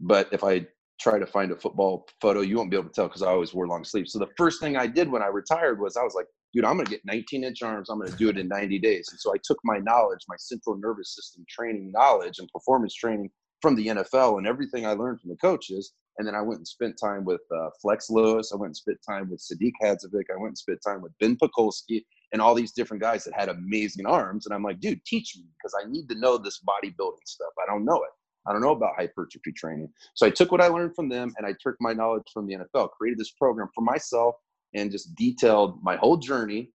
But 0.00 0.28
if 0.32 0.44
I 0.44 0.66
try 1.00 1.18
to 1.18 1.26
find 1.26 1.52
a 1.52 1.56
football 1.56 2.06
photo, 2.20 2.40
you 2.40 2.56
won't 2.56 2.70
be 2.70 2.76
able 2.76 2.88
to 2.88 2.94
tell 2.94 3.06
because 3.06 3.22
I 3.22 3.28
always 3.28 3.54
wore 3.54 3.68
long 3.68 3.84
sleeves. 3.84 4.12
So 4.12 4.18
the 4.18 4.28
first 4.36 4.60
thing 4.60 4.76
I 4.76 4.86
did 4.86 5.10
when 5.10 5.22
I 5.22 5.26
retired 5.26 5.80
was 5.80 5.96
I 5.96 6.02
was 6.02 6.14
like, 6.14 6.26
dude, 6.52 6.64
I'm 6.64 6.76
gonna 6.76 6.90
get 6.90 7.04
19 7.04 7.44
inch 7.44 7.62
arms. 7.62 7.88
I'm 7.88 8.00
gonna 8.00 8.16
do 8.16 8.28
it 8.28 8.38
in 8.38 8.48
90 8.48 8.78
days. 8.80 9.08
And 9.10 9.20
so 9.20 9.32
I 9.32 9.38
took 9.44 9.58
my 9.64 9.78
knowledge, 9.78 10.20
my 10.28 10.36
central 10.38 10.76
nervous 10.76 11.14
system 11.14 11.44
training 11.48 11.92
knowledge 11.92 12.38
and 12.38 12.48
performance 12.48 12.94
training 12.94 13.30
from 13.60 13.76
the 13.76 13.88
NFL 13.88 14.38
and 14.38 14.46
everything 14.46 14.86
I 14.86 14.92
learned 14.92 15.20
from 15.20 15.30
the 15.30 15.36
coaches. 15.36 15.92
And 16.18 16.26
then 16.26 16.34
I 16.34 16.42
went 16.42 16.58
and 16.58 16.68
spent 16.68 16.98
time 17.00 17.24
with 17.24 17.40
uh, 17.54 17.70
Flex 17.80 18.10
Lewis. 18.10 18.50
I 18.52 18.56
went 18.56 18.70
and 18.70 18.76
spent 18.76 18.98
time 19.08 19.30
with 19.30 19.40
Sadiq 19.40 19.72
Hadzovic. 19.82 20.24
I 20.32 20.36
went 20.36 20.48
and 20.48 20.58
spent 20.58 20.80
time 20.84 21.00
with 21.00 21.12
Ben 21.20 21.36
Pakulski 21.36 22.04
and 22.32 22.42
all 22.42 22.54
these 22.54 22.72
different 22.72 23.02
guys 23.02 23.24
that 23.24 23.34
had 23.34 23.48
amazing 23.48 24.04
arms. 24.04 24.46
And 24.46 24.54
I'm 24.54 24.64
like, 24.64 24.80
dude, 24.80 25.04
teach 25.04 25.36
me 25.36 25.44
because 25.56 25.74
I 25.80 25.88
need 25.88 26.08
to 26.08 26.18
know 26.18 26.36
this 26.36 26.60
bodybuilding 26.60 27.26
stuff. 27.26 27.52
I 27.62 27.70
don't 27.70 27.84
know 27.84 27.96
it. 27.96 28.10
I 28.46 28.52
don't 28.52 28.62
know 28.62 28.72
about 28.72 28.94
hypertrophy 28.96 29.52
training. 29.52 29.88
So 30.14 30.26
I 30.26 30.30
took 30.30 30.50
what 30.50 30.60
I 30.60 30.68
learned 30.68 30.94
from 30.96 31.08
them 31.08 31.32
and 31.36 31.46
I 31.46 31.54
took 31.60 31.76
my 31.80 31.92
knowledge 31.92 32.24
from 32.32 32.46
the 32.46 32.56
NFL, 32.56 32.90
created 32.92 33.18
this 33.18 33.32
program 33.32 33.68
for 33.74 33.82
myself 33.82 34.34
and 34.74 34.90
just 34.90 35.14
detailed 35.14 35.78
my 35.82 35.96
whole 35.96 36.16
journey. 36.16 36.72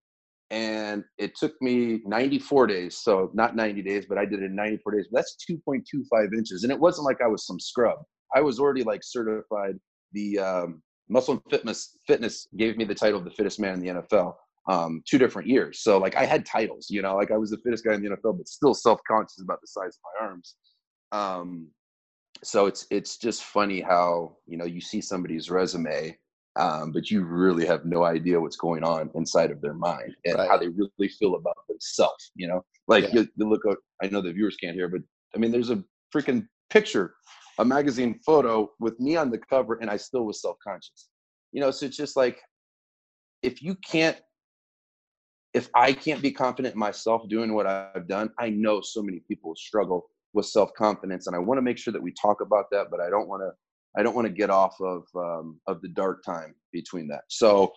And 0.54 1.04
it 1.18 1.36
took 1.36 1.60
me 1.62 2.02
94 2.06 2.68
days. 2.68 2.98
So 2.98 3.32
not 3.34 3.56
90 3.56 3.82
days, 3.82 4.06
but 4.08 4.20
I 4.20 4.26
did 4.26 4.44
it 4.44 4.46
in 4.46 4.56
94 4.56 4.92
days. 4.92 5.08
That's 5.12 5.36
2.25 5.50 6.34
inches. 6.38 6.62
And 6.62 6.72
it 6.72 6.80
wasn't 6.80 7.06
like 7.06 7.22
I 7.22 7.28
was 7.28 7.48
some 7.48 7.60
scrub. 7.60 7.98
I 8.36 8.42
was 8.42 8.60
already 8.60 8.84
like 8.84 9.02
certified. 9.04 9.80
The 10.12 10.38
um, 10.38 10.84
Muscle 11.10 11.34
and 11.34 11.42
Fitness 11.50 11.98
Fitness 12.06 12.48
gave 12.56 12.78
me 12.78 12.86
the 12.86 12.94
title 12.94 13.18
of 13.18 13.26
the 13.26 13.32
fittest 13.32 13.60
man 13.60 13.74
in 13.74 13.80
the 13.80 14.02
NFL 14.02 14.36
um, 14.70 15.02
two 15.10 15.18
different 15.18 15.48
years. 15.48 15.82
So 15.82 15.98
like 15.98 16.16
I 16.16 16.26
had 16.26 16.46
titles, 16.46 16.88
you 16.88 17.02
know, 17.02 17.16
like 17.16 17.32
I 17.32 17.38
was 17.38 17.50
the 17.50 17.58
fittest 17.58 17.84
guy 17.84 17.96
in 17.96 18.04
the 18.04 18.10
NFL, 18.12 18.38
but 18.38 18.48
still 18.48 18.76
self-conscious 18.76 19.42
about 19.42 19.60
the 19.60 19.68
size 19.68 19.98
of 19.98 20.02
my 20.22 20.28
arms. 20.28 20.56
Um, 21.12 21.68
so 22.44 22.68
it's 22.68 22.86
it's 22.92 23.18
just 23.18 23.44
funny 23.44 23.82
how 23.82 24.38
you 24.46 24.58
know 24.58 24.66
you 24.66 24.82
see 24.82 25.02
somebody's 25.02 25.50
resume, 25.50 26.16
um, 26.56 26.92
but 26.92 27.10
you 27.10 27.24
really 27.24 27.66
have 27.66 27.86
no 27.86 28.04
idea 28.04 28.40
what's 28.40 28.56
going 28.56 28.84
on 28.84 29.10
inside 29.16 29.52
of 29.52 29.62
their 29.62 29.74
mind 29.74 30.16
and 30.26 30.36
right. 30.36 30.50
how 30.50 30.58
they 30.58 30.68
really 30.68 31.10
feel 31.20 31.36
about 31.36 31.58
themselves. 31.68 32.32
You 32.36 32.48
know, 32.48 32.66
like 32.88 33.06
yeah. 33.06 33.22
you, 33.22 33.28
you 33.36 33.50
look. 33.50 33.62
I 34.02 34.08
know 34.08 34.22
the 34.22 34.32
viewers 34.32 34.56
can't 34.58 34.76
hear, 34.76 34.88
but 34.88 35.02
I 35.36 35.40
mean, 35.40 35.52
there's 35.52 35.72
a 35.72 35.84
freaking 36.14 36.48
picture, 36.70 37.16
a 37.60 37.66
magazine 37.66 38.20
photo 38.26 38.70
with 38.80 39.00
me 39.00 39.16
on 39.16 39.32
the 39.32 39.40
cover, 39.50 39.76
and 39.82 39.90
I 39.90 39.98
still 39.98 40.26
was 40.26 40.42
self 40.42 40.58
conscious. 40.66 41.10
You 41.52 41.62
know, 41.62 41.72
so 41.72 41.86
it's 41.86 41.98
just 41.98 42.16
like 42.16 42.40
if 43.42 43.62
you 43.62 43.76
can't 43.76 44.18
if 45.54 45.70
I 45.76 45.94
can't 45.94 46.22
be 46.22 46.32
confident 46.32 46.74
in 46.74 46.80
myself 46.80 47.28
doing 47.30 47.54
what 47.54 47.68
I've 47.68 48.08
done, 48.08 48.32
I 48.40 48.50
know 48.50 48.82
so 48.82 49.04
many 49.04 49.22
people 49.28 49.56
struggle 49.56 50.10
with 50.34 50.46
self-confidence 50.48 51.28
and 51.28 51.36
i 51.36 51.40
want 51.40 51.58
to 51.58 51.62
make 51.62 51.78
sure 51.78 51.94
that 51.94 52.02
we 52.02 52.12
talk 52.20 52.42
about 52.42 52.66
that 52.72 52.88
but 52.92 53.00
i 53.00 53.10
don't 53.10 53.28
want 53.28 53.42
to 53.42 53.52
i 53.98 54.04
don't 54.04 54.16
want 54.16 54.28
to 54.28 54.34
get 54.34 54.50
off 54.50 54.76
of 54.82 55.04
um, 55.16 55.60
of 55.68 55.82
the 55.82 55.90
dark 55.90 56.24
time 56.24 56.54
between 56.72 57.08
that. 57.08 57.24
So 57.30 57.72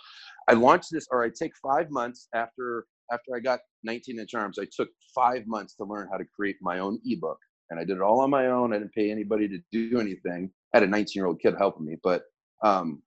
i 0.49 0.53
launched 0.53 0.89
this 0.93 1.07
or 1.11 1.25
i 1.25 1.31
take 1.31 1.53
five 1.63 1.91
months 1.91 2.29
after 2.35 2.87
after 3.13 3.37
i 3.37 3.41
got 3.41 3.61
19 3.85 4.19
inch 4.19 4.35
arms 4.35 4.59
i 4.59 4.67
took 4.75 4.89
five 5.15 5.47
months 5.47 5.75
to 5.77 5.85
learn 5.85 6.09
how 6.11 6.19
to 6.19 6.25
create 6.25 6.57
my 6.61 6.79
own 6.79 6.99
ebook 7.05 7.39
and 7.71 7.79
i 7.79 7.85
did 7.85 7.97
it 7.97 8.03
all 8.03 8.21
on 8.21 8.31
my 8.31 8.47
own 8.47 8.73
i 8.73 8.79
didn't 8.79 8.95
pay 8.95 9.11
anybody 9.11 9.49
to 9.49 9.59
do 9.73 10.01
anything. 10.01 10.51
I 10.75 10.79
had 10.79 10.85
a 10.85 10.91
19 10.91 11.13
year 11.15 11.27
old 11.27 11.41
kid 11.41 11.55
helping 11.59 11.87
me 11.87 11.97
but 12.03 12.23
um, 12.63 13.03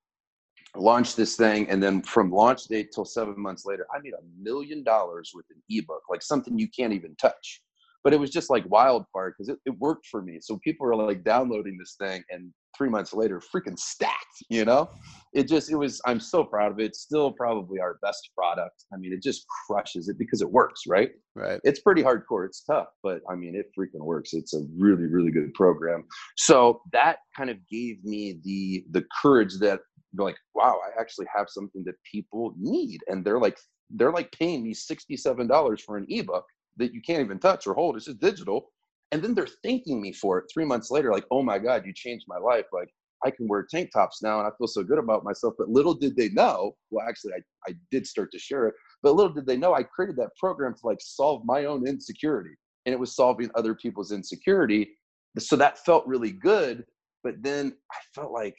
launched 0.76 1.18
this 1.18 1.36
thing 1.36 1.68
and 1.70 1.82
then 1.82 2.02
from 2.04 2.32
launch 2.32 2.66
date 2.66 2.90
till 2.94 3.06
seven 3.06 3.40
months 3.40 3.66
later 3.66 3.88
i 3.94 4.00
made 4.00 4.14
a 4.14 4.24
million 4.42 4.84
dollars 4.84 5.32
with 5.34 5.46
an 5.50 5.62
ebook 5.70 6.04
like 6.10 6.22
something 6.22 6.60
you 6.60 6.70
can't 6.70 6.94
even 6.94 7.16
touch 7.16 7.62
but 8.04 8.14
it 8.14 8.20
was 8.20 8.30
just 8.30 8.50
like 8.50 8.70
wildfire 8.70 9.32
because 9.32 9.50
it, 9.50 9.58
it 9.66 9.78
worked 9.78 10.08
for 10.08 10.22
me. 10.22 10.40
So 10.42 10.60
people 10.64 10.86
were 10.86 10.96
like 10.96 11.24
downloading 11.24 11.78
this 11.78 11.96
thing 12.00 12.24
and 12.30 12.52
three 12.78 12.90
months 12.90 13.14
later, 13.14 13.42
freaking 13.54 13.78
stacked, 13.78 14.44
you 14.50 14.64
know? 14.64 14.90
It 15.34 15.48
just, 15.48 15.72
it 15.72 15.76
was, 15.76 16.02
I'm 16.06 16.20
so 16.20 16.44
proud 16.44 16.72
of 16.72 16.80
it. 16.80 16.86
It's 16.86 17.02
still 17.02 17.32
probably 17.32 17.80
our 17.80 17.98
best 18.02 18.30
product. 18.38 18.86
I 18.94 18.98
mean, 18.98 19.14
it 19.14 19.22
just 19.22 19.46
crushes 19.68 20.08
it 20.08 20.18
because 20.18 20.42
it 20.42 20.50
works, 20.50 20.84
right? 20.88 21.10
Right. 21.36 21.60
It's 21.64 21.82
pretty 21.82 22.02
hardcore. 22.02 22.46
It's 22.46 22.64
tough, 22.64 22.88
but 23.04 23.22
I 23.30 23.36
mean, 23.36 23.56
it 23.56 23.68
freaking 23.78 24.04
works. 24.06 24.34
It's 24.34 24.54
a 24.54 24.62
really, 24.78 25.08
really 25.08 25.32
good 25.32 25.54
program. 25.54 26.06
So 26.38 26.82
that 26.94 27.18
kind 27.36 27.50
of 27.50 27.58
gave 27.70 28.04
me 28.04 28.40
the, 28.44 28.86
the 28.92 29.06
courage 29.22 29.60
that 29.60 29.82
like, 30.18 30.38
wow, 30.56 30.80
I 30.84 31.00
actually 31.00 31.28
have 31.36 31.48
something 31.50 31.84
that 31.86 31.96
people 32.10 32.54
need. 32.58 33.00
And 33.08 33.24
they're 33.26 33.40
like, 33.40 33.58
they're 33.92 34.12
like 34.12 34.32
paying 34.32 34.64
me 34.64 34.74
$67 34.74 35.82
for 35.82 35.98
an 35.98 36.06
ebook 36.10 36.46
that 36.80 36.94
you 36.94 37.02
can't 37.02 37.22
even 37.22 37.40
touch 37.40 37.68
or 37.68 37.74
hold. 37.74 37.96
It's 37.96 38.06
just 38.06 38.20
digital. 38.20 38.72
And 39.12 39.24
then 39.24 39.34
they're 39.34 39.48
thanking 39.64 40.02
me 40.02 40.14
for 40.14 40.40
it 40.40 40.46
three 40.54 40.66
months 40.66 40.92
later, 40.92 41.12
like, 41.12 41.26
oh 41.32 41.42
my 41.42 41.60
God, 41.60 41.86
you 41.86 41.94
changed 41.94 42.26
my 42.28 42.38
life. 42.38 42.66
Like, 42.74 42.90
I 43.24 43.32
can 43.32 43.48
wear 43.48 43.68
tank 43.70 43.90
tops 43.92 44.22
now 44.22 44.40
and 44.40 44.48
I 44.48 44.52
feel 44.58 44.68
so 44.68 44.84
good 44.84 44.98
about 44.98 45.24
myself. 45.24 45.54
But 45.58 45.70
little 45.70 45.94
did 45.94 46.16
they 46.16 46.30
know, 46.30 46.76
well, 46.90 47.06
actually, 47.08 47.34
I, 47.34 47.72
I 47.72 47.76
did 47.92 48.08
start 48.08 48.32
to 48.32 48.40
share 48.40 48.68
it, 48.68 48.76
but 49.04 49.14
little 49.14 49.34
did 49.34 49.46
they 49.46 49.58
know 49.58 49.74
I 49.74 49.84
created 49.84 50.16
that 50.18 50.36
program 50.40 50.74
to 50.74 50.88
like 50.88 51.00
solve 51.02 51.42
my 51.46 51.66
own 51.66 51.88
insecurity. 51.88 52.56
And 52.86 52.94
it 52.94 53.00
was 53.00 53.16
solving 53.16 53.52
other 53.56 53.76
people's 53.76 54.12
insecurity. 54.12 54.90
So 55.38 55.56
that 55.58 55.80
felt 55.80 56.08
really 56.08 56.32
good. 56.32 56.86
But 57.24 57.36
then 57.42 57.74
I 57.92 57.98
felt 58.16 58.32
like 58.32 58.58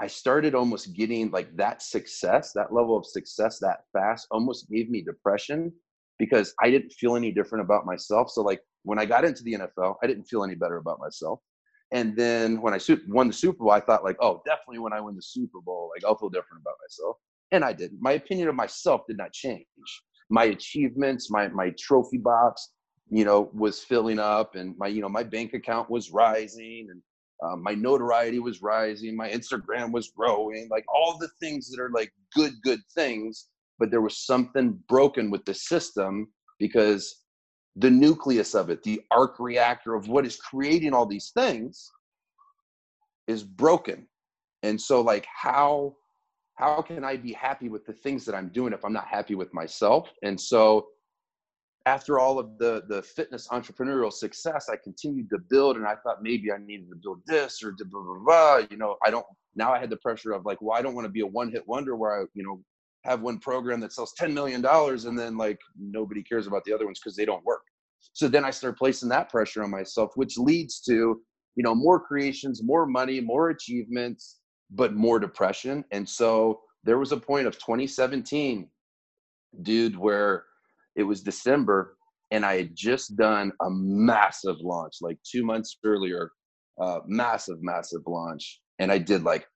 I 0.00 0.06
started 0.06 0.54
almost 0.54 0.94
getting 0.94 1.30
like 1.30 1.56
that 1.56 1.82
success, 1.82 2.52
that 2.54 2.72
level 2.72 2.96
of 2.96 3.06
success 3.06 3.58
that 3.60 3.84
fast 3.92 4.26
almost 4.30 4.68
gave 4.68 4.90
me 4.90 5.02
depression 5.02 5.72
because 6.20 6.54
I 6.62 6.70
didn't 6.70 6.92
feel 6.92 7.16
any 7.16 7.32
different 7.32 7.64
about 7.64 7.86
myself. 7.86 8.30
So 8.30 8.42
like 8.42 8.60
when 8.82 8.98
I 8.98 9.06
got 9.06 9.24
into 9.24 9.42
the 9.42 9.54
NFL, 9.54 9.96
I 10.02 10.06
didn't 10.06 10.24
feel 10.24 10.44
any 10.44 10.54
better 10.54 10.76
about 10.76 11.00
myself. 11.00 11.40
And 11.92 12.14
then 12.14 12.60
when 12.60 12.74
I 12.74 12.78
won 13.08 13.28
the 13.28 13.32
Super 13.32 13.64
Bowl, 13.64 13.70
I 13.70 13.80
thought 13.80 14.04
like, 14.04 14.18
oh, 14.20 14.42
definitely 14.44 14.80
when 14.80 14.92
I 14.92 15.00
win 15.00 15.16
the 15.16 15.22
Super 15.22 15.60
Bowl, 15.62 15.90
like 15.96 16.04
I'll 16.04 16.16
feel 16.16 16.28
different 16.28 16.60
about 16.60 16.74
myself. 16.86 17.16
And 17.52 17.64
I 17.64 17.72
didn't. 17.72 18.02
My 18.02 18.12
opinion 18.12 18.48
of 18.48 18.54
myself 18.54 19.00
did 19.08 19.16
not 19.16 19.32
change. 19.32 19.64
My 20.28 20.44
achievements, 20.44 21.30
my 21.30 21.48
my 21.48 21.74
trophy 21.78 22.18
box, 22.18 22.68
you 23.10 23.24
know, 23.24 23.50
was 23.52 23.80
filling 23.80 24.20
up, 24.20 24.54
and 24.54 24.76
my 24.78 24.86
you 24.86 25.00
know 25.00 25.08
my 25.08 25.24
bank 25.24 25.54
account 25.54 25.90
was 25.90 26.12
rising, 26.12 26.86
and 26.90 27.02
um, 27.42 27.62
my 27.62 27.74
notoriety 27.74 28.38
was 28.38 28.62
rising. 28.62 29.16
My 29.16 29.30
Instagram 29.30 29.90
was 29.90 30.12
growing. 30.16 30.68
Like 30.70 30.84
all 30.94 31.18
the 31.18 31.30
things 31.40 31.68
that 31.70 31.80
are 31.80 31.90
like 31.90 32.12
good 32.36 32.52
good 32.62 32.80
things 32.94 33.48
but 33.80 33.90
there 33.90 34.02
was 34.02 34.18
something 34.18 34.78
broken 34.88 35.30
with 35.30 35.44
the 35.46 35.54
system 35.54 36.28
because 36.58 37.24
the 37.76 37.90
nucleus 37.90 38.54
of 38.54 38.68
it, 38.68 38.82
the 38.82 39.00
arc 39.10 39.40
reactor 39.40 39.94
of 39.94 40.06
what 40.06 40.26
is 40.26 40.36
creating 40.36 40.92
all 40.92 41.06
these 41.06 41.30
things, 41.34 41.90
is 43.26 43.42
broken. 43.42 44.06
And 44.62 44.78
so, 44.78 45.00
like, 45.00 45.26
how 45.34 45.96
how 46.56 46.82
can 46.82 47.04
I 47.04 47.16
be 47.16 47.32
happy 47.32 47.70
with 47.70 47.86
the 47.86 47.94
things 47.94 48.26
that 48.26 48.34
I'm 48.34 48.50
doing 48.50 48.74
if 48.74 48.84
I'm 48.84 48.92
not 48.92 49.06
happy 49.06 49.34
with 49.34 49.52
myself? 49.54 50.12
And 50.22 50.38
so, 50.38 50.88
after 51.86 52.18
all 52.18 52.38
of 52.38 52.58
the 52.58 52.82
the 52.88 53.02
fitness 53.02 53.48
entrepreneurial 53.48 54.12
success, 54.12 54.68
I 54.70 54.76
continued 54.76 55.30
to 55.30 55.38
build, 55.38 55.76
and 55.76 55.86
I 55.86 55.94
thought 56.02 56.22
maybe 56.22 56.52
I 56.52 56.58
needed 56.58 56.90
to 56.90 56.96
build 56.96 57.22
this 57.26 57.62
or 57.62 57.72
blah 57.72 58.02
blah 58.02 58.18
blah. 58.24 58.66
You 58.70 58.76
know, 58.76 58.96
I 59.06 59.10
don't. 59.10 59.24
Now 59.54 59.72
I 59.72 59.78
had 59.78 59.90
the 59.90 59.96
pressure 59.96 60.32
of 60.32 60.44
like, 60.44 60.60
well, 60.60 60.76
I 60.76 60.82
don't 60.82 60.94
want 60.94 61.06
to 61.06 61.12
be 61.12 61.20
a 61.20 61.26
one 61.26 61.50
hit 61.50 61.66
wonder 61.66 61.96
where 61.96 62.20
I, 62.20 62.24
you 62.34 62.42
know, 62.42 62.60
have 63.04 63.22
one 63.22 63.38
program 63.38 63.80
that 63.80 63.92
sells 63.92 64.12
$10 64.20 64.32
million 64.32 64.64
and 64.64 65.18
then 65.18 65.36
like 65.36 65.58
nobody 65.78 66.22
cares 66.22 66.46
about 66.46 66.64
the 66.64 66.72
other 66.72 66.84
ones 66.84 67.00
because 67.02 67.16
they 67.16 67.24
don't 67.24 67.44
work. 67.44 67.62
So 68.12 68.28
then 68.28 68.44
I 68.44 68.50
start 68.50 68.78
placing 68.78 69.08
that 69.10 69.30
pressure 69.30 69.62
on 69.62 69.70
myself, 69.70 70.12
which 70.16 70.36
leads 70.36 70.80
to, 70.82 70.92
you 70.92 71.62
know, 71.62 71.74
more 71.74 72.00
creations, 72.00 72.62
more 72.62 72.86
money, 72.86 73.20
more 73.20 73.50
achievements, 73.50 74.38
but 74.70 74.94
more 74.94 75.18
depression. 75.18 75.84
And 75.90 76.08
so 76.08 76.60
there 76.84 76.98
was 76.98 77.12
a 77.12 77.16
point 77.16 77.46
of 77.46 77.58
2017, 77.58 78.68
dude, 79.62 79.96
where 79.96 80.44
it 80.96 81.02
was 81.02 81.22
December 81.22 81.96
and 82.30 82.44
I 82.44 82.56
had 82.56 82.76
just 82.76 83.16
done 83.16 83.52
a 83.60 83.70
massive 83.70 84.56
launch 84.60 84.96
like 85.00 85.18
two 85.28 85.44
months 85.44 85.78
earlier, 85.84 86.30
uh, 86.80 87.00
massive, 87.06 87.58
massive 87.60 88.02
launch. 88.06 88.60
And 88.78 88.92
I 88.92 88.98
did 88.98 89.24
like 89.24 89.46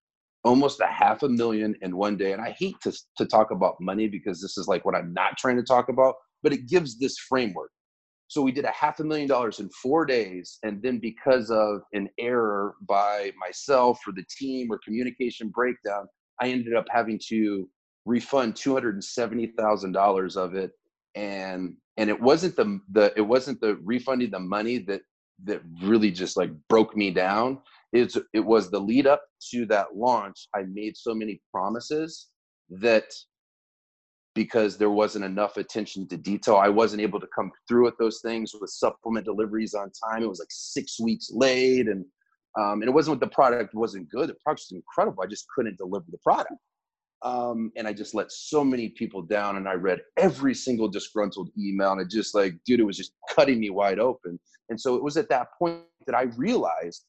almost 0.45 0.81
a 0.81 0.87
half 0.87 1.23
a 1.23 1.29
million 1.29 1.75
in 1.81 1.97
one 1.97 2.17
day. 2.17 2.33
And 2.33 2.43
I 2.43 2.55
hate 2.59 2.77
to, 2.83 2.93
to 3.17 3.27
talk 3.27 3.51
about 3.51 3.81
money 3.81 4.09
because 4.09 4.41
this 4.41 4.59
is 4.59 4.69
like 4.69 4.85
what 4.85 4.95
I'm 4.95 5.13
not 5.15 5.39
trying 5.39 5.57
to 5.57 5.63
talk 5.63 5.89
about, 5.89 6.15
but 6.43 6.53
it 6.53 6.69
gives 6.69 6.99
this 6.99 7.17
framework. 7.19 7.71
So 8.29 8.43
we 8.43 8.53
did 8.53 8.65
a 8.65 8.71
half 8.71 9.01
a 9.01 9.05
million 9.05 9.29
dollars 9.29 9.61
in 9.61 9.71
four 9.83 10.05
days. 10.05 10.59
And 10.63 10.83
then 10.83 10.99
because 10.99 11.51
of 11.51 11.81
an 11.93 12.09
error 12.19 12.75
by 12.87 13.33
myself 13.39 14.01
or 14.07 14.13
the 14.13 14.25
team 14.39 14.69
or 14.71 14.79
communication 14.85 15.49
breakdown, 15.49 16.07
I 16.41 16.49
ended 16.49 16.75
up 16.75 16.87
having 16.91 17.21
to 17.29 17.69
refund 18.05 18.55
$270,000 18.55 20.37
of 20.37 20.55
it. 20.55 20.73
And, 21.15 21.75
and 21.97 22.11
it 22.11 22.21
wasn't 22.21 22.57
the, 22.57 22.81
the, 22.91 23.13
it 23.17 23.23
wasn't 23.23 23.61
the 23.61 23.77
refunding 23.83 24.31
the 24.31 24.41
money 24.41 24.79
that, 24.79 25.03
that 25.45 25.63
really 25.83 26.11
just 26.11 26.37
like 26.37 26.51
broke 26.69 26.97
me 26.97 27.11
down 27.11 27.61
it's, 27.95 28.19
it 28.33 28.45
was 28.53 28.71
the 28.71 28.79
lead 28.79 29.07
up 29.07 29.23
to 29.51 29.65
that 29.67 29.97
launch. 29.97 30.49
I 30.55 30.65
made 30.81 30.97
so 30.97 31.15
many 31.15 31.41
promises 31.53 32.29
that 32.69 33.09
because 34.35 34.77
there 34.77 34.91
wasn't 34.91 35.25
enough 35.25 35.57
attention 35.57 36.07
to 36.09 36.17
detail, 36.17 36.57
I 36.57 36.69
wasn't 36.69 37.03
able 37.03 37.21
to 37.21 37.29
come 37.35 37.51
through 37.67 37.85
with 37.85 37.99
those 37.99 38.21
things 38.21 38.53
with 38.61 38.71
supplement 38.71 39.25
deliveries 39.25 39.75
on 39.75 39.91
time. 40.05 40.23
It 40.23 40.29
was 40.29 40.41
like 40.41 40.49
six 40.51 41.01
weeks 41.01 41.31
late, 41.33 41.89
and 41.89 42.05
Um, 42.57 42.83
and 42.83 42.89
it 42.91 42.95
wasn't 42.95 43.19
the 43.19 43.37
product 43.41 43.75
wasn't 43.75 44.09
good. 44.17 44.29
The 44.29 44.39
product 44.45 44.63
was 44.67 44.79
incredible. 44.81 45.23
I 45.25 45.27
just 45.35 45.47
couldn't 45.53 45.77
deliver 45.85 46.07
the 46.09 46.23
product. 46.29 46.61
Um, 47.31 47.73
and 47.77 47.89
I 47.89 47.93
just 47.93 48.15
let 48.15 48.31
so 48.31 48.63
many 48.63 48.91
people 49.01 49.23
down. 49.23 49.57
And 49.57 49.67
I 49.73 49.75
read 49.89 50.01
every 50.17 50.55
single 50.55 50.89
disgruntled 50.89 51.49
email, 51.59 51.93
and 51.93 52.01
it 52.01 52.11
just 52.11 52.33
like, 52.35 52.53
dude, 52.65 52.81
it 52.81 52.89
was 52.91 52.97
just 53.03 53.13
cutting 53.35 53.59
me 53.59 53.71
wide 53.71 53.99
open. 53.99 54.39
And 54.69 54.79
so 54.79 54.95
it 54.95 55.03
was 55.03 55.17
at 55.17 55.29
that 55.31 55.49
point 55.59 55.83
that 56.07 56.17
I 56.23 56.25
realized 56.47 57.03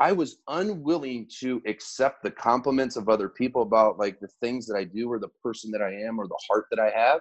I 0.00 0.12
was 0.12 0.36
unwilling 0.46 1.28
to 1.40 1.60
accept 1.66 2.22
the 2.22 2.30
compliments 2.30 2.96
of 2.96 3.08
other 3.08 3.28
people 3.28 3.62
about 3.62 3.98
like 3.98 4.20
the 4.20 4.28
things 4.40 4.66
that 4.66 4.76
I 4.76 4.84
do 4.84 5.10
or 5.10 5.18
the 5.18 5.30
person 5.42 5.70
that 5.72 5.82
I 5.82 5.92
am 5.92 6.20
or 6.20 6.28
the 6.28 6.38
heart 6.48 6.66
that 6.70 6.78
I 6.78 6.90
have. 6.90 7.20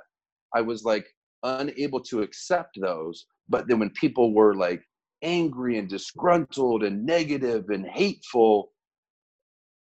I 0.53 0.61
was 0.61 0.83
like 0.83 1.07
unable 1.43 2.01
to 2.01 2.21
accept 2.21 2.77
those. 2.79 3.25
But 3.49 3.67
then 3.67 3.79
when 3.79 3.89
people 3.91 4.33
were 4.33 4.53
like 4.55 4.83
angry 5.23 5.79
and 5.79 5.89
disgruntled 5.89 6.83
and 6.83 7.03
negative 7.03 7.69
and 7.69 7.87
hateful, 7.87 8.71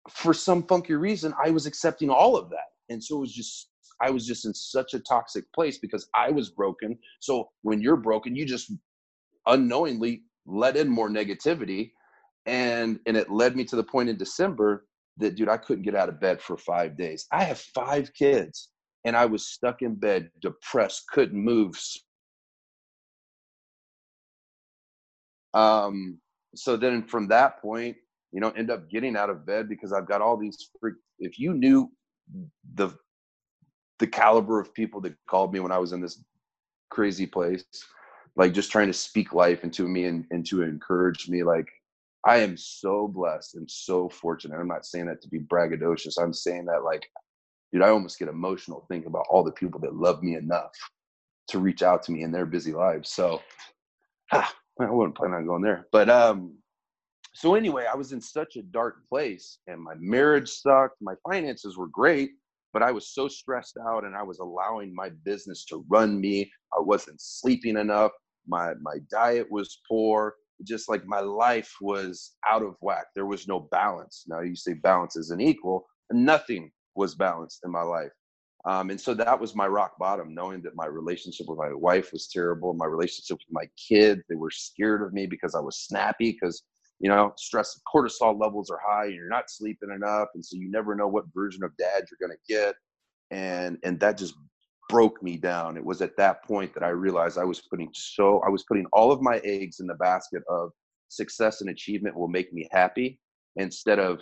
for 0.09 0.33
some 0.33 0.63
funky 0.63 0.95
reason, 0.95 1.33
I 1.43 1.51
was 1.51 1.65
accepting 1.65 2.09
all 2.09 2.35
of 2.35 2.49
that. 2.49 2.71
And 2.89 3.01
so 3.01 3.17
it 3.17 3.21
was 3.21 3.33
just, 3.33 3.69
I 4.01 4.09
was 4.09 4.25
just 4.25 4.45
in 4.45 4.53
such 4.53 4.93
a 4.93 4.99
toxic 4.99 5.45
place 5.53 5.77
because 5.77 6.09
I 6.13 6.31
was 6.31 6.49
broken. 6.49 6.97
So 7.21 7.49
when 7.61 7.79
you're 7.81 7.95
broken, 7.95 8.35
you 8.35 8.45
just 8.45 8.73
unknowingly 9.45 10.23
let 10.45 10.75
in 10.75 10.89
more 10.89 11.09
negativity 11.09 11.91
and 12.45 12.99
and 13.05 13.15
it 13.15 13.29
led 13.29 13.55
me 13.55 13.63
to 13.63 13.75
the 13.75 13.83
point 13.83 14.09
in 14.09 14.17
december 14.17 14.85
that 15.17 15.35
dude 15.35 15.49
i 15.49 15.57
couldn't 15.57 15.83
get 15.83 15.95
out 15.95 16.09
of 16.09 16.19
bed 16.19 16.41
for 16.41 16.57
five 16.57 16.97
days. 16.97 17.27
I 17.31 17.43
have 17.43 17.59
five 17.59 18.11
kids 18.13 18.69
and 19.05 19.15
i 19.15 19.25
was 19.25 19.47
stuck 19.47 19.81
in 19.81 19.95
bed 19.95 20.29
depressed 20.41 21.03
couldn't 21.11 21.43
move 21.43 21.79
um 25.53 26.17
so 26.55 26.77
then 26.77 27.03
from 27.03 27.27
that 27.27 27.61
point 27.61 27.95
you 28.31 28.39
know 28.39 28.49
end 28.51 28.71
up 28.71 28.89
getting 28.89 29.15
out 29.15 29.29
of 29.29 29.45
bed 29.45 29.67
because 29.69 29.93
i've 29.93 30.07
got 30.07 30.21
all 30.21 30.37
these 30.37 30.69
freak 30.79 30.95
if 31.19 31.37
you 31.37 31.53
knew 31.53 31.91
the 32.75 32.89
the 33.99 34.07
caliber 34.07 34.59
of 34.59 34.73
people 34.73 35.01
that 35.01 35.13
called 35.29 35.53
me 35.53 35.59
when 35.59 35.71
i 35.71 35.77
was 35.77 35.91
in 35.91 36.01
this 36.01 36.23
crazy 36.89 37.27
place 37.27 37.63
like 38.35 38.53
just 38.53 38.71
trying 38.71 38.87
to 38.87 38.93
speak 38.93 39.33
life 39.33 39.63
into 39.63 39.87
me 39.87 40.05
and, 40.05 40.25
and 40.31 40.45
to 40.45 40.61
encourage 40.61 41.27
me 41.27 41.43
like 41.43 41.67
I 42.26 42.38
am 42.38 42.55
so 42.55 43.07
blessed 43.07 43.55
and 43.55 43.69
so 43.69 44.09
fortunate. 44.09 44.57
I'm 44.57 44.67
not 44.67 44.86
saying 44.86 45.07
that 45.07 45.22
to 45.22 45.30
be 45.30 45.39
braggadocious. 45.39 46.22
I'm 46.22 46.34
saying 46.34 46.65
that 46.65 46.84
like, 46.84 47.09
dude, 47.74 47.82
I 47.82 47.89
almost 47.89 48.19
get 48.19 48.28
emotional 48.28 48.86
thinking 48.88 49.07
about 49.07 49.26
all 49.30 49.43
the 49.43 49.51
people 49.51 49.80
that 49.82 49.95
love 49.95 50.22
me 50.22 50.36
enough 50.36 50.72
to 51.49 51.59
reach 51.59 51.82
out 51.82 52.03
to 52.03 52.11
me 52.11 52.22
in 52.22 52.32
their 52.32 52.45
busy 52.45 52.74
lives. 52.74 53.09
So 53.09 53.41
ah, 54.32 54.53
I 54.80 54.89
wasn't 54.89 55.15
planning 55.15 55.36
on 55.36 55.45
going 55.45 55.63
there. 55.63 55.88
But 55.91 56.09
um, 56.09 56.55
so 57.34 57.55
anyway, 57.55 57.88
I 57.91 57.95
was 57.95 58.11
in 58.11 58.22
such 58.22 58.55
a 58.55 58.63
dark 58.63 59.07
place 59.09 59.59
and 59.67 59.82
my 59.82 59.93
marriage 59.97 60.49
sucked. 60.49 61.01
My 61.01 61.15
finances 61.28 61.78
were 61.78 61.88
great, 61.88 62.32
but 62.72 62.84
I 62.84 62.91
was 62.91 63.13
so 63.13 63.28
stressed 63.28 63.78
out 63.88 64.05
and 64.05 64.15
I 64.15 64.24
was 64.24 64.39
allowing 64.39 64.93
my 64.93 65.09
business 65.24 65.65
to 65.65 65.86
run 65.89 66.22
me. 66.22 66.51
I 66.78 66.82
wasn't 66.82 67.19
sleeping 67.19 67.78
enough. 67.78 68.11
My 68.47 68.74
my 68.82 68.97
diet 69.09 69.47
was 69.51 69.82
poor 69.88 70.36
just 70.64 70.89
like 70.89 71.05
my 71.05 71.20
life 71.20 71.72
was 71.82 72.34
out 72.49 72.64
of 72.64 72.76
whack. 72.82 73.05
There 73.16 73.26
was 73.26 73.47
no 73.47 73.68
balance. 73.72 74.26
Now 74.28 74.41
you 74.41 74.55
say 74.55 74.74
balance 74.74 75.16
isn't 75.16 75.41
equal. 75.41 75.86
Nothing 76.12 76.72
was 76.95 77.16
balanced 77.16 77.62
in 77.66 77.72
my 77.72 77.84
life. 77.84 78.12
Um, 78.66 78.91
and 78.91 79.01
so 79.01 79.14
that 79.16 79.39
was 79.39 79.55
my 79.55 79.68
rock 79.68 79.97
bottom, 79.97 80.36
knowing 80.36 80.62
that 80.64 80.76
my 80.76 80.86
relationship 80.86 81.47
with 81.49 81.57
my 81.57 81.74
wife 81.74 82.12
was 82.14 82.28
terrible. 82.28 82.74
My 82.74 82.86
relationship 82.86 83.38
with 83.38 83.51
my 83.51 83.66
kids, 83.76 84.22
they 84.30 84.36
were 84.36 84.51
scared 84.51 85.01
of 85.01 85.14
me 85.14 85.26
because 85.26 85.55
I 85.55 85.59
was 85.59 85.78
snappy 85.78 86.38
because, 86.39 86.62
you 86.99 87.09
know, 87.09 87.34
stress, 87.38 87.80
cortisol 87.91 88.39
levels 88.39 88.70
are 88.70 88.80
high 88.86 89.05
and 89.05 89.16
you're 89.16 89.30
not 89.30 89.49
sleeping 89.49 89.89
enough. 89.89 90.28
And 90.36 90.45
so 90.45 90.57
you 90.57 90.70
never 90.70 90.93
know 90.95 91.07
what 91.07 91.26
version 91.34 91.64
of 91.64 91.76
dad 91.78 92.03
you're 92.12 92.28
going 92.28 92.38
to 92.38 92.53
get. 92.53 92.76
And, 93.32 93.80
and 93.84 93.99
that 93.99 94.18
just 94.18 94.36
broke 94.91 95.23
me 95.23 95.37
down. 95.37 95.77
It 95.77 95.85
was 95.85 96.01
at 96.01 96.17
that 96.17 96.43
point 96.43 96.73
that 96.73 96.83
I 96.83 96.89
realized 96.89 97.37
I 97.37 97.45
was 97.45 97.61
putting 97.61 97.89
so 97.93 98.41
I 98.45 98.49
was 98.49 98.63
putting 98.63 98.85
all 98.91 99.11
of 99.11 99.21
my 99.21 99.37
eggs 99.45 99.79
in 99.79 99.87
the 99.87 99.95
basket 99.95 100.43
of 100.49 100.71
success 101.07 101.61
and 101.61 101.69
achievement 101.69 102.15
will 102.15 102.27
make 102.27 102.53
me 102.53 102.67
happy 102.71 103.19
instead 103.55 103.99
of 103.99 104.19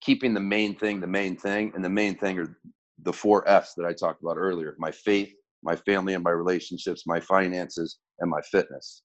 keeping 0.00 0.32
the 0.32 0.40
main 0.40 0.76
thing 0.76 1.00
the 1.00 1.06
main 1.06 1.36
thing 1.36 1.72
and 1.74 1.84
the 1.84 1.90
main 1.90 2.16
thing 2.16 2.38
are 2.38 2.56
the 3.02 3.12
four 3.12 3.46
F's 3.48 3.74
that 3.74 3.84
I 3.84 3.92
talked 3.92 4.22
about 4.22 4.36
earlier 4.36 4.76
my 4.78 4.92
faith, 4.92 5.34
my 5.64 5.74
family 5.74 6.14
and 6.14 6.22
my 6.22 6.30
relationships, 6.30 7.02
my 7.04 7.20
finances, 7.20 7.98
and 8.20 8.30
my 8.30 8.40
fitness. 8.42 9.02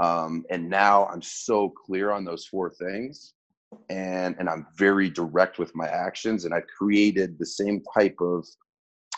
Um, 0.00 0.44
and 0.50 0.70
now 0.70 1.06
I'm 1.06 1.22
so 1.22 1.68
clear 1.68 2.12
on 2.12 2.24
those 2.24 2.46
four 2.46 2.70
things 2.70 3.34
and 3.88 4.36
and 4.38 4.48
I'm 4.48 4.66
very 4.76 5.10
direct 5.10 5.58
with 5.58 5.74
my 5.74 5.88
actions 5.88 6.44
and 6.44 6.54
I've 6.54 6.66
created 6.78 7.38
the 7.38 7.46
same 7.46 7.82
type 7.96 8.16
of 8.20 8.46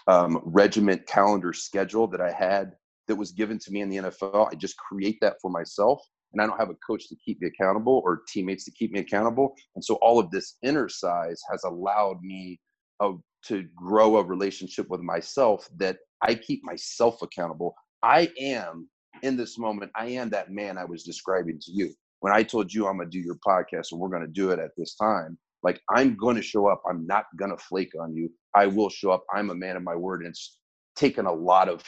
um, 0.08 0.40
regiment 0.44 1.06
calendar 1.06 1.52
schedule 1.52 2.06
that 2.08 2.20
I 2.20 2.32
had 2.32 2.72
that 3.08 3.16
was 3.16 3.32
given 3.32 3.58
to 3.58 3.70
me 3.70 3.80
in 3.80 3.90
the 3.90 3.96
NFL. 3.96 4.48
I 4.52 4.54
just 4.54 4.76
create 4.76 5.18
that 5.20 5.36
for 5.40 5.50
myself. 5.50 6.00
And 6.32 6.40
I 6.40 6.46
don't 6.46 6.58
have 6.58 6.70
a 6.70 6.76
coach 6.86 7.08
to 7.08 7.16
keep 7.16 7.40
me 7.42 7.48
accountable 7.48 8.00
or 8.04 8.22
teammates 8.28 8.64
to 8.64 8.70
keep 8.70 8.92
me 8.92 9.00
accountable. 9.00 9.54
And 9.74 9.84
so 9.84 9.96
all 9.96 10.18
of 10.18 10.30
this 10.30 10.56
Innercise 10.64 11.40
has 11.50 11.62
allowed 11.64 12.22
me 12.22 12.58
uh, 13.00 13.12
to 13.46 13.64
grow 13.74 14.16
a 14.16 14.24
relationship 14.24 14.88
with 14.88 15.00
myself 15.00 15.68
that 15.76 15.98
I 16.22 16.34
keep 16.34 16.64
myself 16.64 17.20
accountable. 17.20 17.74
I 18.02 18.30
am 18.40 18.88
in 19.22 19.36
this 19.36 19.58
moment, 19.58 19.92
I 19.94 20.06
am 20.06 20.30
that 20.30 20.50
man 20.50 20.78
I 20.78 20.84
was 20.84 21.04
describing 21.04 21.58
to 21.60 21.72
you. 21.72 21.92
When 22.20 22.32
I 22.32 22.42
told 22.42 22.72
you 22.72 22.86
I'm 22.86 22.96
going 22.96 23.10
to 23.10 23.18
do 23.18 23.24
your 23.24 23.38
podcast 23.46 23.92
and 23.92 24.00
we're 24.00 24.08
going 24.08 24.22
to 24.22 24.28
do 24.28 24.50
it 24.50 24.58
at 24.58 24.70
this 24.76 24.94
time, 24.94 25.36
like 25.62 25.80
I'm 25.90 26.16
going 26.16 26.36
to 26.36 26.42
show 26.42 26.66
up. 26.66 26.82
I'm 26.88 27.06
not 27.06 27.26
going 27.36 27.50
to 27.50 27.56
flake 27.56 27.92
on 28.00 28.14
you. 28.14 28.30
I 28.54 28.66
will 28.66 28.90
show 28.90 29.10
up. 29.10 29.24
I'm 29.34 29.50
a 29.50 29.54
man 29.54 29.76
of 29.76 29.82
my 29.82 29.94
word. 29.94 30.20
And 30.20 30.30
it's 30.30 30.58
taken 30.96 31.26
a 31.26 31.32
lot 31.32 31.68
of 31.68 31.82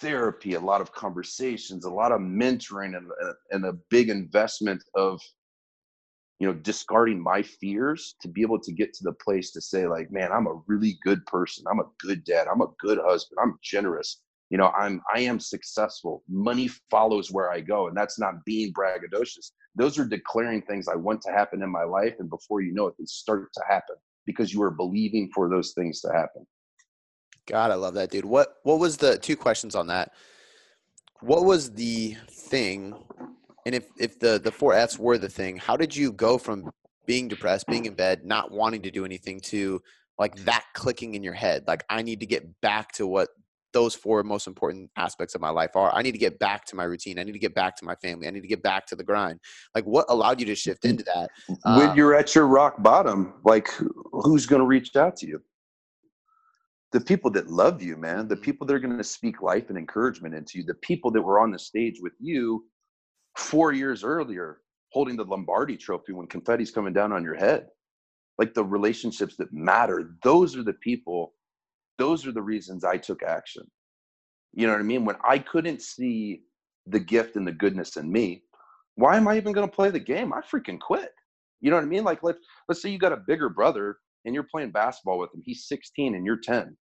therapy, 0.00 0.54
a 0.54 0.60
lot 0.60 0.80
of 0.80 0.92
conversations, 0.92 1.84
a 1.84 1.90
lot 1.90 2.12
of 2.12 2.20
mentoring, 2.20 2.96
and, 2.96 3.10
uh, 3.24 3.32
and 3.50 3.64
a 3.64 3.72
big 3.90 4.10
investment 4.10 4.82
of, 4.94 5.20
you 6.38 6.46
know, 6.46 6.54
discarding 6.54 7.20
my 7.20 7.42
fears 7.42 8.14
to 8.20 8.28
be 8.28 8.42
able 8.42 8.60
to 8.60 8.72
get 8.72 8.92
to 8.94 9.04
the 9.04 9.12
place 9.12 9.50
to 9.52 9.60
say, 9.60 9.88
like, 9.88 10.12
man, 10.12 10.30
I'm 10.30 10.46
a 10.46 10.60
really 10.66 10.98
good 11.02 11.24
person. 11.26 11.64
I'm 11.68 11.80
a 11.80 11.88
good 12.00 12.22
dad. 12.24 12.46
I'm 12.52 12.60
a 12.60 12.68
good 12.78 12.98
husband. 13.02 13.38
I'm 13.42 13.58
generous 13.62 14.20
you 14.50 14.58
know 14.58 14.72
i'm 14.76 15.00
i 15.14 15.20
am 15.20 15.38
successful. 15.38 16.22
Money 16.28 16.68
follows 16.90 17.30
where 17.30 17.50
i 17.50 17.60
go 17.60 17.88
and 17.88 17.96
that's 17.96 18.18
not 18.18 18.44
being 18.44 18.72
braggadocious. 18.72 19.52
Those 19.76 19.98
are 19.98 20.04
declaring 20.04 20.62
things 20.62 20.88
i 20.88 20.96
want 20.96 21.22
to 21.22 21.32
happen 21.32 21.62
in 21.62 21.70
my 21.70 21.84
life 21.84 22.14
and 22.18 22.30
before 22.30 22.60
you 22.60 22.72
know 22.72 22.86
it 22.86 22.94
they 22.98 23.04
start 23.04 23.52
to 23.54 23.62
happen 23.68 23.96
because 24.26 24.52
you 24.52 24.62
are 24.62 24.70
believing 24.70 25.30
for 25.34 25.48
those 25.48 25.72
things 25.72 26.00
to 26.02 26.12
happen. 26.12 26.46
God 27.46 27.70
i 27.70 27.74
love 27.74 27.94
that 27.94 28.10
dude. 28.10 28.24
What 28.24 28.56
what 28.62 28.78
was 28.78 28.96
the 28.96 29.18
two 29.18 29.36
questions 29.36 29.74
on 29.74 29.86
that. 29.88 30.12
What 31.20 31.44
was 31.44 31.72
the 31.72 32.16
thing 32.30 32.94
and 33.66 33.74
if 33.74 33.86
if 33.98 34.18
the 34.18 34.40
the 34.42 34.52
four 34.52 34.74
f's 34.74 34.98
were 34.98 35.18
the 35.18 35.28
thing 35.28 35.56
how 35.56 35.76
did 35.76 35.94
you 35.94 36.12
go 36.12 36.38
from 36.38 36.70
being 37.06 37.28
depressed 37.28 37.66
being 37.66 37.86
in 37.86 37.94
bed 37.94 38.24
not 38.24 38.50
wanting 38.50 38.82
to 38.82 38.90
do 38.90 39.04
anything 39.04 39.40
to 39.40 39.80
like 40.18 40.36
that 40.44 40.64
clicking 40.74 41.14
in 41.14 41.22
your 41.22 41.34
head? 41.34 41.64
Like 41.66 41.84
i 41.90 42.00
need 42.02 42.20
to 42.20 42.26
get 42.26 42.60
back 42.62 42.92
to 42.92 43.06
what 43.06 43.28
those 43.72 43.94
four 43.94 44.22
most 44.22 44.46
important 44.46 44.90
aspects 44.96 45.34
of 45.34 45.40
my 45.40 45.50
life 45.50 45.70
are 45.74 45.94
i 45.94 46.02
need 46.02 46.12
to 46.12 46.18
get 46.18 46.38
back 46.38 46.64
to 46.64 46.76
my 46.76 46.84
routine 46.84 47.18
i 47.18 47.22
need 47.22 47.32
to 47.32 47.38
get 47.38 47.54
back 47.54 47.76
to 47.76 47.84
my 47.84 47.94
family 47.96 48.26
i 48.26 48.30
need 48.30 48.40
to 48.40 48.48
get 48.48 48.62
back 48.62 48.86
to 48.86 48.96
the 48.96 49.04
grind. 49.04 49.40
Like 49.74 49.84
what 49.84 50.06
allowed 50.08 50.40
you 50.40 50.46
to 50.46 50.54
shift 50.54 50.84
into 50.84 51.04
that 51.04 51.30
when 51.64 51.90
um, 51.90 51.96
you're 51.96 52.14
at 52.14 52.34
your 52.34 52.46
rock 52.46 52.82
bottom 52.82 53.34
like 53.44 53.68
who's 54.12 54.46
going 54.46 54.60
to 54.60 54.66
reach 54.66 54.94
out 54.96 55.16
to 55.18 55.26
you? 55.26 55.40
The 56.92 57.00
people 57.00 57.30
that 57.32 57.48
love 57.48 57.82
you 57.82 57.96
man 57.96 58.28
the 58.28 58.36
people 58.36 58.66
that 58.66 58.74
are 58.74 58.80
going 58.80 58.98
to 58.98 59.04
speak 59.04 59.40
life 59.40 59.68
and 59.68 59.78
encouragement 59.78 60.34
into 60.34 60.58
you 60.58 60.64
the 60.64 60.74
people 60.74 61.10
that 61.12 61.22
were 61.22 61.40
on 61.40 61.50
the 61.50 61.58
stage 61.58 62.00
with 62.00 62.14
you 62.20 62.66
four 63.36 63.72
years 63.72 64.04
earlier 64.04 64.58
holding 64.90 65.16
the 65.16 65.24
lombardi 65.24 65.76
trophy 65.76 66.12
when 66.12 66.26
confetti's 66.26 66.70
coming 66.70 66.92
down 66.92 67.12
on 67.12 67.22
your 67.22 67.34
head. 67.34 67.68
Like 68.38 68.54
the 68.54 68.64
relationships 68.64 69.36
that 69.36 69.52
matter 69.52 70.14
those 70.22 70.56
are 70.56 70.62
the 70.62 70.74
people 70.74 71.34
those 71.98 72.26
are 72.26 72.32
the 72.32 72.42
reasons 72.42 72.84
I 72.84 72.96
took 72.96 73.22
action. 73.22 73.64
You 74.54 74.66
know 74.66 74.72
what 74.72 74.80
I 74.80 74.84
mean? 74.84 75.04
When 75.04 75.16
I 75.24 75.38
couldn't 75.38 75.82
see 75.82 76.42
the 76.86 77.00
gift 77.00 77.36
and 77.36 77.46
the 77.46 77.52
goodness 77.52 77.96
in 77.96 78.10
me, 78.10 78.42
why 78.94 79.16
am 79.16 79.28
I 79.28 79.36
even 79.36 79.52
going 79.52 79.68
to 79.68 79.74
play 79.74 79.90
the 79.90 80.00
game? 80.00 80.32
I 80.32 80.40
freaking 80.40 80.80
quit. 80.80 81.10
You 81.60 81.70
know 81.70 81.76
what 81.76 81.84
I 81.84 81.88
mean? 81.88 82.04
Like 82.04 82.22
let's 82.22 82.38
let's 82.68 82.80
say 82.80 82.90
you 82.90 82.98
got 82.98 83.12
a 83.12 83.24
bigger 83.26 83.48
brother 83.48 83.98
and 84.24 84.34
you're 84.34 84.44
playing 84.44 84.70
basketball 84.70 85.18
with 85.18 85.34
him. 85.34 85.42
He's 85.44 85.66
16 85.66 86.14
and 86.14 86.24
you're 86.24 86.40
10 86.42 86.76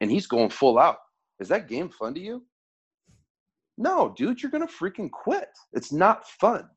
and 0.00 0.10
he's 0.10 0.26
going 0.26 0.50
full 0.50 0.78
out. 0.78 0.98
Is 1.40 1.48
that 1.48 1.68
game 1.68 1.88
fun 1.88 2.14
to 2.14 2.20
you? 2.20 2.44
No, 3.78 4.12
dude, 4.16 4.42
you're 4.42 4.50
going 4.50 4.66
to 4.66 4.72
freaking 4.72 5.10
quit. 5.10 5.48
It's 5.72 5.92
not 5.92 6.28
fun. 6.28 6.68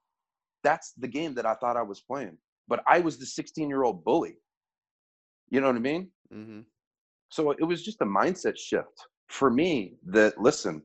That's 0.63 0.93
the 0.97 1.07
game 1.07 1.33
that 1.35 1.45
I 1.45 1.55
thought 1.55 1.75
I 1.75 1.81
was 1.81 2.01
playing. 2.01 2.37
But 2.67 2.81
I 2.87 2.99
was 2.99 3.17
the 3.17 3.25
16 3.25 3.67
year 3.67 3.83
old 3.83 4.03
bully. 4.05 4.37
You 5.49 5.59
know 5.59 5.67
what 5.67 5.75
I 5.75 5.79
mean? 5.79 6.09
Mm-hmm. 6.33 6.61
So 7.33 7.49
it 7.49 7.63
was 7.63 7.81
just 7.81 7.99
a 8.01 8.05
mindset 8.05 8.55
shift 8.59 9.07
for 9.27 9.49
me 9.49 9.95
that, 10.05 10.39
listen, 10.39 10.83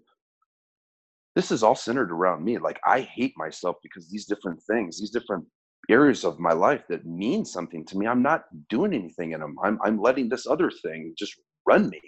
this 1.37 1.51
is 1.51 1.63
all 1.63 1.75
centered 1.75 2.11
around 2.11 2.43
me. 2.43 2.57
Like 2.57 2.81
I 2.87 3.03
hate 3.03 3.35
myself 3.37 3.77
because 3.83 4.09
these 4.09 4.25
different 4.25 4.63
things, 4.63 4.99
these 4.99 5.11
different 5.11 5.45
areas 5.91 6.25
of 6.25 6.41
my 6.41 6.55
life 6.55 6.85
that 6.89 7.05
mean 7.05 7.45
something 7.45 7.85
to 7.85 7.99
me, 7.99 8.07
I'm 8.07 8.23
not 8.23 8.45
doing 8.71 8.95
anything 8.95 9.33
in 9.33 9.41
them. 9.41 9.57
I'm, 9.63 9.79
I'm 9.85 10.01
letting 10.01 10.31
this 10.31 10.47
other 10.47 10.71
thing 10.71 11.13
just 11.19 11.35
run 11.67 11.91
me. 11.91 12.01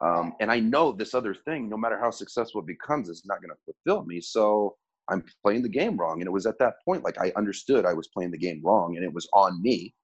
Um, 0.00 0.32
and 0.40 0.50
I 0.50 0.58
know 0.58 0.90
this 0.90 1.14
other 1.14 1.32
thing, 1.32 1.68
no 1.68 1.76
matter 1.76 2.00
how 2.00 2.10
successful 2.10 2.62
it 2.62 2.66
becomes, 2.66 3.08
is 3.08 3.22
not 3.26 3.40
going 3.40 3.50
to 3.50 3.72
fulfill 3.84 4.04
me. 4.06 4.20
So 4.20 4.74
I'm 5.08 5.24
playing 5.44 5.62
the 5.62 5.68
game 5.68 5.96
wrong. 5.96 6.20
And 6.20 6.26
it 6.26 6.32
was 6.32 6.46
at 6.46 6.58
that 6.58 6.74
point, 6.84 7.04
like 7.04 7.20
I 7.20 7.32
understood 7.36 7.86
I 7.86 7.94
was 7.94 8.08
playing 8.08 8.32
the 8.32 8.38
game 8.38 8.60
wrong 8.64 8.96
and 8.96 9.04
it 9.04 9.14
was 9.14 9.28
on 9.32 9.62
me. 9.62 9.94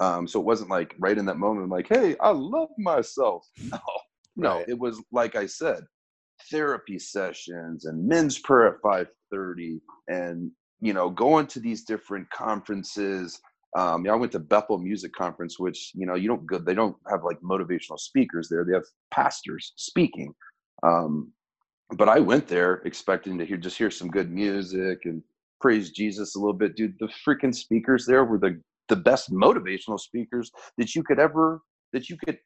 Um, 0.00 0.28
so 0.28 0.38
it 0.38 0.46
wasn't 0.46 0.70
like 0.70 0.94
right 0.98 1.18
in 1.18 1.26
that 1.26 1.38
moment, 1.38 1.70
like, 1.70 1.88
hey, 1.88 2.16
I 2.20 2.30
love 2.30 2.70
myself. 2.78 3.46
No, 4.36 4.50
no, 4.50 4.56
right. 4.58 4.68
it 4.68 4.78
was 4.78 5.02
like 5.10 5.34
I 5.34 5.46
said, 5.46 5.80
therapy 6.48 6.96
sessions 6.96 7.86
and 7.86 8.06
men's 8.06 8.38
prayer 8.38 8.68
at 8.68 8.82
5:30 8.82 9.80
and 10.06 10.52
you 10.80 10.92
know 10.92 11.10
going 11.10 11.48
to 11.48 11.58
these 11.58 11.82
different 11.82 12.30
conferences 12.30 13.40
um, 13.76 14.06
yeah, 14.06 14.12
I 14.12 14.16
went 14.16 14.32
to 14.32 14.38
Bethel 14.38 14.78
Music 14.78 15.12
Conference, 15.12 15.58
which 15.58 15.92
you 15.94 16.06
know 16.06 16.14
you 16.14 16.28
don't 16.28 16.46
go. 16.46 16.58
They 16.58 16.74
don't 16.74 16.96
have 17.10 17.22
like 17.24 17.40
motivational 17.40 17.98
speakers 17.98 18.48
there. 18.48 18.64
They 18.64 18.72
have 18.72 18.86
pastors 19.12 19.72
speaking. 19.76 20.34
Um, 20.82 21.32
but 21.96 22.08
I 22.08 22.18
went 22.18 22.48
there 22.48 22.82
expecting 22.84 23.38
to 23.38 23.44
hear 23.44 23.56
just 23.56 23.76
hear 23.76 23.90
some 23.90 24.08
good 24.08 24.30
music 24.30 25.00
and 25.04 25.22
praise 25.60 25.90
Jesus 25.90 26.34
a 26.34 26.38
little 26.38 26.54
bit, 26.54 26.76
dude. 26.76 26.96
The 26.98 27.10
freaking 27.26 27.54
speakers 27.54 28.06
there 28.06 28.24
were 28.24 28.38
the 28.38 28.60
the 28.88 28.96
best 28.96 29.30
motivational 29.30 29.98
speakers 29.98 30.50
that 30.78 30.94
you 30.94 31.02
could 31.02 31.18
ever 31.18 31.60
that 31.92 32.08
you 32.08 32.16
could 32.24 32.38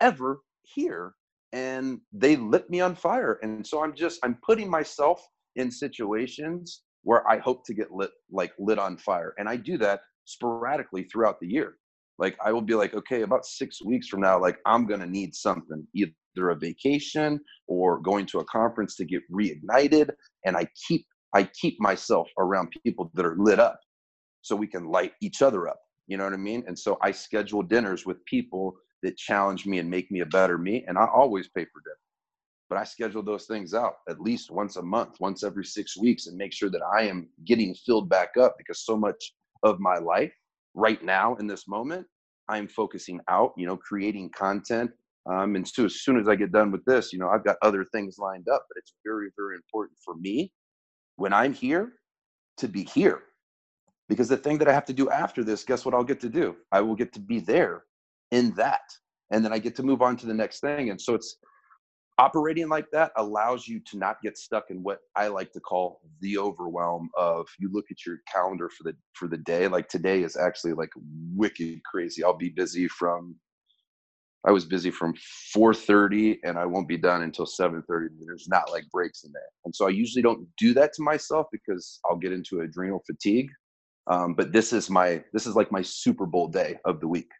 ever 0.00 0.40
hear, 0.62 1.14
and 1.52 2.00
they 2.12 2.36
lit 2.36 2.68
me 2.70 2.80
on 2.80 2.94
fire. 2.94 3.38
And 3.42 3.66
so 3.66 3.82
I'm 3.82 3.94
just 3.94 4.18
I'm 4.22 4.38
putting 4.44 4.68
myself 4.70 5.24
in 5.56 5.70
situations 5.70 6.82
where 7.02 7.28
I 7.28 7.38
hope 7.38 7.64
to 7.66 7.74
get 7.74 7.92
lit 7.92 8.10
like 8.30 8.52
lit 8.58 8.78
on 8.78 8.96
fire, 8.96 9.34
and 9.38 9.48
I 9.48 9.56
do 9.56 9.78
that 9.78 10.00
sporadically 10.24 11.04
throughout 11.04 11.40
the 11.40 11.48
year. 11.48 11.76
Like 12.18 12.36
I 12.44 12.52
will 12.52 12.62
be 12.62 12.74
like, 12.74 12.94
okay, 12.94 13.22
about 13.22 13.46
six 13.46 13.82
weeks 13.82 14.08
from 14.08 14.20
now, 14.20 14.38
like 14.38 14.58
I'm 14.66 14.86
gonna 14.86 15.06
need 15.06 15.34
something, 15.34 15.86
either 15.94 16.50
a 16.50 16.54
vacation 16.54 17.40
or 17.66 17.98
going 17.98 18.26
to 18.26 18.40
a 18.40 18.44
conference 18.44 18.94
to 18.96 19.04
get 19.04 19.22
reignited. 19.32 20.10
And 20.44 20.56
I 20.56 20.66
keep 20.86 21.06
I 21.34 21.44
keep 21.44 21.80
myself 21.80 22.28
around 22.38 22.72
people 22.84 23.10
that 23.14 23.24
are 23.24 23.36
lit 23.38 23.58
up 23.58 23.80
so 24.42 24.56
we 24.56 24.66
can 24.66 24.86
light 24.86 25.12
each 25.20 25.42
other 25.42 25.68
up. 25.68 25.80
You 26.06 26.16
know 26.16 26.24
what 26.24 26.32
I 26.32 26.38
mean? 26.38 26.64
And 26.66 26.78
so 26.78 26.98
I 27.02 27.12
schedule 27.12 27.62
dinners 27.62 28.06
with 28.06 28.24
people 28.24 28.76
that 29.02 29.16
challenge 29.16 29.66
me 29.66 29.78
and 29.78 29.88
make 29.88 30.10
me 30.10 30.20
a 30.20 30.26
better 30.26 30.58
me. 30.58 30.84
And 30.88 30.98
I 30.98 31.06
always 31.06 31.48
pay 31.48 31.64
for 31.64 31.80
dinner. 31.84 31.96
But 32.68 32.78
I 32.78 32.84
schedule 32.84 33.22
those 33.22 33.46
things 33.46 33.74
out 33.74 33.94
at 34.08 34.20
least 34.20 34.50
once 34.50 34.76
a 34.76 34.82
month, 34.82 35.16
once 35.20 35.42
every 35.42 35.64
six 35.64 35.96
weeks, 35.96 36.26
and 36.26 36.36
make 36.36 36.52
sure 36.52 36.70
that 36.70 36.82
I 36.82 37.02
am 37.02 37.28
getting 37.44 37.74
filled 37.74 38.08
back 38.08 38.36
up 38.38 38.56
because 38.58 38.84
so 38.84 38.96
much 38.96 39.32
of 39.62 39.80
my 39.80 39.98
life 39.98 40.32
right 40.74 41.02
now 41.02 41.34
in 41.36 41.46
this 41.46 41.66
moment 41.66 42.06
i'm 42.48 42.68
focusing 42.68 43.20
out 43.28 43.52
you 43.56 43.66
know 43.66 43.76
creating 43.76 44.30
content 44.30 44.90
um, 45.30 45.56
and 45.56 45.66
so 45.66 45.84
as 45.84 46.00
soon 46.02 46.18
as 46.18 46.28
i 46.28 46.34
get 46.34 46.52
done 46.52 46.70
with 46.70 46.84
this 46.84 47.12
you 47.12 47.18
know 47.18 47.28
i've 47.28 47.44
got 47.44 47.56
other 47.62 47.84
things 47.84 48.18
lined 48.18 48.48
up 48.48 48.64
but 48.68 48.78
it's 48.78 48.94
very 49.04 49.30
very 49.36 49.56
important 49.56 49.98
for 50.04 50.14
me 50.16 50.52
when 51.16 51.32
i'm 51.32 51.52
here 51.52 51.94
to 52.56 52.68
be 52.68 52.84
here 52.84 53.22
because 54.10 54.28
the 54.28 54.36
thing 54.36 54.58
that 54.58 54.68
i 54.68 54.72
have 54.72 54.84
to 54.84 54.92
do 54.92 55.08
after 55.08 55.42
this 55.42 55.64
guess 55.64 55.84
what 55.86 55.94
i'll 55.94 56.04
get 56.04 56.20
to 56.20 56.28
do? 56.28 56.56
I 56.70 56.82
will 56.82 56.96
get 56.96 57.12
to 57.14 57.20
be 57.20 57.40
there 57.40 57.84
in 58.30 58.52
that 58.56 58.82
and 59.30 59.42
then 59.42 59.52
i 59.52 59.58
get 59.58 59.74
to 59.76 59.82
move 59.82 60.02
on 60.02 60.18
to 60.18 60.26
the 60.26 60.34
next 60.34 60.60
thing 60.60 60.90
and 60.90 61.00
so 61.00 61.14
it's 61.14 61.38
operating 62.20 62.68
like 62.68 62.84
that 62.92 63.12
allows 63.16 63.66
you 63.66 63.80
to 63.80 63.96
not 63.96 64.20
get 64.22 64.36
stuck 64.36 64.64
in 64.68 64.82
what 64.82 64.98
I 65.16 65.28
like 65.28 65.52
to 65.52 65.60
call 65.60 66.02
the 66.20 66.36
overwhelm 66.36 67.08
of 67.16 67.48
you 67.58 67.70
look 67.72 67.86
at 67.90 68.04
your 68.04 68.18
calendar 68.30 68.68
for 68.68 68.84
the 68.84 68.94
for 69.14 69.26
the 69.26 69.38
day 69.38 69.66
like 69.68 69.88
today 69.88 70.22
is 70.22 70.36
actually 70.36 70.74
like 70.74 70.90
wicked 71.34 71.80
crazy. 71.90 72.22
I'll 72.22 72.36
be 72.36 72.50
busy 72.50 72.88
from 72.88 73.36
I 74.46 74.52
was 74.52 74.66
busy 74.66 74.90
from 74.90 75.14
4:30 75.56 76.40
and 76.44 76.58
I 76.58 76.66
won't 76.66 76.88
be 76.88 76.98
done 76.98 77.22
until 77.22 77.46
7:30 77.46 78.08
there's 78.26 78.48
not 78.48 78.70
like 78.70 78.84
breaks 78.92 79.24
in 79.24 79.32
there. 79.32 79.42
And 79.64 79.74
so 79.74 79.86
I 79.86 79.90
usually 79.90 80.22
don't 80.22 80.46
do 80.58 80.74
that 80.74 80.92
to 80.94 81.02
myself 81.02 81.46
because 81.50 82.00
I'll 82.04 82.18
get 82.18 82.32
into 82.32 82.60
adrenal 82.60 83.02
fatigue 83.06 83.48
um, 84.06 84.34
but 84.34 84.52
this 84.52 84.72
is 84.72 84.90
my 84.90 85.22
this 85.32 85.46
is 85.46 85.54
like 85.54 85.70
my 85.72 85.82
Super 85.82 86.26
Bowl 86.26 86.48
day 86.48 86.78
of 86.84 87.00
the 87.00 87.08
week 87.08 87.30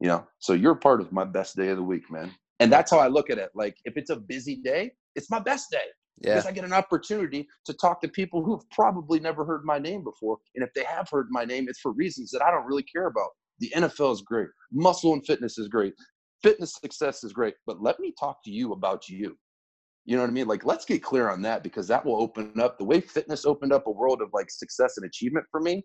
you 0.00 0.08
know 0.08 0.26
so 0.38 0.52
you're 0.52 0.74
part 0.74 1.00
of 1.00 1.12
my 1.12 1.24
best 1.24 1.56
day 1.56 1.68
of 1.68 1.76
the 1.76 1.82
week 1.82 2.10
man 2.10 2.30
and 2.60 2.72
that's 2.72 2.90
how 2.90 2.98
I 2.98 3.08
look 3.08 3.30
at 3.30 3.38
it. 3.38 3.50
Like 3.54 3.76
if 3.84 3.96
it's 3.96 4.10
a 4.10 4.16
busy 4.16 4.56
day, 4.56 4.92
it's 5.14 5.30
my 5.30 5.38
best 5.38 5.70
day. 5.70 5.78
Yeah. 6.18 6.34
Because 6.34 6.46
I 6.46 6.52
get 6.52 6.64
an 6.64 6.72
opportunity 6.72 7.46
to 7.66 7.74
talk 7.74 8.00
to 8.00 8.08
people 8.08 8.42
who've 8.42 8.68
probably 8.70 9.20
never 9.20 9.44
heard 9.44 9.64
my 9.64 9.78
name 9.78 10.02
before. 10.02 10.38
And 10.54 10.64
if 10.64 10.72
they 10.74 10.84
have 10.84 11.08
heard 11.10 11.26
my 11.30 11.44
name, 11.44 11.66
it's 11.68 11.80
for 11.80 11.92
reasons 11.92 12.30
that 12.30 12.42
I 12.42 12.50
don't 12.50 12.64
really 12.64 12.84
care 12.84 13.06
about. 13.06 13.30
The 13.58 13.70
NFL 13.76 14.14
is 14.14 14.22
great. 14.22 14.48
Muscle 14.72 15.12
and 15.12 15.24
fitness 15.26 15.58
is 15.58 15.68
great. 15.68 15.92
Fitness 16.42 16.74
success 16.74 17.22
is 17.22 17.32
great. 17.32 17.54
But 17.66 17.82
let 17.82 18.00
me 18.00 18.14
talk 18.18 18.38
to 18.44 18.50
you 18.50 18.72
about 18.72 19.08
you. 19.08 19.36
You 20.06 20.16
know 20.16 20.22
what 20.22 20.30
I 20.30 20.32
mean? 20.32 20.46
Like, 20.46 20.64
let's 20.64 20.84
get 20.84 21.02
clear 21.02 21.28
on 21.28 21.42
that 21.42 21.62
because 21.62 21.88
that 21.88 22.04
will 22.04 22.20
open 22.22 22.58
up 22.60 22.78
the 22.78 22.84
way 22.84 23.00
fitness 23.00 23.44
opened 23.44 23.72
up 23.72 23.86
a 23.86 23.90
world 23.90 24.22
of 24.22 24.30
like 24.32 24.50
success 24.50 24.96
and 24.96 25.06
achievement 25.06 25.46
for 25.50 25.60
me 25.60 25.84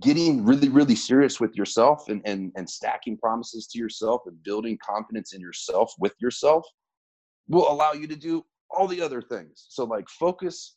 getting 0.00 0.44
really 0.44 0.68
really 0.68 0.94
serious 0.94 1.40
with 1.40 1.54
yourself 1.54 2.08
and, 2.08 2.22
and 2.24 2.52
and 2.56 2.68
stacking 2.68 3.16
promises 3.18 3.66
to 3.66 3.78
yourself 3.78 4.22
and 4.26 4.42
building 4.42 4.78
confidence 4.84 5.34
in 5.34 5.40
yourself 5.40 5.92
with 5.98 6.14
yourself 6.20 6.64
will 7.48 7.70
allow 7.70 7.92
you 7.92 8.06
to 8.06 8.16
do 8.16 8.42
all 8.70 8.86
the 8.86 9.02
other 9.02 9.20
things 9.20 9.66
so 9.68 9.84
like 9.84 10.08
focus 10.08 10.74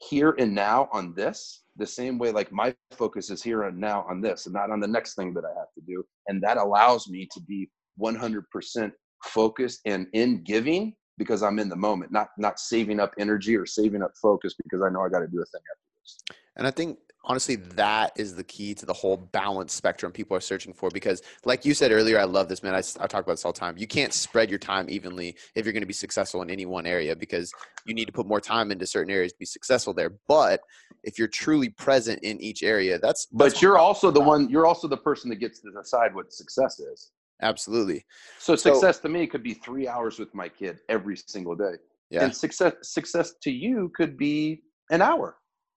here 0.00 0.34
and 0.38 0.54
now 0.54 0.88
on 0.92 1.14
this 1.14 1.62
the 1.76 1.86
same 1.86 2.18
way 2.18 2.30
like 2.30 2.52
my 2.52 2.74
focus 2.90 3.30
is 3.30 3.42
here 3.42 3.62
and 3.62 3.78
now 3.78 4.04
on 4.10 4.20
this 4.20 4.46
and 4.46 4.54
not 4.54 4.70
on 4.70 4.80
the 4.80 4.88
next 4.88 5.14
thing 5.14 5.32
that 5.32 5.44
i 5.44 5.58
have 5.58 5.72
to 5.74 5.80
do 5.86 6.04
and 6.26 6.42
that 6.42 6.58
allows 6.58 7.08
me 7.08 7.26
to 7.32 7.40
be 7.40 7.70
100% 7.98 8.92
focused 9.24 9.80
and 9.86 10.06
in 10.12 10.42
giving 10.42 10.92
because 11.18 11.42
i'm 11.42 11.58
in 11.58 11.68
the 11.68 11.76
moment 11.76 12.12
not 12.12 12.28
not 12.38 12.58
saving 12.58 13.00
up 13.00 13.14
energy 13.18 13.56
or 13.56 13.66
saving 13.66 14.02
up 14.02 14.12
focus 14.20 14.54
because 14.62 14.82
i 14.82 14.88
know 14.88 15.02
i 15.02 15.08
got 15.08 15.20
to 15.20 15.28
do 15.28 15.40
a 15.40 15.46
thing 15.46 15.62
after 15.72 16.00
this 16.00 16.18
and 16.56 16.66
i 16.66 16.70
think 16.70 16.98
honestly 17.26 17.56
hmm. 17.56 17.68
that 17.70 18.12
is 18.16 18.34
the 18.34 18.44
key 18.44 18.74
to 18.74 18.86
the 18.86 18.92
whole 18.92 19.16
balance 19.16 19.74
spectrum 19.74 20.12
people 20.12 20.36
are 20.36 20.40
searching 20.40 20.72
for 20.72 20.88
because 20.90 21.22
like 21.44 21.64
you 21.64 21.74
said 21.74 21.92
earlier 21.92 22.18
i 22.18 22.24
love 22.24 22.48
this 22.48 22.62
man. 22.62 22.74
I, 22.74 22.78
I 22.78 23.06
talk 23.06 23.24
about 23.24 23.34
this 23.34 23.44
all 23.44 23.52
the 23.52 23.58
time. 23.58 23.76
You 23.76 23.86
can't 23.86 24.12
spread 24.12 24.50
your 24.50 24.58
time 24.58 24.88
evenly 24.88 25.36
if 25.54 25.64
you're 25.64 25.72
going 25.72 25.82
to 25.82 25.86
be 25.86 25.92
successful 25.92 26.42
in 26.42 26.50
any 26.50 26.66
one 26.66 26.86
area 26.86 27.14
because 27.14 27.52
you 27.84 27.94
need 27.94 28.06
to 28.06 28.12
put 28.12 28.26
more 28.26 28.40
time 28.40 28.70
into 28.70 28.86
certain 28.86 29.12
areas 29.12 29.32
to 29.32 29.38
be 29.38 29.44
successful 29.44 29.92
there. 29.92 30.10
But 30.28 30.60
if 31.02 31.18
you're 31.18 31.28
truly 31.28 31.70
present 31.70 32.20
in 32.22 32.40
each 32.40 32.62
area 32.62 32.98
that's, 32.98 33.26
that's 33.26 33.54
but 33.54 33.62
you're 33.62 33.78
also 33.78 34.10
the 34.10 34.20
one 34.20 34.48
you're 34.48 34.66
also 34.66 34.88
the 34.88 34.96
person 34.96 35.30
that 35.30 35.36
gets 35.36 35.60
to 35.60 35.70
decide 35.70 36.14
what 36.14 36.32
success 36.32 36.78
is 36.78 37.12
absolutely 37.42 38.04
so, 38.38 38.56
so 38.56 38.72
success 38.72 38.98
to 38.98 39.08
me 39.08 39.26
could 39.26 39.42
be 39.42 39.54
three 39.54 39.86
hours 39.86 40.18
with 40.18 40.34
my 40.34 40.48
kid 40.48 40.78
every 40.88 41.16
single 41.16 41.54
day 41.54 41.74
yeah. 42.10 42.24
and 42.24 42.34
success 42.34 42.72
success 42.82 43.34
to 43.42 43.50
you 43.50 43.90
could 43.94 44.16
be 44.16 44.62
an 44.90 45.02
hour 45.02 45.36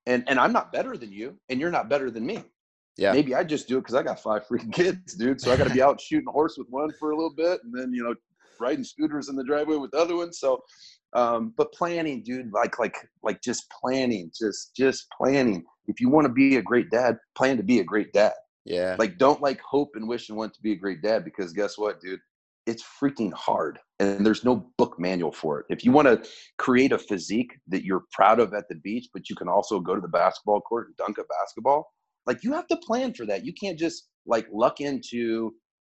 and 0.09 0.23
and 0.27 0.39
I'm 0.39 0.51
not 0.51 0.73
better 0.73 0.97
than 0.97 1.11
you, 1.11 1.37
and 1.49 1.59
you're 1.59 1.71
not 1.71 1.87
better 1.87 2.09
than 2.09 2.25
me. 2.25 2.43
Yeah. 2.97 3.13
Maybe 3.13 3.33
I 3.35 3.43
just 3.43 3.67
do 3.67 3.77
it 3.77 3.81
because 3.81 3.95
I 3.95 4.03
got 4.03 4.19
five 4.19 4.45
freaking 4.51 4.73
kids, 4.73 5.13
dude. 5.13 5.39
So 5.39 5.51
I 5.51 5.55
got 5.55 5.67
to 5.67 5.73
be 5.73 5.81
out 5.81 6.01
shooting 6.01 6.27
a 6.27 6.31
horse 6.31 6.55
with 6.57 6.67
one 6.69 6.91
for 6.99 7.11
a 7.11 7.15
little 7.15 7.33
bit, 7.33 7.61
and 7.63 7.73
then 7.73 7.93
you 7.93 8.03
know 8.03 8.15
riding 8.59 8.83
scooters 8.83 9.29
in 9.29 9.35
the 9.35 9.43
driveway 9.43 9.77
with 9.77 9.91
the 9.91 9.97
other 9.97 10.17
ones. 10.17 10.39
So, 10.39 10.61
um, 11.13 11.53
but 11.55 11.71
planning, 11.71 12.23
dude, 12.23 12.51
like 12.51 12.79
like 12.79 12.95
like 13.23 13.41
just 13.41 13.69
planning, 13.69 14.31
just 14.37 14.75
just 14.75 15.07
planning. 15.15 15.63
If 15.87 16.01
you 16.01 16.09
want 16.09 16.25
to 16.25 16.33
be 16.33 16.57
a 16.57 16.61
great 16.61 16.89
dad, 16.89 17.17
plan 17.35 17.57
to 17.57 17.63
be 17.63 17.79
a 17.79 17.83
great 17.83 18.11
dad. 18.11 18.33
Yeah. 18.69 18.95
Like 18.97 19.17
don't 19.17 19.41
like 19.41 19.59
hope 19.59 19.91
and 19.95 20.07
wish 20.07 20.29
and 20.29 20.37
want 20.37 20.53
to 20.53 20.61
be 20.61 20.71
a 20.71 20.77
great 20.77 21.01
dad 21.01 21.25
because 21.25 21.51
guess 21.51 21.77
what, 21.77 21.99
dude? 21.99 22.21
it's 22.69 22.83
freaking 22.83 23.33
hard 23.33 23.79
and 23.99 24.23
there's 24.23 24.43
no 24.43 24.71
book 24.77 24.99
manual 24.99 25.31
for 25.31 25.59
it. 25.59 25.65
If 25.69 25.83
you 25.83 25.91
want 25.91 26.07
to 26.07 26.29
create 26.59 26.91
a 26.91 26.99
physique 26.99 27.51
that 27.67 27.83
you're 27.83 28.03
proud 28.11 28.39
of 28.39 28.53
at 28.53 28.69
the 28.69 28.75
beach, 28.75 29.07
but 29.11 29.27
you 29.27 29.35
can 29.35 29.49
also 29.49 29.79
go 29.79 29.95
to 29.95 30.01
the 30.01 30.07
basketball 30.07 30.61
court 30.61 30.87
and 30.87 30.95
dunk 30.95 31.17
a 31.17 31.23
basketball, 31.23 31.91
like 32.27 32.43
you 32.43 32.53
have 32.53 32.67
to 32.67 32.77
plan 32.77 33.13
for 33.15 33.25
that. 33.25 33.43
You 33.43 33.53
can't 33.53 33.77
just 33.79 34.09
like 34.27 34.47
luck 34.53 34.81
into 34.81 35.51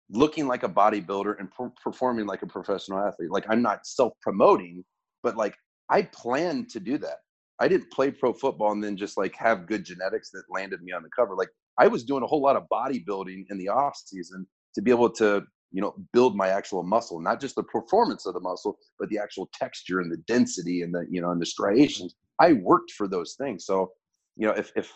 looking 0.09 0.47
like 0.47 0.63
a 0.63 0.69
bodybuilder 0.69 1.39
and 1.39 1.49
per- 1.49 1.71
performing 1.82 2.26
like 2.26 2.41
a 2.41 2.47
professional 2.47 2.99
athlete. 2.99 3.32
Like 3.32 3.45
I'm 3.49 3.61
not 3.61 3.86
self 3.86 4.11
promoting, 4.21 4.84
but 5.23 5.38
like 5.38 5.55
I 5.89 6.03
plan 6.03 6.67
to 6.71 6.82
do 6.82 6.97
that. 6.97 7.19
I 7.59 7.69
didn't 7.69 7.89
play 7.91 8.11
pro 8.11 8.34
football 8.34 8.73
and 8.73 8.84
then 8.84 8.97
just 8.97 9.17
like 9.17 9.34
have 9.36 9.65
good 9.65 9.86
genetics 9.86 10.30
that 10.32 10.43
landed 10.49 10.82
me 10.82 10.91
on 10.91 11.03
the 11.03 11.09
cover. 11.15 11.36
Like 11.36 11.49
I 11.80 11.88
was 11.88 12.03
doing 12.03 12.23
a 12.23 12.28
whole 12.28 12.41
lot 12.41 12.55
of 12.55 12.63
bodybuilding 12.71 13.45
in 13.49 13.57
the 13.57 13.69
off 13.69 13.97
season 14.05 14.47
to 14.76 14.82
be 14.82 14.91
able 14.91 15.09
to 15.11 15.43
you 15.71 15.82
know 15.82 15.95
build 16.13 16.36
my 16.36 16.49
actual 16.49 16.84
muscle 16.84 17.19
not 17.19 17.41
just 17.41 17.55
the 17.55 17.63
performance 17.63 18.26
of 18.26 18.34
the 18.34 18.39
muscle 18.39 18.78
but 18.99 19.09
the 19.09 19.17
actual 19.17 19.49
texture 19.53 19.99
and 19.99 20.11
the 20.11 20.17
density 20.28 20.82
and 20.82 20.93
the 20.93 21.05
you 21.09 21.21
know 21.21 21.32
and 21.32 21.41
the 21.41 21.45
striations. 21.45 22.15
I 22.39 22.53
worked 22.53 22.91
for 22.91 23.07
those 23.07 23.36
things. 23.39 23.65
So 23.65 23.91
you 24.38 24.47
know 24.47 24.53
if 24.53 24.71
if 24.76 24.91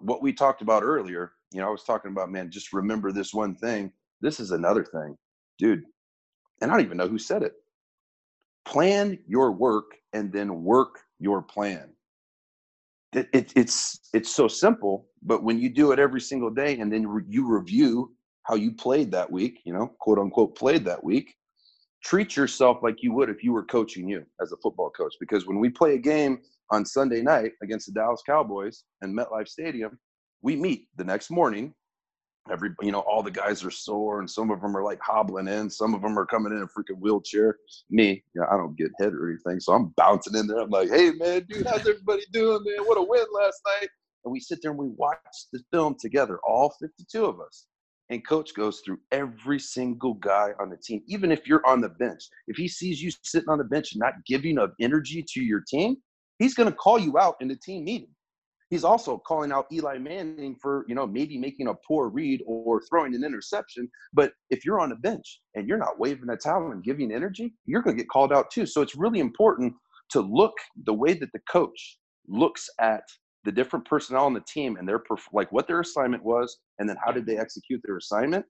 what 0.00 0.22
we 0.22 0.32
talked 0.32 0.62
about 0.62 0.82
earlier 0.82 1.32
you 1.52 1.60
know 1.60 1.66
i 1.66 1.70
was 1.70 1.84
talking 1.84 2.10
about 2.10 2.30
man 2.30 2.50
just 2.50 2.72
remember 2.72 3.12
this 3.12 3.34
one 3.34 3.54
thing. 3.54 3.92
This 4.20 4.40
is 4.40 4.50
another 4.50 4.84
thing. 4.84 5.16
Dude 5.58 5.82
and 6.60 6.70
i 6.70 6.74
don't 6.74 6.84
even 6.84 6.98
know 6.98 7.08
who 7.08 7.18
said 7.18 7.42
it. 7.42 7.52
Plan 8.64 9.18
your 9.26 9.52
work 9.52 9.96
and 10.12 10.32
then 10.32 10.62
work 10.62 11.00
your 11.18 11.42
plan. 11.42 11.90
It, 13.12 13.28
it, 13.32 13.52
it's 13.56 14.08
it's 14.12 14.34
so 14.34 14.46
simple 14.46 15.09
But 15.22 15.42
when 15.42 15.58
you 15.58 15.68
do 15.68 15.92
it 15.92 15.98
every 15.98 16.20
single 16.20 16.50
day 16.50 16.78
and 16.78 16.92
then 16.92 17.06
re- 17.06 17.24
you 17.28 17.46
review 17.46 18.14
how 18.44 18.54
you 18.54 18.72
played 18.72 19.10
that 19.12 19.30
week, 19.30 19.60
you 19.64 19.72
know, 19.72 19.92
quote 20.00 20.18
unquote, 20.18 20.56
played 20.56 20.84
that 20.86 21.02
week, 21.04 21.34
treat 22.02 22.36
yourself 22.36 22.78
like 22.82 23.02
you 23.02 23.12
would 23.12 23.28
if 23.28 23.44
you 23.44 23.52
were 23.52 23.64
coaching 23.64 24.08
you 24.08 24.24
as 24.40 24.52
a 24.52 24.56
football 24.56 24.90
coach. 24.90 25.14
Because 25.20 25.46
when 25.46 25.58
we 25.58 25.68
play 25.68 25.94
a 25.94 25.98
game 25.98 26.40
on 26.70 26.86
Sunday 26.86 27.20
night 27.20 27.52
against 27.62 27.86
the 27.86 27.92
Dallas 27.92 28.22
Cowboys 28.24 28.84
and 29.02 29.16
MetLife 29.16 29.48
Stadium, 29.48 29.98
we 30.42 30.56
meet 30.56 30.88
the 30.96 31.04
next 31.04 31.30
morning. 31.30 31.74
Every, 32.50 32.70
you 32.80 32.90
know, 32.90 33.00
all 33.00 33.22
the 33.22 33.30
guys 33.30 33.62
are 33.62 33.70
sore, 33.70 34.18
and 34.18 34.28
some 34.28 34.50
of 34.50 34.62
them 34.62 34.74
are 34.74 34.82
like 34.82 34.98
hobbling 35.00 35.46
in. 35.46 35.68
Some 35.68 35.94
of 35.94 36.00
them 36.00 36.18
are 36.18 36.24
coming 36.24 36.52
in 36.52 36.62
a 36.62 36.66
freaking 36.66 36.98
wheelchair. 36.98 37.58
Me, 37.90 38.24
you 38.34 38.40
know, 38.40 38.46
I 38.50 38.56
don't 38.56 38.76
get 38.76 38.90
hit 38.98 39.14
or 39.14 39.28
anything, 39.28 39.60
so 39.60 39.74
I'm 39.74 39.92
bouncing 39.96 40.34
in 40.34 40.46
there. 40.46 40.58
I'm 40.58 40.70
like, 40.70 40.88
"Hey, 40.88 41.10
man, 41.10 41.46
dude, 41.48 41.66
how's 41.66 41.80
everybody 41.80 42.24
doing, 42.32 42.64
man? 42.64 42.86
What 42.86 42.96
a 42.96 43.02
win 43.02 43.26
last 43.32 43.60
night!" 43.80 43.90
And 44.24 44.32
we 44.32 44.40
sit 44.40 44.60
there 44.62 44.70
and 44.70 44.80
we 44.80 44.88
watch 44.88 45.18
the 45.52 45.60
film 45.72 45.96
together, 45.98 46.38
all 46.46 46.74
52 46.80 47.24
of 47.24 47.40
us. 47.40 47.66
And 48.10 48.26
coach 48.26 48.54
goes 48.54 48.80
through 48.84 48.98
every 49.12 49.60
single 49.60 50.14
guy 50.14 50.50
on 50.60 50.68
the 50.68 50.76
team, 50.76 51.02
even 51.06 51.30
if 51.30 51.46
you're 51.46 51.64
on 51.66 51.80
the 51.80 51.88
bench. 51.88 52.22
If 52.48 52.56
he 52.56 52.66
sees 52.66 53.00
you 53.00 53.12
sitting 53.22 53.48
on 53.48 53.58
the 53.58 53.64
bench 53.64 53.92
and 53.92 54.00
not 54.00 54.14
giving 54.26 54.58
of 54.58 54.72
energy 54.80 55.24
to 55.34 55.40
your 55.40 55.62
team, 55.66 55.96
he's 56.38 56.54
going 56.54 56.68
to 56.68 56.74
call 56.74 56.98
you 56.98 57.18
out 57.18 57.36
in 57.40 57.46
the 57.46 57.56
team 57.56 57.84
meeting. 57.84 58.10
He's 58.70 58.84
also 58.84 59.18
calling 59.18 59.50
out 59.50 59.66
Eli 59.72 59.98
Manning 59.98 60.56
for, 60.62 60.84
you 60.88 60.94
know, 60.94 61.06
maybe 61.06 61.36
making 61.36 61.66
a 61.66 61.74
poor 61.86 62.08
read 62.08 62.40
or 62.46 62.80
throwing 62.88 63.14
an 63.16 63.24
interception. 63.24 63.90
But 64.12 64.32
if 64.48 64.64
you're 64.64 64.80
on 64.80 64.90
the 64.90 64.96
bench 64.96 65.40
and 65.54 65.68
you're 65.68 65.76
not 65.78 65.98
waving 65.98 66.30
a 66.30 66.36
towel 66.36 66.70
and 66.70 66.82
giving 66.82 67.12
energy, 67.12 67.52
you're 67.66 67.82
going 67.82 67.96
to 67.96 68.02
get 68.02 68.08
called 68.08 68.32
out 68.32 68.50
too. 68.52 68.66
So 68.66 68.80
it's 68.80 68.94
really 68.94 69.18
important 69.18 69.74
to 70.10 70.20
look 70.20 70.52
the 70.84 70.94
way 70.94 71.14
that 71.14 71.32
the 71.32 71.40
coach 71.50 71.98
looks 72.28 72.68
at 72.80 73.02
the 73.44 73.52
different 73.52 73.84
personnel 73.84 74.26
on 74.26 74.34
the 74.34 74.44
team 74.46 74.76
and 74.76 74.88
their 74.88 75.02
like 75.32 75.50
what 75.52 75.66
their 75.66 75.80
assignment 75.80 76.22
was 76.22 76.58
and 76.78 76.88
then 76.88 76.96
how 77.04 77.10
did 77.10 77.26
they 77.26 77.38
execute 77.38 77.80
their 77.84 77.96
assignment 77.96 78.44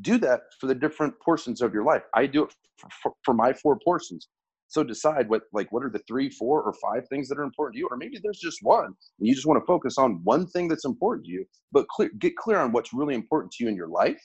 do 0.00 0.18
that 0.18 0.42
for 0.60 0.66
the 0.66 0.74
different 0.74 1.14
portions 1.24 1.60
of 1.60 1.72
your 1.72 1.84
life 1.84 2.02
i 2.14 2.26
do 2.26 2.44
it 2.44 2.54
for, 2.78 2.88
for, 3.02 3.12
for 3.24 3.34
my 3.34 3.52
four 3.52 3.78
portions 3.84 4.28
so 4.68 4.82
decide 4.82 5.28
what 5.28 5.42
like 5.52 5.70
what 5.70 5.84
are 5.84 5.90
the 5.90 6.00
three, 6.08 6.28
four, 6.28 6.62
or 6.62 6.72
five 6.82 7.06
things 7.08 7.28
that 7.28 7.38
are 7.38 7.44
important 7.44 7.74
to 7.74 7.78
you, 7.78 7.88
or 7.90 7.96
maybe 7.96 8.18
there's 8.22 8.40
just 8.40 8.58
one. 8.62 8.86
And 8.86 8.96
you 9.20 9.32
just 9.34 9.46
want 9.46 9.62
to 9.62 9.66
focus 9.66 9.98
on 9.98 10.20
one 10.24 10.46
thing 10.48 10.68
that's 10.68 10.84
important 10.84 11.26
to 11.26 11.32
you, 11.32 11.44
but 11.70 11.86
clear, 11.88 12.10
get 12.18 12.36
clear 12.36 12.58
on 12.58 12.72
what's 12.72 12.92
really 12.92 13.14
important 13.14 13.52
to 13.52 13.64
you 13.64 13.70
in 13.70 13.76
your 13.76 13.88
life, 13.88 14.20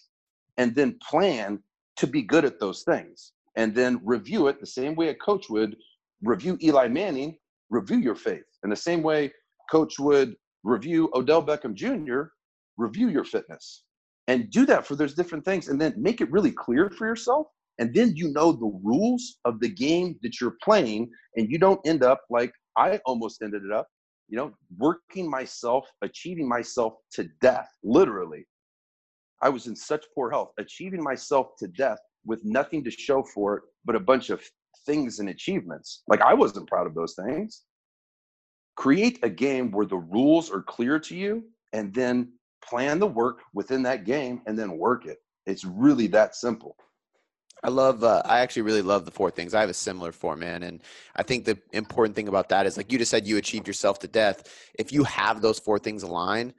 and 0.57 0.73
then 0.73 0.97
plan 1.07 1.61
to 1.97 2.07
be 2.07 2.21
good 2.21 2.45
at 2.45 2.59
those 2.59 2.83
things, 2.83 3.33
and 3.57 3.75
then 3.75 4.01
review 4.03 4.47
it 4.47 4.59
the 4.59 4.65
same 4.65 4.95
way 4.95 5.09
a 5.09 5.15
coach 5.15 5.49
would 5.49 5.75
review 6.23 6.57
Eli 6.63 6.87
Manning, 6.87 7.37
review 7.69 7.97
your 7.97 8.15
faith, 8.15 8.45
in 8.63 8.69
the 8.69 8.75
same 8.75 9.03
way 9.03 9.31
coach 9.71 9.99
would 9.99 10.35
review 10.63 11.09
Odell 11.13 11.43
Beckham 11.43 11.73
Jr., 11.73 12.31
review 12.77 13.09
your 13.09 13.23
fitness, 13.23 13.83
and 14.27 14.49
do 14.49 14.65
that 14.65 14.85
for 14.85 14.95
those 14.95 15.13
different 15.13 15.45
things, 15.45 15.67
and 15.67 15.79
then 15.79 15.93
make 15.97 16.21
it 16.21 16.31
really 16.31 16.51
clear 16.51 16.89
for 16.89 17.07
yourself 17.07 17.47
and 17.79 17.93
then 17.95 18.15
you 18.15 18.31
know 18.31 18.51
the 18.51 18.79
rules 18.83 19.37
of 19.45 19.59
the 19.59 19.69
game 19.69 20.19
that 20.21 20.39
you're 20.39 20.57
playing 20.61 21.09
and 21.35 21.49
you 21.49 21.57
don't 21.57 21.79
end 21.87 22.03
up 22.03 22.21
like 22.29 22.53
i 22.77 22.99
almost 23.05 23.41
ended 23.41 23.63
it 23.63 23.71
up 23.71 23.87
you 24.27 24.37
know 24.37 24.51
working 24.77 25.27
myself 25.29 25.87
achieving 26.03 26.47
myself 26.47 26.93
to 27.11 27.27
death 27.41 27.69
literally 27.83 28.45
i 29.41 29.49
was 29.49 29.65
in 29.65 29.75
such 29.75 30.05
poor 30.13 30.29
health 30.29 30.51
achieving 30.59 31.03
myself 31.03 31.47
to 31.57 31.67
death 31.69 31.99
with 32.25 32.43
nothing 32.43 32.83
to 32.83 32.91
show 32.91 33.23
for 33.23 33.57
it 33.57 33.63
but 33.85 33.95
a 33.95 33.99
bunch 33.99 34.29
of 34.29 34.43
things 34.85 35.19
and 35.19 35.29
achievements 35.29 36.03
like 36.07 36.21
i 36.21 36.33
wasn't 36.33 36.67
proud 36.67 36.85
of 36.85 36.93
those 36.93 37.15
things 37.25 37.63
create 38.79 39.19
a 39.23 39.29
game 39.29 39.71
where 39.71 39.85
the 39.85 39.97
rules 39.97 40.49
are 40.49 40.61
clear 40.61 40.97
to 40.97 41.13
you 41.13 41.43
and 41.73 41.93
then 41.93 42.31
plan 42.63 42.97
the 42.97 43.05
work 43.05 43.41
within 43.53 43.83
that 43.83 44.05
game 44.05 44.41
and 44.47 44.57
then 44.57 44.77
work 44.77 45.05
it 45.05 45.17
it's 45.45 45.65
really 45.65 46.07
that 46.07 46.33
simple 46.33 46.75
I 47.61 47.67
love. 47.67 48.05
Uh, 48.05 48.21
I 48.23 48.39
actually 48.39 48.61
really 48.61 48.81
love 48.81 49.03
the 49.03 49.11
four 49.11 49.31
things. 49.31 49.53
I 49.53 49.59
have 49.59 49.69
a 49.69 49.73
similar 49.73 50.13
four, 50.13 50.37
man, 50.37 50.63
and 50.63 50.81
I 51.17 51.23
think 51.23 51.43
the 51.43 51.59
important 51.73 52.15
thing 52.15 52.29
about 52.29 52.47
that 52.49 52.65
is, 52.65 52.77
like 52.77 52.89
you 52.89 52.97
just 52.97 53.11
said, 53.11 53.27
you 53.27 53.35
achieved 53.35 53.67
yourself 53.67 53.99
to 53.99 54.07
death. 54.07 54.43
If 54.75 54.93
you 54.93 55.03
have 55.03 55.41
those 55.41 55.59
four 55.59 55.77
things 55.77 56.03
aligned, 56.03 56.53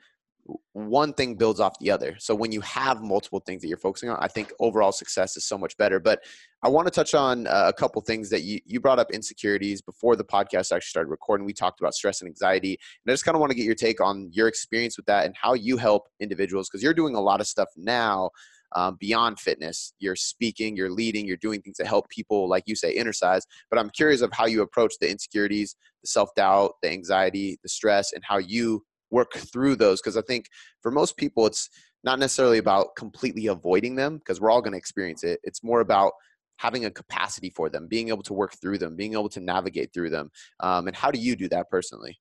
one 0.72 1.12
thing 1.12 1.34
builds 1.34 1.60
off 1.60 1.78
the 1.78 1.90
other. 1.90 2.16
So 2.18 2.34
when 2.34 2.52
you 2.52 2.60
have 2.62 3.02
multiple 3.02 3.40
things 3.40 3.62
that 3.62 3.68
you're 3.68 3.76
focusing 3.76 4.08
on, 4.08 4.18
I 4.20 4.28
think 4.28 4.52
overall 4.60 4.92
success 4.92 5.36
is 5.36 5.44
so 5.44 5.58
much 5.58 5.76
better. 5.76 6.00
But 6.00 6.22
I 6.62 6.68
want 6.68 6.86
to 6.86 6.90
touch 6.90 7.14
on 7.14 7.46
uh, 7.46 7.64
a 7.66 7.72
couple 7.72 8.00
things 8.02 8.30
that 8.30 8.42
you 8.42 8.60
you 8.64 8.80
brought 8.80 8.98
up 8.98 9.10
insecurities 9.10 9.82
before 9.82 10.16
the 10.16 10.24
podcast 10.24 10.72
actually 10.72 10.80
started 10.82 11.10
recording. 11.10 11.46
We 11.46 11.52
talked 11.52 11.80
about 11.80 11.94
stress 11.94 12.20
and 12.20 12.28
anxiety, 12.28 12.78
and 13.04 13.10
I 13.10 13.14
just 13.14 13.24
kind 13.24 13.34
of 13.34 13.40
want 13.40 13.50
to 13.50 13.56
get 13.56 13.64
your 13.64 13.74
take 13.74 14.00
on 14.00 14.30
your 14.32 14.48
experience 14.48 14.96
with 14.96 15.06
that 15.06 15.26
and 15.26 15.34
how 15.40 15.54
you 15.54 15.76
help 15.76 16.08
individuals 16.20 16.68
because 16.68 16.82
you're 16.82 16.94
doing 16.94 17.14
a 17.14 17.20
lot 17.20 17.40
of 17.40 17.46
stuff 17.46 17.68
now 17.76 18.30
um, 18.76 18.96
beyond 19.00 19.38
fitness. 19.40 19.92
You're 19.98 20.16
speaking, 20.16 20.76
you're 20.76 20.90
leading, 20.90 21.26
you're 21.26 21.36
doing 21.36 21.60
things 21.60 21.76
to 21.78 21.84
help 21.84 22.08
people, 22.08 22.48
like 22.48 22.64
you 22.66 22.76
say, 22.76 22.96
Innercise. 22.96 23.42
But 23.68 23.78
I'm 23.78 23.90
curious 23.90 24.20
of 24.20 24.30
how 24.32 24.46
you 24.46 24.62
approach 24.62 24.94
the 25.00 25.10
insecurities, 25.10 25.76
the 26.02 26.08
self 26.08 26.34
doubt, 26.34 26.74
the 26.82 26.90
anxiety, 26.90 27.58
the 27.62 27.68
stress, 27.68 28.12
and 28.12 28.22
how 28.24 28.38
you 28.38 28.84
work 29.10 29.32
through 29.34 29.76
those. 29.76 30.00
Because 30.00 30.16
I 30.16 30.22
think 30.22 30.46
for 30.82 30.90
most 30.90 31.16
people, 31.16 31.46
it's 31.46 31.68
not 32.04 32.18
necessarily 32.18 32.58
about 32.58 32.96
completely 32.96 33.46
avoiding 33.46 33.96
them, 33.96 34.18
because 34.18 34.40
we're 34.40 34.50
all 34.50 34.62
going 34.62 34.72
to 34.72 34.78
experience 34.78 35.24
it. 35.24 35.40
It's 35.42 35.62
more 35.62 35.80
about 35.80 36.12
having 36.56 36.84
a 36.84 36.90
capacity 36.90 37.50
for 37.50 37.70
them, 37.70 37.86
being 37.88 38.08
able 38.08 38.22
to 38.22 38.34
work 38.34 38.54
through 38.60 38.78
them, 38.78 38.96
being 38.96 39.14
able 39.14 39.30
to 39.30 39.40
navigate 39.40 39.92
through 39.92 40.10
them. 40.10 40.30
Um, 40.60 40.86
and 40.86 40.96
how 40.96 41.10
do 41.10 41.18
you 41.18 41.36
do 41.36 41.48
that 41.48 41.70
personally? 41.70 42.18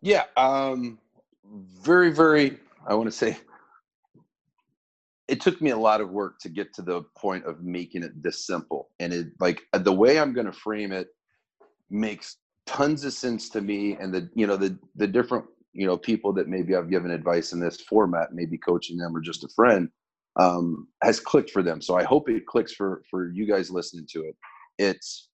Yeah, 0.00 0.24
um, 0.36 0.98
very, 1.82 2.12
very. 2.12 2.58
I 2.86 2.94
want 2.94 3.10
to 3.10 3.16
say 3.16 3.36
it 5.28 5.40
took 5.42 5.60
me 5.60 5.70
a 5.70 5.76
lot 5.76 6.00
of 6.00 6.10
work 6.10 6.38
to 6.40 6.48
get 6.48 6.72
to 6.74 6.82
the 6.82 7.02
point 7.16 7.44
of 7.44 7.62
making 7.62 8.02
it 8.02 8.22
this 8.22 8.46
simple 8.46 8.88
and 8.98 9.12
it 9.12 9.26
like 9.38 9.62
uh, 9.74 9.78
the 9.78 9.92
way 9.92 10.18
i'm 10.18 10.32
going 10.32 10.46
to 10.46 10.52
frame 10.52 10.90
it 10.90 11.08
makes 11.90 12.38
tons 12.66 13.04
of 13.04 13.12
sense 13.12 13.48
to 13.50 13.60
me 13.60 13.96
and 14.00 14.12
the 14.12 14.28
you 14.34 14.46
know 14.46 14.56
the 14.56 14.76
the 14.96 15.06
different 15.06 15.44
you 15.72 15.86
know 15.86 15.96
people 15.96 16.32
that 16.32 16.48
maybe 16.48 16.74
i've 16.74 16.90
given 16.90 17.10
advice 17.10 17.52
in 17.52 17.60
this 17.60 17.80
format 17.82 18.32
maybe 18.32 18.58
coaching 18.58 18.96
them 18.96 19.16
or 19.16 19.20
just 19.20 19.44
a 19.44 19.48
friend 19.48 19.88
um, 20.38 20.86
has 21.02 21.18
clicked 21.18 21.50
for 21.50 21.62
them. 21.62 21.80
So 21.80 21.96
i 21.96 22.04
hope 22.04 22.28
it 22.28 22.46
clicks 22.46 22.72
for 22.72 23.02
for 23.10 23.30
you 23.30 23.46
guys 23.46 23.70
listening 23.70 24.06
to 24.12 24.20
it. 24.24 24.36
It's 24.78 25.28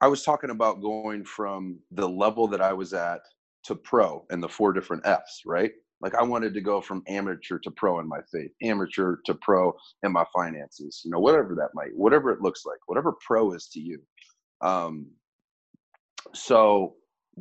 i 0.00 0.06
was 0.06 0.22
talking 0.22 0.50
about 0.50 0.80
going 0.80 1.24
from 1.24 1.78
the 1.90 2.08
level 2.08 2.48
that 2.48 2.62
i 2.62 2.72
was 2.72 2.94
at 2.94 3.20
to 3.64 3.74
pro 3.74 4.24
and 4.30 4.42
the 4.42 4.48
four 4.48 4.72
different 4.72 5.06
f's 5.06 5.42
right? 5.44 5.72
Like 6.00 6.14
I 6.14 6.22
wanted 6.22 6.54
to 6.54 6.62
go 6.62 6.80
from 6.80 7.02
amateur 7.08 7.58
to 7.58 7.70
pro 7.70 8.00
in 8.00 8.08
my 8.08 8.20
faith, 8.32 8.52
amateur 8.62 9.16
to 9.26 9.34
pro 9.34 9.74
in 10.02 10.12
my 10.12 10.24
finances, 10.34 11.02
you 11.04 11.10
know, 11.10 11.20
whatever 11.20 11.54
that 11.56 11.70
might, 11.74 11.94
whatever 11.94 12.30
it 12.30 12.40
looks 12.40 12.64
like, 12.64 12.78
whatever 12.86 13.16
pro 13.26 13.52
is 13.52 13.68
to 13.74 13.80
you. 13.80 14.00
Um, 14.62 15.10
so 16.32 16.94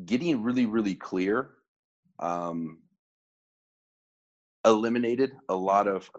getting 0.06 0.44
really, 0.44 0.66
really 0.66 0.96
clear 0.96 1.52
um, 2.20 2.80
eliminated 4.66 5.32
a 5.50 5.56
lot 5.56 5.88
of 5.88 6.10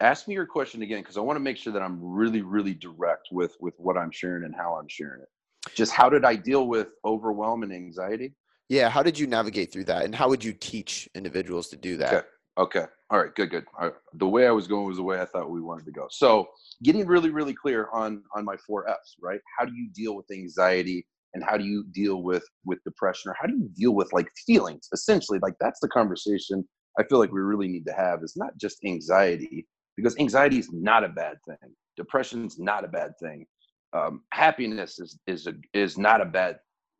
ask 0.00 0.28
me 0.28 0.34
your 0.34 0.46
question 0.46 0.82
again 0.82 1.00
because 1.00 1.16
i 1.16 1.20
want 1.20 1.36
to 1.36 1.40
make 1.40 1.56
sure 1.56 1.72
that 1.72 1.82
i'm 1.82 1.98
really 2.00 2.42
really 2.42 2.74
direct 2.74 3.28
with 3.32 3.56
with 3.60 3.74
what 3.78 3.96
i'm 3.96 4.10
sharing 4.10 4.44
and 4.44 4.54
how 4.54 4.74
i'm 4.74 4.86
sharing 4.88 5.20
it 5.20 5.28
just 5.74 5.90
how 5.90 6.08
did 6.08 6.24
i 6.24 6.36
deal 6.36 6.68
with 6.68 6.88
overwhelm 7.04 7.62
and 7.62 7.72
anxiety 7.72 8.32
yeah, 8.68 8.88
how 8.88 9.02
did 9.02 9.18
you 9.18 9.26
navigate 9.26 9.72
through 9.72 9.84
that, 9.84 10.04
and 10.04 10.14
how 10.14 10.28
would 10.28 10.42
you 10.42 10.52
teach 10.52 11.08
individuals 11.14 11.68
to 11.68 11.76
do 11.76 11.96
that? 11.98 12.12
Okay. 12.12 12.26
Okay. 12.58 12.84
All 13.10 13.22
right. 13.22 13.34
Good. 13.34 13.50
Good. 13.50 13.66
The 14.14 14.26
way 14.26 14.46
I 14.46 14.50
was 14.50 14.66
going 14.66 14.86
was 14.86 14.96
the 14.96 15.02
way 15.02 15.20
I 15.20 15.26
thought 15.26 15.50
we 15.50 15.60
wanted 15.60 15.84
to 15.84 15.92
go. 15.92 16.06
So, 16.10 16.48
getting 16.82 17.06
really, 17.06 17.30
really 17.30 17.54
clear 17.54 17.88
on 17.92 18.22
on 18.34 18.44
my 18.44 18.56
four 18.66 18.88
Fs. 18.88 19.16
Right. 19.20 19.40
How 19.58 19.66
do 19.66 19.72
you 19.74 19.88
deal 19.90 20.16
with 20.16 20.26
anxiety, 20.32 21.06
and 21.36 21.44
how 21.44 21.58
do 21.58 21.64
you 21.64 21.84
deal 21.92 22.22
with 22.22 22.44
with 22.64 22.82
depression, 22.84 23.30
or 23.30 23.36
how 23.38 23.46
do 23.46 23.52
you 23.52 23.68
deal 23.74 23.94
with 23.94 24.10
like 24.14 24.26
feelings? 24.46 24.88
Essentially, 24.94 25.38
like 25.42 25.52
that's 25.60 25.80
the 25.80 25.88
conversation 25.88 26.66
I 26.98 27.04
feel 27.04 27.18
like 27.18 27.30
we 27.30 27.40
really 27.40 27.68
need 27.68 27.84
to 27.86 27.92
have. 27.92 28.22
Is 28.22 28.36
not 28.36 28.56
just 28.58 28.78
anxiety, 28.86 29.66
because 29.96 30.16
anxiety 30.18 30.58
is 30.58 30.70
not 30.72 31.04
a 31.04 31.10
bad 31.10 31.36
thing. 31.46 31.74
Depression 31.98 32.46
is 32.46 32.58
not 32.58 32.84
a 32.84 32.88
bad 32.88 33.12
thing. 33.22 33.44
Um, 33.92 34.22
happiness 34.32 34.98
is 34.98 35.18
is 35.26 35.46
a, 35.46 35.52
is 35.74 35.98
not 35.98 36.22
a 36.22 36.24
bad 36.24 36.56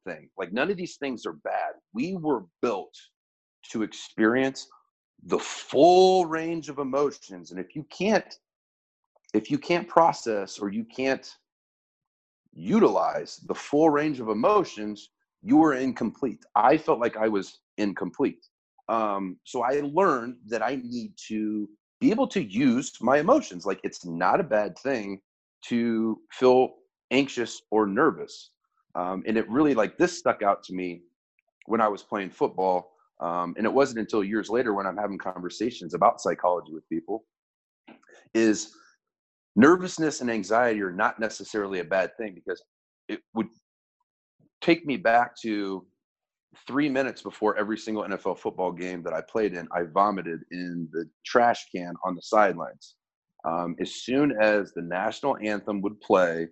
thing. 0.07 0.29
Like 0.37 0.53
none 0.53 0.71
of 0.71 0.77
these 0.77 0.97
things 0.99 1.25
are 1.25 1.39
bad. 1.43 1.73
We 1.95 2.17
were 2.17 2.45
built 2.61 2.95
to 3.71 3.83
experience 3.83 4.69
the 5.25 5.39
full 5.39 6.27
range 6.27 6.69
of 6.69 6.79
emotions. 6.79 7.53
And 7.53 7.59
if 7.59 7.75
you 7.75 7.87
can't, 7.91 8.39
if 9.33 9.51
you 9.51 9.57
can't 9.57 9.89
process 9.89 10.59
or 10.59 10.69
you 10.69 10.85
can't 10.85 11.27
utilize 12.57 13.37
the 13.47 13.55
full 13.55 13.91
range 13.91 14.21
of 14.21 14.29
emotions, 14.29 15.11
you 15.43 15.59
were 15.59 15.75
incomplete. 15.75 16.43
I 16.55 16.79
felt 16.79 16.99
like 17.01 17.17
I 17.17 17.29
was 17.29 17.61
incomplete. 17.79 18.47
Um, 18.89 19.39
so 19.45 19.63
I 19.63 19.83
learned 19.85 20.37
that 20.49 20.63
I 20.63 20.77
need 20.83 21.13
to 21.29 21.69
be 22.01 22.11
able 22.11 22.27
to 22.29 22.43
use 22.43 22.93
my 23.01 23.19
emotions. 23.19 23.67
Like 23.67 23.81
it's 23.85 24.05
not 24.07 24.41
a 24.41 24.45
bad 24.45 24.79
thing 24.79 25.21
to 25.67 26.21
feel 26.33 26.75
anxious 27.11 27.63
or 27.71 27.87
nervous. 27.87 28.51
Um, 28.95 29.23
and 29.27 29.37
it 29.37 29.49
really 29.51 29.75
like 29.75 29.99
this 29.99 30.19
stuck 30.19 30.43
out 30.43 30.63
to 30.65 30.75
me 30.75 31.03
when 31.67 31.81
I 31.81 31.89
was 31.89 32.03
playing 32.03 32.31
football. 32.31 32.93
um, 33.21 33.55
and 33.57 33.67
it 33.67 33.73
wasn't 33.73 33.99
until 33.99 34.23
years 34.23 34.49
later 34.51 34.75
when 34.75 34.87
i'm 34.87 34.97
having 34.97 35.19
conversations 35.19 35.95
about 35.95 36.21
psychology 36.21 36.73
with 36.73 36.89
people 36.89 37.25
is 38.35 38.73
nervousness 39.57 40.21
and 40.21 40.31
anxiety 40.31 40.81
are 40.83 40.93
not 40.93 41.19
necessarily 41.19 41.81
a 41.81 41.85
bad 41.85 42.11
thing 42.19 42.35
because 42.35 42.63
it 43.09 43.21
would 43.35 43.49
take 44.61 44.87
me 44.87 44.97
back 44.97 45.33
to 45.43 45.85
three 46.67 46.89
minutes 46.89 47.23
before 47.23 47.57
every 47.59 47.79
single 47.79 48.05
NFL 48.05 48.39
football 48.39 48.73
game 48.73 49.03
that 49.03 49.13
I 49.13 49.21
played 49.21 49.55
in, 49.55 49.69
I 49.73 49.83
vomited 49.83 50.41
in 50.51 50.89
the 50.93 51.09
trash 51.25 51.67
can 51.75 51.95
on 52.05 52.15
the 52.15 52.23
sidelines. 52.23 52.95
Um, 53.45 53.77
as 53.81 53.95
soon 53.95 54.33
as 54.41 54.73
the 54.73 54.83
national 54.83 55.37
anthem 55.43 55.81
would 55.83 56.01
play, 56.01 56.49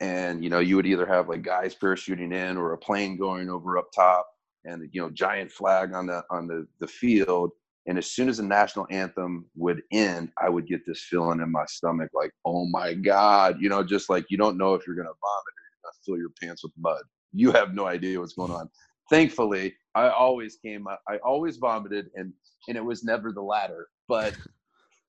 and 0.00 0.42
you 0.42 0.50
know, 0.50 0.58
you 0.58 0.76
would 0.76 0.86
either 0.86 1.06
have 1.06 1.28
like 1.28 1.42
guys 1.42 1.74
parachuting 1.74 2.32
in 2.32 2.56
or 2.56 2.72
a 2.72 2.78
plane 2.78 3.16
going 3.16 3.48
over 3.48 3.78
up 3.78 3.88
top, 3.94 4.26
and 4.64 4.88
you 4.92 5.00
know, 5.00 5.10
giant 5.10 5.52
flag 5.52 5.94
on 5.94 6.06
the 6.06 6.24
on 6.30 6.48
the 6.48 6.66
the 6.80 6.88
field. 6.88 7.52
And 7.86 7.98
as 7.98 8.10
soon 8.10 8.28
as 8.28 8.36
the 8.36 8.44
national 8.44 8.86
anthem 8.90 9.46
would 9.56 9.82
end, 9.92 10.30
I 10.40 10.48
would 10.48 10.66
get 10.66 10.86
this 10.86 11.02
feeling 11.02 11.40
in 11.40 11.50
my 11.50 11.64
stomach, 11.66 12.10
like, 12.14 12.30
oh 12.44 12.66
my 12.66 12.94
god, 12.94 13.56
you 13.60 13.68
know, 13.68 13.82
just 13.82 14.08
like 14.08 14.26
you 14.30 14.36
don't 14.36 14.56
know 14.56 14.74
if 14.74 14.86
you're 14.86 14.96
gonna 14.96 15.08
vomit 15.08 15.18
or 15.18 15.62
you're 15.64 15.82
gonna 15.82 15.92
fill 16.04 16.18
your 16.18 16.30
pants 16.40 16.62
with 16.62 16.72
mud. 16.78 17.02
You 17.32 17.50
have 17.52 17.74
no 17.74 17.86
idea 17.86 18.20
what's 18.20 18.34
going 18.34 18.52
on 18.52 18.70
thankfully, 19.12 19.74
I 19.94 20.08
always 20.08 20.56
came 20.56 20.88
I 20.88 21.18
always 21.18 21.58
vomited, 21.58 22.06
and 22.14 22.32
and 22.68 22.76
it 22.76 22.84
was 22.84 23.04
never 23.04 23.30
the 23.32 23.42
latter. 23.42 23.88
But 24.08 24.34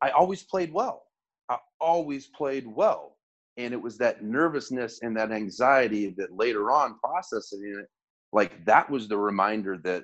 I 0.01 0.09
always 0.11 0.43
played 0.43 0.73
well. 0.73 1.03
I 1.49 1.57
always 1.79 2.27
played 2.27 2.67
well, 2.67 3.17
and 3.57 3.73
it 3.73 3.81
was 3.81 3.97
that 3.99 4.23
nervousness 4.23 5.01
and 5.01 5.15
that 5.17 5.31
anxiety 5.31 6.13
that 6.17 6.35
later 6.35 6.71
on 6.71 6.99
processing 6.99 7.75
it, 7.79 7.87
like 8.33 8.65
that 8.65 8.89
was 8.89 9.07
the 9.07 9.17
reminder 9.17 9.77
that 9.85 10.03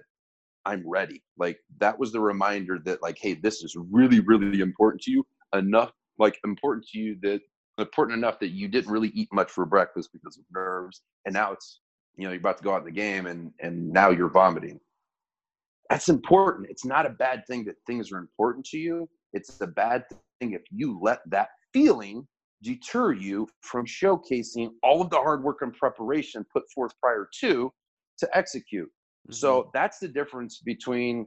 I'm 0.70 0.88
ready. 0.88 1.24
Like 1.38 1.58
that 1.80 1.98
was 1.98 2.12
the 2.12 2.20
reminder 2.20 2.78
that 2.86 3.02
like, 3.02 3.18
hey, 3.20 3.34
this 3.34 3.64
is 3.64 3.76
really, 3.90 4.20
really 4.20 4.62
important 4.62 5.02
to 5.04 5.12
you 5.12 5.26
enough, 5.54 5.92
like 6.20 6.40
important 6.44 6.86
to 6.90 7.00
you 7.00 7.18
that 7.24 7.42
important 7.80 8.20
enough 8.20 8.40
that 8.40 8.50
you 8.50 8.68
didn't 8.68 8.92
really 8.92 9.10
eat 9.16 9.30
much 9.34 9.50
for 9.50 9.66
breakfast 9.66 10.10
because 10.14 10.38
of 10.38 10.44
nerves, 10.54 11.02
and 11.26 11.34
now 11.34 11.52
it's 11.52 11.82
you 12.18 12.26
know 12.26 12.32
you're 12.32 12.40
about 12.40 12.58
to 12.58 12.64
go 12.64 12.74
out 12.74 12.82
in 12.82 12.86
the 12.86 12.92
game 12.92 13.26
and 13.26 13.52
and 13.62 13.90
now 13.92 14.12
you're 14.12 14.30
vomiting. 14.30 14.80
That's 15.90 16.08
important. 16.08 16.68
It's 16.70 16.86
not 16.86 17.08
a 17.08 17.10
bad 17.10 17.48
thing 17.48 17.66
that 17.66 17.78
things 17.88 18.12
are 18.12 18.20
important 18.20 18.64
to 18.68 18.78
you. 18.78 19.10
It's 19.34 19.60
a 19.62 19.68
bad 19.68 20.04
thing 20.40 20.54
if 20.54 20.62
you 20.70 21.00
let 21.02 21.22
that 21.32 21.50
feeling 21.74 22.28
deter 22.62 23.14
you 23.14 23.48
from 23.62 23.88
showcasing 23.88 24.70
all 24.84 25.02
of 25.02 25.10
the 25.10 25.18
hard 25.18 25.44
work 25.44 25.64
and 25.64 25.74
preparation 25.74 26.46
put 26.54 26.64
forth 26.76 26.92
prior 27.02 27.28
to 27.40 27.72
to 28.20 28.38
execute 28.38 28.92
mm-hmm. 29.30 29.34
so 29.34 29.70
that's 29.74 30.00
the 30.00 30.08
difference 30.08 30.60
between 30.60 31.26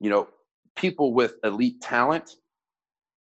you 0.00 0.10
know 0.10 0.28
people 0.76 1.14
with 1.14 1.34
elite 1.44 1.80
talent 1.80 2.30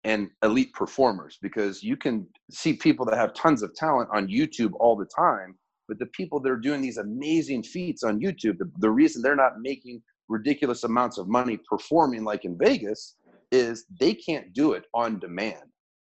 and 0.04 0.28
elite 0.42 0.72
performers 0.74 1.38
because 1.40 1.82
you 1.82 1.96
can 1.96 2.26
see 2.50 2.74
people 2.74 3.06
that 3.06 3.16
have 3.16 3.32
tons 3.32 3.62
of 3.62 3.74
talent 3.74 4.08
on 4.12 4.26
YouTube 4.28 4.72
all 4.78 4.96
the 4.96 5.06
time 5.06 5.56
but 5.88 5.98
the 5.98 6.06
people 6.06 6.40
that 6.40 6.50
are 6.50 6.56
doing 6.56 6.80
these 6.80 6.98
amazing 6.98 7.62
feats 7.62 8.02
on 8.02 8.20
YouTube, 8.20 8.58
the, 8.58 8.70
the 8.78 8.90
reason 8.90 9.22
they're 9.22 9.36
not 9.36 9.60
making 9.60 10.02
ridiculous 10.28 10.84
amounts 10.84 11.18
of 11.18 11.28
money 11.28 11.58
performing 11.68 12.24
like 12.24 12.44
in 12.44 12.56
Vegas 12.56 13.16
is 13.52 13.84
they 14.00 14.14
can't 14.14 14.52
do 14.52 14.72
it 14.72 14.84
on 14.94 15.18
demand. 15.18 15.62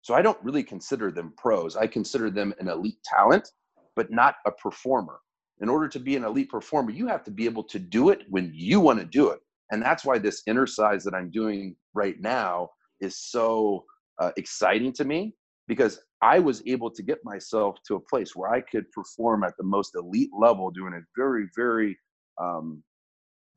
So 0.01 0.13
I 0.13 0.21
don't 0.21 0.41
really 0.43 0.63
consider 0.63 1.11
them 1.11 1.33
pros. 1.37 1.75
I 1.75 1.87
consider 1.87 2.29
them 2.29 2.53
an 2.59 2.69
elite 2.69 3.03
talent, 3.03 3.49
but 3.95 4.09
not 4.09 4.35
a 4.45 4.51
performer. 4.51 5.19
In 5.61 5.69
order 5.69 5.87
to 5.87 5.99
be 5.99 6.15
an 6.15 6.23
elite 6.23 6.49
performer, 6.49 6.91
you 6.91 7.07
have 7.07 7.23
to 7.23 7.31
be 7.31 7.45
able 7.45 7.63
to 7.63 7.79
do 7.79 8.09
it 8.09 8.21
when 8.29 8.51
you 8.53 8.79
want 8.79 8.99
to 8.99 9.05
do 9.05 9.29
it. 9.29 9.39
And 9.71 9.81
that's 9.81 10.05
why 10.05 10.17
this 10.17 10.43
Innercise 10.47 11.03
that 11.03 11.13
I'm 11.13 11.31
doing 11.31 11.75
right 11.93 12.19
now 12.19 12.69
is 13.01 13.17
so 13.17 13.85
uh, 14.19 14.31
exciting 14.37 14.93
to 14.93 15.03
me 15.03 15.35
because 15.67 15.99
I 16.21 16.39
was 16.39 16.63
able 16.65 16.89
to 16.91 17.03
get 17.03 17.19
myself 17.23 17.77
to 17.87 17.95
a 17.95 17.99
place 17.99 18.35
where 18.35 18.51
I 18.51 18.61
could 18.61 18.89
perform 18.91 19.43
at 19.43 19.53
the 19.57 19.63
most 19.63 19.95
elite 19.95 20.31
level, 20.37 20.71
doing 20.71 20.93
a 20.93 21.01
very, 21.15 21.47
very 21.55 21.97
um, 22.41 22.83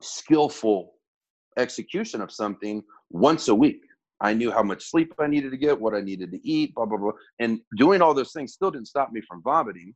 skillful 0.01 0.93
execution 1.57 2.21
of 2.21 2.31
something 2.31 2.83
once 3.09 3.47
a 3.47 3.55
week. 3.55 3.81
I 4.19 4.33
knew 4.33 4.51
how 4.51 4.61
much 4.61 4.89
sleep 4.89 5.13
I 5.19 5.27
needed 5.27 5.51
to 5.51 5.57
get, 5.57 5.79
what 5.79 5.95
I 5.95 6.01
needed 6.01 6.31
to 6.31 6.47
eat, 6.47 6.75
blah, 6.75 6.85
blah, 6.85 6.97
blah. 6.97 7.11
And 7.39 7.59
doing 7.77 8.01
all 8.01 8.13
those 8.13 8.33
things 8.33 8.53
still 8.53 8.69
didn't 8.69 8.87
stop 8.87 9.11
me 9.11 9.21
from 9.27 9.41
vomiting. 9.41 9.95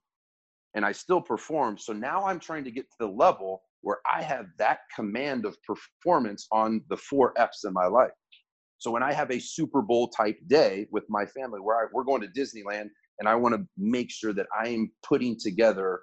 And 0.75 0.85
I 0.85 0.91
still 0.91 1.21
perform. 1.21 1.77
So 1.77 1.93
now 1.93 2.25
I'm 2.25 2.39
trying 2.39 2.63
to 2.65 2.71
get 2.71 2.83
to 2.91 2.97
the 2.99 3.07
level 3.07 3.63
where 3.81 3.99
I 4.05 4.21
have 4.21 4.47
that 4.57 4.79
command 4.93 5.45
of 5.45 5.55
performance 5.63 6.47
on 6.51 6.81
the 6.89 6.97
four 6.97 7.33
F's 7.37 7.63
in 7.63 7.73
my 7.73 7.85
life. 7.85 8.11
So 8.77 8.91
when 8.91 9.03
I 9.03 9.13
have 9.13 9.31
a 9.31 9.39
Super 9.39 9.81
Bowl 9.81 10.09
type 10.09 10.37
day 10.47 10.87
with 10.91 11.05
my 11.09 11.25
family 11.25 11.59
where 11.59 11.77
I, 11.77 11.85
we're 11.93 12.03
going 12.03 12.21
to 12.21 12.27
Disneyland 12.27 12.89
and 13.19 13.27
I 13.27 13.35
want 13.35 13.55
to 13.55 13.65
make 13.77 14.11
sure 14.11 14.33
that 14.33 14.47
I 14.57 14.67
am 14.69 14.91
putting 15.03 15.39
together 15.39 16.01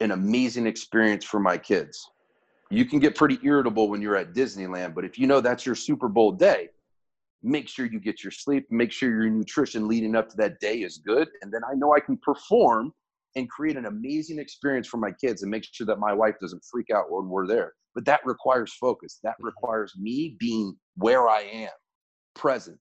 an 0.00 0.12
amazing 0.12 0.66
experience 0.66 1.24
for 1.24 1.38
my 1.38 1.58
kids. 1.58 2.04
You 2.70 2.86
can 2.86 2.98
get 2.98 3.14
pretty 3.14 3.38
irritable 3.42 3.88
when 3.88 4.00
you're 4.00 4.16
at 4.16 4.32
Disneyland, 4.32 4.94
but 4.94 5.04
if 5.04 5.18
you 5.18 5.26
know 5.26 5.40
that's 5.40 5.66
your 5.66 5.74
Super 5.74 6.08
Bowl 6.08 6.32
day, 6.32 6.68
make 7.42 7.68
sure 7.68 7.86
you 7.86 8.00
get 8.00 8.24
your 8.24 8.30
sleep, 8.30 8.66
make 8.70 8.90
sure 8.90 9.10
your 9.10 9.28
nutrition 9.28 9.86
leading 9.86 10.16
up 10.16 10.30
to 10.30 10.36
that 10.38 10.58
day 10.60 10.78
is 10.78 10.98
good. 10.98 11.28
And 11.42 11.52
then 11.52 11.60
I 11.70 11.74
know 11.74 11.94
I 11.94 12.00
can 12.00 12.16
perform 12.18 12.92
and 13.36 13.48
create 13.50 13.76
an 13.76 13.86
amazing 13.86 14.38
experience 14.38 14.86
for 14.86 14.98
my 14.98 15.12
kids 15.12 15.42
and 15.42 15.50
make 15.50 15.64
sure 15.72 15.86
that 15.86 15.98
my 15.98 16.12
wife 16.12 16.34
doesn't 16.40 16.62
freak 16.70 16.90
out 16.94 17.10
when 17.10 17.28
we're 17.28 17.46
there. 17.46 17.72
But 17.94 18.04
that 18.06 18.20
requires 18.24 18.74
focus. 18.74 19.18
That 19.22 19.32
mm-hmm. 19.32 19.46
requires 19.46 19.92
me 19.98 20.36
being 20.38 20.76
where 20.96 21.28
I 21.28 21.42
am 21.42 21.70
present. 22.34 22.78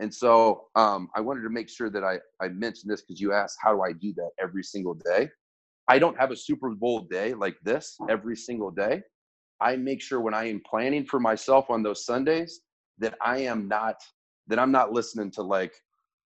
And 0.00 0.12
so 0.12 0.64
um, 0.74 1.08
I 1.14 1.20
wanted 1.20 1.42
to 1.42 1.50
make 1.50 1.68
sure 1.68 1.88
that 1.90 2.02
I, 2.02 2.18
I 2.44 2.48
mentioned 2.48 2.90
this 2.90 3.02
because 3.02 3.20
you 3.20 3.32
asked, 3.32 3.56
how 3.62 3.72
do 3.74 3.82
I 3.82 3.92
do 3.92 4.12
that 4.16 4.30
every 4.42 4.62
single 4.62 4.94
day? 4.94 5.28
I 5.88 5.98
don't 5.98 6.18
have 6.18 6.30
a 6.30 6.36
Super 6.36 6.70
Bowl 6.70 7.06
day 7.10 7.34
like 7.34 7.56
this 7.62 7.96
every 8.08 8.36
single 8.36 8.70
day. 8.70 9.02
I 9.60 9.76
make 9.76 10.02
sure 10.02 10.20
when 10.20 10.34
I 10.34 10.48
am 10.48 10.60
planning 10.68 11.04
for 11.04 11.20
myself 11.20 11.70
on 11.70 11.82
those 11.82 12.04
Sundays 12.04 12.60
that 12.98 13.14
I 13.24 13.38
am 13.38 13.68
not, 13.68 13.96
that 14.48 14.58
I'm 14.58 14.72
not 14.72 14.92
listening 14.92 15.30
to 15.32 15.42
like 15.42 15.74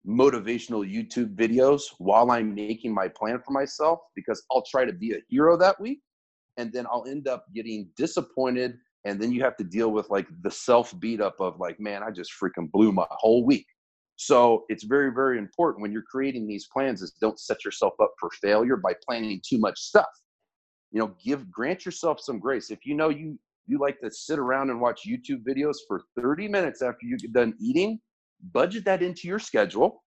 motivational 0.08 0.90
YouTube 0.90 1.36
videos 1.36 1.82
while 1.98 2.32
I'm 2.32 2.56
making 2.56 2.94
my 2.94 3.08
plan 3.10 3.42
for 3.46 3.52
myself 3.52 4.00
because 4.16 4.42
I'll 4.52 4.64
try 4.64 4.86
to 4.86 4.94
be 4.94 5.12
a 5.14 5.18
hero 5.28 5.58
that 5.58 5.80
week 5.82 6.00
and 6.56 6.72
then 6.72 6.86
I'll 6.88 7.06
end 7.08 7.28
up 7.28 7.46
getting 7.54 7.90
disappointed 7.98 8.78
and 9.06 9.22
then 9.22 9.32
you 9.32 9.44
have 9.44 9.58
to 9.58 9.64
deal 9.64 9.92
with 9.92 10.10
like 10.10 10.28
the 10.42 10.52
self 10.52 10.98
beat 11.00 11.22
up 11.22 11.36
of 11.40 11.60
like 11.60 11.80
man 11.80 12.04
i 12.04 12.12
just 12.12 12.32
freaking 12.42 12.72
blew 12.72 12.92
my 12.92 13.06
whole 13.12 13.46
week. 13.46 13.66
So 14.16 14.66
it's 14.70 14.84
very 14.84 15.12
very 15.12 15.38
important 15.38 15.82
when 15.82 15.92
you're 15.92 16.04
creating 16.10 16.48
these 16.48 16.68
plans 16.72 17.02
is 17.02 17.14
don't 17.22 17.40
set 17.40 17.64
yourself 17.66 17.94
up 18.02 18.14
for 18.20 18.30
failure 18.42 18.78
by 18.78 18.94
planning 19.06 19.42
too 19.48 19.60
much 19.60 19.78
stuff. 19.78 20.10
You 20.92 21.00
know 21.00 21.16
give 21.24 21.52
grant 21.52 21.86
yourself 21.86 22.20
some 22.22 22.40
grace. 22.40 22.72
If 22.72 22.80
you 22.86 22.96
know 22.96 23.10
you 23.10 23.38
you 23.68 23.78
like 23.78 24.00
to 24.00 24.10
sit 24.10 24.40
around 24.40 24.70
and 24.70 24.80
watch 24.80 25.02
youtube 25.06 25.44
videos 25.44 25.76
for 25.90 26.02
30 26.18 26.48
minutes 26.48 26.82
after 26.82 27.06
you 27.06 27.18
get 27.18 27.34
done 27.34 27.54
eating 27.60 28.00
budget 28.52 28.86
that 28.86 29.04
into 29.04 29.28
your 29.28 29.40
schedule 29.40 30.04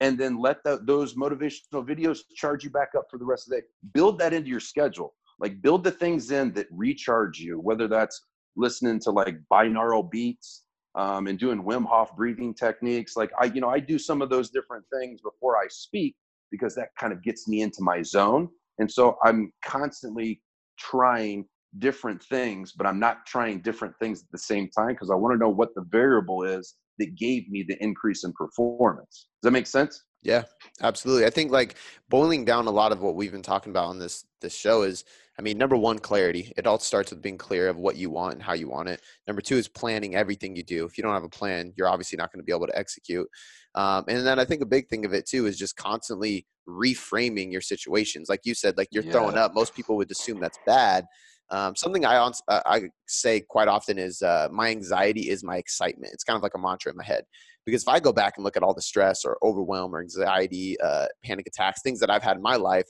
and 0.00 0.18
then 0.18 0.38
let 0.38 0.62
the, 0.64 0.80
those 0.84 1.14
motivational 1.14 1.86
videos 1.86 2.20
charge 2.34 2.64
you 2.64 2.70
back 2.70 2.90
up 2.96 3.04
for 3.10 3.18
the 3.18 3.24
rest 3.24 3.46
of 3.46 3.50
the 3.50 3.60
day 3.60 3.66
build 3.92 4.18
that 4.18 4.32
into 4.32 4.48
your 4.48 4.60
schedule 4.60 5.14
like 5.38 5.60
build 5.62 5.84
the 5.84 5.90
things 5.90 6.30
in 6.30 6.52
that 6.52 6.66
recharge 6.70 7.38
you 7.38 7.58
whether 7.60 7.88
that's 7.88 8.26
listening 8.56 8.98
to 8.98 9.10
like 9.10 9.36
binaural 9.52 10.10
beats 10.10 10.64
um, 10.96 11.26
and 11.26 11.38
doing 11.38 11.62
Wim 11.62 11.84
Hof 11.86 12.16
breathing 12.16 12.54
techniques. 12.54 13.16
Like 13.16 13.30
I, 13.38 13.44
you 13.44 13.60
know, 13.60 13.68
I 13.68 13.78
do 13.78 13.98
some 13.98 14.22
of 14.22 14.30
those 14.30 14.50
different 14.50 14.84
things 14.92 15.20
before 15.20 15.56
I 15.56 15.66
speak 15.68 16.16
because 16.50 16.74
that 16.74 16.88
kind 16.98 17.12
of 17.12 17.22
gets 17.22 17.46
me 17.46 17.60
into 17.60 17.82
my 17.82 18.02
zone. 18.02 18.48
And 18.78 18.90
so 18.90 19.18
I'm 19.22 19.52
constantly 19.64 20.40
trying 20.78 21.44
different 21.78 22.22
things, 22.22 22.72
but 22.72 22.86
I'm 22.86 22.98
not 22.98 23.26
trying 23.26 23.60
different 23.60 23.94
things 24.00 24.22
at 24.22 24.30
the 24.32 24.38
same 24.38 24.70
time 24.70 24.88
because 24.88 25.10
I 25.10 25.14
want 25.14 25.34
to 25.34 25.38
know 25.38 25.50
what 25.50 25.74
the 25.74 25.84
variable 25.90 26.44
is 26.44 26.74
that 26.98 27.16
gave 27.16 27.48
me 27.48 27.64
the 27.66 27.82
increase 27.82 28.24
in 28.24 28.32
performance. 28.32 29.28
Does 29.42 29.48
that 29.48 29.50
make 29.52 29.66
sense? 29.66 30.02
Yeah, 30.22 30.42
absolutely. 30.82 31.26
I 31.26 31.30
think 31.30 31.52
like 31.52 31.76
boiling 32.08 32.44
down 32.44 32.66
a 32.66 32.70
lot 32.70 32.92
of 32.92 33.00
what 33.00 33.14
we've 33.14 33.32
been 33.32 33.42
talking 33.42 33.70
about 33.70 33.86
on 33.86 33.98
this 33.98 34.24
this 34.40 34.54
show 34.54 34.82
is 34.82 35.04
I 35.38 35.42
mean, 35.42 35.58
number 35.58 35.76
one, 35.76 35.98
clarity. 35.98 36.52
It 36.56 36.66
all 36.66 36.78
starts 36.78 37.10
with 37.10 37.20
being 37.20 37.36
clear 37.36 37.68
of 37.68 37.76
what 37.76 37.96
you 37.96 38.08
want 38.08 38.34
and 38.34 38.42
how 38.42 38.54
you 38.54 38.68
want 38.68 38.88
it. 38.88 39.02
Number 39.26 39.42
two 39.42 39.56
is 39.56 39.68
planning 39.68 40.14
everything 40.14 40.56
you 40.56 40.62
do. 40.62 40.86
If 40.86 40.96
you 40.96 41.04
don't 41.04 41.12
have 41.12 41.24
a 41.24 41.28
plan, 41.28 41.74
you're 41.76 41.88
obviously 41.88 42.16
not 42.16 42.32
going 42.32 42.40
to 42.40 42.44
be 42.44 42.52
able 42.52 42.66
to 42.66 42.78
execute. 42.78 43.28
Um, 43.74 44.04
and 44.08 44.26
then 44.26 44.38
I 44.38 44.46
think 44.46 44.62
a 44.62 44.66
big 44.66 44.88
thing 44.88 45.04
of 45.04 45.12
it 45.12 45.26
too 45.26 45.46
is 45.46 45.58
just 45.58 45.76
constantly 45.76 46.46
reframing 46.66 47.52
your 47.52 47.60
situations. 47.60 48.30
Like 48.30 48.40
you 48.44 48.54
said, 48.54 48.78
like 48.78 48.88
you're 48.90 49.04
yeah. 49.04 49.12
throwing 49.12 49.36
up. 49.36 49.54
Most 49.54 49.74
people 49.74 49.96
would 49.96 50.10
assume 50.10 50.40
that's 50.40 50.58
bad. 50.64 51.04
Um, 51.50 51.76
something 51.76 52.04
I 52.04 52.16
uh, 52.16 52.32
I 52.48 52.90
say 53.06 53.40
quite 53.40 53.68
often 53.68 53.98
is 53.98 54.22
uh, 54.22 54.48
my 54.50 54.68
anxiety 54.68 55.30
is 55.30 55.44
my 55.44 55.56
excitement. 55.56 56.12
It's 56.12 56.24
kind 56.24 56.36
of 56.36 56.42
like 56.42 56.54
a 56.54 56.58
mantra 56.58 56.90
in 56.90 56.96
my 56.96 57.04
head 57.04 57.24
because 57.64 57.82
if 57.82 57.88
I 57.88 58.00
go 58.00 58.12
back 58.12 58.34
and 58.36 58.44
look 58.44 58.56
at 58.56 58.62
all 58.62 58.74
the 58.74 58.82
stress 58.82 59.24
or 59.24 59.38
overwhelm 59.42 59.94
or 59.94 60.00
anxiety, 60.00 60.76
uh, 60.80 61.06
panic 61.24 61.46
attacks, 61.46 61.82
things 61.82 62.00
that 62.00 62.10
I've 62.10 62.22
had 62.22 62.36
in 62.36 62.42
my 62.42 62.56
life, 62.56 62.86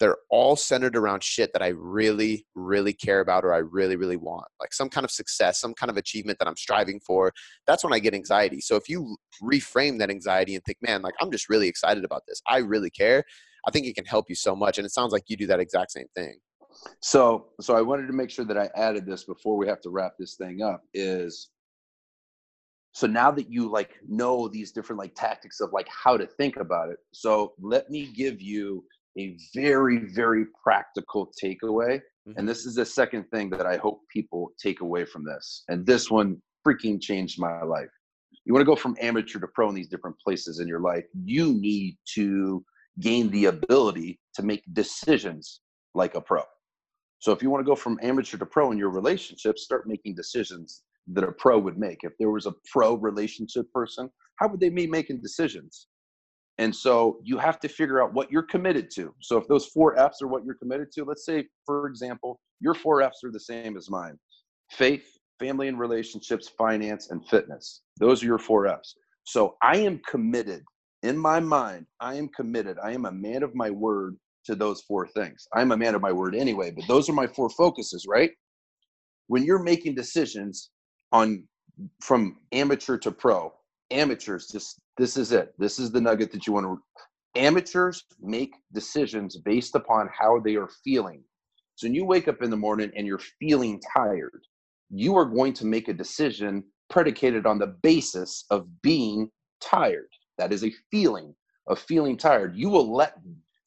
they're 0.00 0.16
all 0.30 0.56
centered 0.56 0.96
around 0.96 1.22
shit 1.22 1.52
that 1.52 1.62
I 1.62 1.68
really, 1.68 2.46
really 2.54 2.92
care 2.92 3.20
about 3.20 3.44
or 3.44 3.54
I 3.54 3.58
really, 3.58 3.96
really 3.96 4.16
want. 4.16 4.46
Like 4.60 4.72
some 4.72 4.88
kind 4.88 5.04
of 5.04 5.10
success, 5.10 5.60
some 5.60 5.74
kind 5.74 5.90
of 5.90 5.96
achievement 5.96 6.38
that 6.40 6.48
I'm 6.48 6.56
striving 6.56 7.00
for. 7.06 7.32
That's 7.66 7.84
when 7.84 7.92
I 7.92 8.00
get 8.00 8.14
anxiety. 8.14 8.60
So 8.60 8.76
if 8.76 8.88
you 8.88 9.16
reframe 9.42 9.98
that 9.98 10.10
anxiety 10.10 10.54
and 10.54 10.64
think, 10.64 10.78
man, 10.82 11.02
like 11.02 11.14
I'm 11.20 11.30
just 11.30 11.48
really 11.48 11.68
excited 11.68 12.04
about 12.04 12.22
this, 12.26 12.40
I 12.48 12.58
really 12.58 12.90
care, 12.90 13.24
I 13.66 13.70
think 13.70 13.86
it 13.86 13.94
can 13.94 14.04
help 14.04 14.26
you 14.28 14.34
so 14.34 14.56
much. 14.56 14.78
And 14.78 14.86
it 14.86 14.90
sounds 14.90 15.12
like 15.12 15.24
you 15.28 15.36
do 15.36 15.46
that 15.46 15.60
exact 15.60 15.92
same 15.92 16.06
thing. 16.14 16.38
So, 17.00 17.46
so 17.60 17.76
I 17.76 17.82
wanted 17.82 18.06
to 18.06 18.12
make 18.12 18.30
sure 18.30 18.44
that 18.44 18.58
I 18.58 18.68
added 18.74 19.06
this 19.06 19.24
before 19.24 19.56
we 19.56 19.66
have 19.68 19.80
to 19.82 19.90
wrap 19.90 20.14
this 20.18 20.34
thing 20.34 20.62
up. 20.62 20.82
Is 20.92 21.50
so 22.92 23.06
now 23.06 23.30
that 23.32 23.50
you 23.50 23.70
like 23.70 23.94
know 24.06 24.48
these 24.48 24.72
different 24.72 25.00
like 25.00 25.14
tactics 25.14 25.60
of 25.60 25.72
like 25.72 25.88
how 25.88 26.16
to 26.16 26.26
think 26.26 26.56
about 26.56 26.90
it. 26.90 26.98
So 27.12 27.54
let 27.60 27.90
me 27.90 28.06
give 28.14 28.40
you 28.40 28.84
a 29.18 29.36
very 29.54 29.98
very 30.12 30.46
practical 30.62 31.30
takeaway, 31.42 32.00
mm-hmm. 32.28 32.32
and 32.36 32.48
this 32.48 32.66
is 32.66 32.76
the 32.76 32.84
second 32.84 33.24
thing 33.30 33.50
that 33.50 33.66
I 33.66 33.76
hope 33.76 34.00
people 34.12 34.52
take 34.62 34.80
away 34.80 35.04
from 35.04 35.24
this. 35.24 35.64
And 35.68 35.84
this 35.84 36.10
one 36.10 36.40
freaking 36.66 37.00
changed 37.00 37.38
my 37.38 37.62
life. 37.62 37.90
You 38.44 38.52
want 38.52 38.62
to 38.62 38.66
go 38.66 38.76
from 38.76 38.96
amateur 39.00 39.38
to 39.40 39.48
pro 39.48 39.68
in 39.68 39.74
these 39.74 39.88
different 39.88 40.16
places 40.18 40.60
in 40.60 40.68
your 40.68 40.80
life. 40.80 41.04
You 41.24 41.54
need 41.54 41.96
to 42.14 42.64
gain 43.00 43.30
the 43.30 43.46
ability 43.46 44.20
to 44.34 44.42
make 44.42 44.62
decisions 44.72 45.60
like 45.94 46.14
a 46.14 46.20
pro. 46.20 46.42
So 47.24 47.32
if 47.32 47.42
you 47.42 47.48
want 47.48 47.64
to 47.64 47.66
go 47.66 47.74
from 47.74 47.98
amateur 48.02 48.36
to 48.36 48.44
pro 48.44 48.70
in 48.70 48.76
your 48.76 48.90
relationship, 48.90 49.58
start 49.58 49.88
making 49.88 50.14
decisions 50.14 50.82
that 51.06 51.24
a 51.24 51.32
pro 51.32 51.58
would 51.58 51.78
make. 51.78 52.00
If 52.02 52.12
there 52.18 52.28
was 52.28 52.44
a 52.44 52.52
pro 52.70 52.96
relationship 52.96 53.72
person, 53.72 54.10
how 54.36 54.48
would 54.48 54.60
they 54.60 54.68
be 54.68 54.86
making 54.86 55.22
decisions? 55.22 55.86
And 56.58 56.76
so 56.76 57.20
you 57.24 57.38
have 57.38 57.58
to 57.60 57.68
figure 57.68 58.02
out 58.02 58.12
what 58.12 58.30
you're 58.30 58.42
committed 58.42 58.90
to. 58.96 59.14
So 59.22 59.38
if 59.38 59.48
those 59.48 59.68
four 59.68 59.98
F's 59.98 60.20
are 60.20 60.28
what 60.28 60.44
you're 60.44 60.56
committed 60.56 60.92
to, 60.96 61.04
let's 61.04 61.24
say, 61.24 61.46
for 61.64 61.86
example, 61.86 62.38
your 62.60 62.74
four 62.74 63.00
F's 63.00 63.24
are 63.24 63.32
the 63.32 63.40
same 63.40 63.78
as 63.78 63.88
mine 63.88 64.18
faith, 64.70 65.06
family 65.40 65.68
and 65.68 65.78
relationships, 65.78 66.50
finance, 66.58 67.08
and 67.08 67.26
fitness. 67.26 67.80
Those 67.98 68.22
are 68.22 68.26
your 68.26 68.38
four 68.38 68.66
F's. 68.66 68.96
So 69.22 69.56
I 69.62 69.78
am 69.78 69.98
committed 70.06 70.62
in 71.02 71.16
my 71.16 71.40
mind, 71.40 71.86
I 72.00 72.16
am 72.16 72.28
committed. 72.28 72.76
I 72.82 72.92
am 72.92 73.06
a 73.06 73.12
man 73.12 73.42
of 73.42 73.54
my 73.54 73.70
word 73.70 74.16
to 74.46 74.54
those 74.54 74.82
four 74.82 75.06
things. 75.06 75.46
I'm 75.54 75.72
a 75.72 75.76
man 75.76 75.94
of 75.94 76.02
my 76.02 76.12
word 76.12 76.34
anyway, 76.34 76.70
but 76.70 76.86
those 76.88 77.08
are 77.08 77.14
my 77.14 77.26
four 77.26 77.50
focuses, 77.50 78.06
right? 78.08 78.30
When 79.26 79.44
you're 79.44 79.62
making 79.62 79.94
decisions 79.94 80.70
on 81.12 81.44
from 82.02 82.38
amateur 82.52 82.98
to 82.98 83.10
pro, 83.10 83.52
amateurs 83.90 84.48
just 84.48 84.80
this 84.96 85.16
is 85.16 85.32
it. 85.32 85.54
This 85.58 85.78
is 85.78 85.90
the 85.90 86.00
nugget 86.00 86.30
that 86.32 86.46
you 86.46 86.52
want 86.52 86.66
to 86.66 86.78
amateurs 87.36 88.04
make 88.20 88.54
decisions 88.72 89.36
based 89.38 89.74
upon 89.74 90.08
how 90.16 90.38
they 90.40 90.56
are 90.56 90.68
feeling. 90.84 91.22
So 91.76 91.86
when 91.86 91.94
you 91.94 92.04
wake 92.04 92.28
up 92.28 92.42
in 92.42 92.50
the 92.50 92.56
morning 92.56 92.92
and 92.96 93.06
you're 93.06 93.20
feeling 93.40 93.80
tired, 93.96 94.46
you 94.90 95.16
are 95.16 95.24
going 95.24 95.52
to 95.54 95.66
make 95.66 95.88
a 95.88 95.94
decision 95.94 96.62
predicated 96.88 97.46
on 97.46 97.58
the 97.58 97.76
basis 97.82 98.44
of 98.50 98.68
being 98.82 99.30
tired. 99.60 100.08
That 100.38 100.52
is 100.52 100.64
a 100.64 100.72
feeling 100.90 101.34
of 101.66 101.78
feeling 101.78 102.16
tired. 102.16 102.56
You 102.56 102.68
will 102.68 102.94
let 102.94 103.18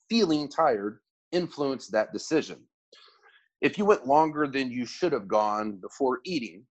feeling 0.10 0.48
tired 0.48 1.00
influence 1.32 1.88
that 1.88 2.14
decision. 2.14 2.60
If 3.62 3.78
you 3.78 3.86
went 3.86 4.08
longer 4.08 4.48
than 4.48 4.72
you 4.72 4.86
should 4.86 5.12
have 5.12 5.28
gone 5.28 5.80
before 5.82 6.20
eating, 6.26 6.64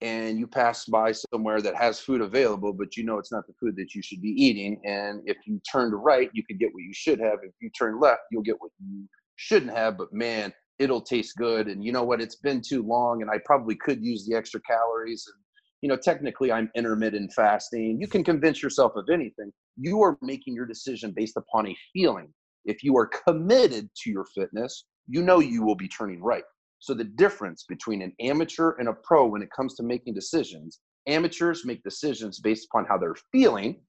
and 0.00 0.38
you 0.38 0.46
pass 0.46 0.84
by 0.84 1.12
somewhere 1.12 1.62
that 1.62 1.74
has 1.76 1.98
food 1.98 2.20
available, 2.20 2.74
but 2.74 2.96
you 2.96 3.04
know 3.04 3.18
it's 3.18 3.32
not 3.32 3.46
the 3.46 3.54
food 3.58 3.74
that 3.76 3.94
you 3.94 4.02
should 4.02 4.20
be 4.20 4.30
eating. 4.30 4.80
And 4.84 5.22
if 5.24 5.38
you 5.46 5.60
turned 5.70 5.94
right, 5.94 6.28
you 6.34 6.42
could 6.44 6.58
get 6.58 6.74
what 6.74 6.82
you 6.82 6.92
should 6.92 7.18
have. 7.20 7.38
If 7.42 7.52
you 7.60 7.70
turn 7.70 7.98
left, 8.00 8.20
you'll 8.30 8.42
get 8.42 8.60
what 8.60 8.70
you 8.78 9.08
shouldn't 9.36 9.74
have. 9.74 9.96
But 9.96 10.12
man, 10.12 10.52
it'll 10.78 11.00
taste 11.00 11.36
good. 11.36 11.68
And 11.68 11.82
you 11.82 11.90
know 11.90 12.02
what? 12.02 12.20
It's 12.20 12.36
been 12.36 12.60
too 12.60 12.82
long, 12.82 13.22
and 13.22 13.30
I 13.30 13.38
probably 13.46 13.76
could 13.76 14.02
use 14.02 14.26
the 14.26 14.36
extra 14.36 14.60
calories. 14.60 15.24
And 15.26 15.42
you 15.80 15.88
know, 15.88 15.96
technically, 15.96 16.52
I'm 16.52 16.70
intermittent 16.74 17.32
fasting. 17.32 17.98
You 18.00 18.08
can 18.08 18.24
convince 18.24 18.62
yourself 18.62 18.92
of 18.96 19.08
anything. 19.10 19.52
You 19.76 20.02
are 20.02 20.18
making 20.20 20.54
your 20.54 20.66
decision 20.66 21.12
based 21.16 21.36
upon 21.36 21.68
a 21.68 21.76
feeling. 21.92 22.32
If 22.64 22.82
you 22.82 22.96
are 22.96 23.10
committed 23.26 23.88
to 24.02 24.10
your 24.10 24.24
fitness, 24.34 24.86
you 25.06 25.22
know 25.22 25.40
you 25.40 25.62
will 25.62 25.74
be 25.76 25.88
turning 25.88 26.22
right. 26.22 26.44
So 26.78 26.94
the 26.94 27.04
difference 27.04 27.64
between 27.68 28.02
an 28.02 28.12
amateur 28.20 28.72
and 28.78 28.88
a 28.88 28.92
pro 28.92 29.26
when 29.26 29.42
it 29.42 29.48
comes 29.56 29.74
to 29.76 29.82
making 29.82 30.14
decisions, 30.14 30.80
amateurs 31.06 31.64
make 31.64 31.82
decisions 31.82 32.40
based 32.40 32.66
upon 32.70 32.84
how 32.86 32.98
they're 32.98 33.16
feeling, 33.32 33.80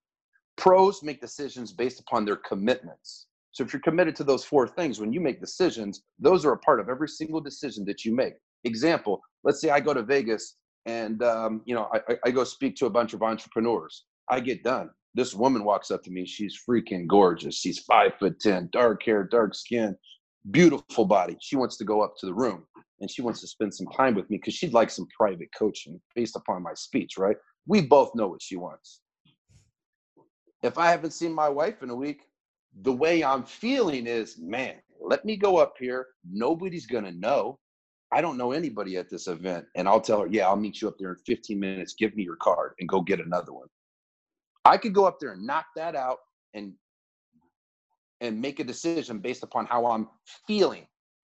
pros 0.58 1.04
make 1.04 1.22
decisions 1.22 1.74
based 1.74 2.00
upon 2.00 2.26
their 2.26 2.38
commitments. 2.38 3.28
So 3.52 3.64
if 3.64 3.72
you're 3.72 3.82
committed 3.82 4.16
to 4.18 4.24
those 4.24 4.44
four 4.44 4.68
things, 4.68 5.00
when 5.00 5.14
you 5.14 5.22
make 5.22 5.40
decisions, 5.40 6.04
those 6.20 6.46
are 6.46 6.54
a 6.54 6.58
part 6.58 6.80
of 6.80 6.90
every 6.90 7.08
single 7.08 7.40
decision 7.40 7.86
that 7.86 8.04
you 8.04 8.14
make. 8.14 8.34
Example, 8.66 9.22
let's 9.44 9.62
say 9.62 9.70
I 9.70 9.80
go 9.80 9.94
to 9.94 10.04
Vegas 10.04 10.58
and 10.86 11.24
um, 11.24 11.62
you 11.66 11.74
know 11.76 11.90
I, 11.94 12.18
I 12.26 12.32
go 12.32 12.44
speak 12.44 12.76
to 12.78 12.86
a 12.86 12.90
bunch 12.90 13.14
of 13.14 13.24
entrepreneurs. 13.24 14.06
I 14.30 14.40
get 14.40 14.64
done. 14.64 14.90
This 15.16 15.34
woman 15.34 15.64
walks 15.64 15.92
up 15.92 16.04
to 16.04 16.12
me. 16.12 16.26
She's 16.26 16.60
freaking 16.68 17.08
gorgeous. 17.08 17.56
She's 17.56 17.80
five 17.80 18.12
foot 18.20 18.40
ten, 18.40 18.70
dark 18.74 19.02
hair, 19.04 19.24
dark 19.24 19.56
skin, 19.56 19.96
beautiful 20.52 21.06
body. 21.06 21.38
She 21.40 21.56
wants 21.56 21.78
to 21.78 21.86
go 21.86 22.02
up 22.02 22.16
to 22.20 22.26
the 22.26 22.34
room 22.34 22.66
and 23.00 23.10
she 23.10 23.22
wants 23.22 23.40
to 23.42 23.48
spend 23.48 23.74
some 23.74 23.88
time 23.88 24.14
with 24.14 24.30
me 24.30 24.38
because 24.38 24.54
she'd 24.54 24.74
like 24.74 24.90
some 24.90 25.08
private 25.18 25.50
coaching 25.58 26.02
based 26.16 26.36
upon 26.36 26.62
my 26.62 26.74
speech, 26.74 27.18
right? 27.18 27.38
We 27.66 27.82
both 27.82 28.14
know 28.14 28.28
what 28.28 28.42
she 28.42 28.58
wants. 28.58 29.02
If 30.62 30.78
I 30.78 30.90
haven't 30.90 31.12
seen 31.12 31.34
my 31.34 31.48
wife 31.48 31.82
in 31.82 31.90
a 31.90 31.96
week, 31.96 32.24
the 32.82 32.92
way 32.92 33.24
I'm 33.24 33.44
feeling 33.44 34.08
is, 34.08 34.38
man, 34.38 34.76
let 35.00 35.24
me 35.24 35.38
go 35.38 35.58
up 35.58 35.76
here. 35.80 36.08
Nobody's 36.30 36.88
to 36.88 37.12
know. 37.12 37.60
I 38.12 38.22
don't 38.22 38.38
know 38.38 38.52
anybody 38.52 38.98
at 38.98 39.10
this 39.10 39.28
event. 39.28 39.66
And 39.76 39.88
I'll 39.88 40.02
tell 40.02 40.22
her, 40.22 40.28
yeah, 40.28 40.48
I'll 40.48 40.56
meet 40.56 40.82
you 40.82 40.88
up 40.88 40.96
there 41.00 41.12
in 41.12 41.18
15 41.26 41.60
minutes. 41.60 41.94
Give 41.94 42.16
me 42.16 42.24
your 42.24 42.36
card 42.38 42.74
and 42.80 42.90
go 42.90 43.02
get 43.02 43.20
another 43.20 43.54
one. 43.54 43.68
I 44.66 44.78
could 44.78 44.94
go 44.94 45.06
up 45.06 45.20
there 45.20 45.32
and 45.32 45.46
knock 45.46 45.66
that 45.76 45.96
out 45.96 46.18
and 46.54 46.74
and 48.22 48.42
make 48.42 48.60
a 48.60 48.64
decision 48.64 49.20
based 49.20 49.44
upon 49.44 49.66
how 49.68 49.86
I'm 49.86 50.08
feeling 50.48 50.88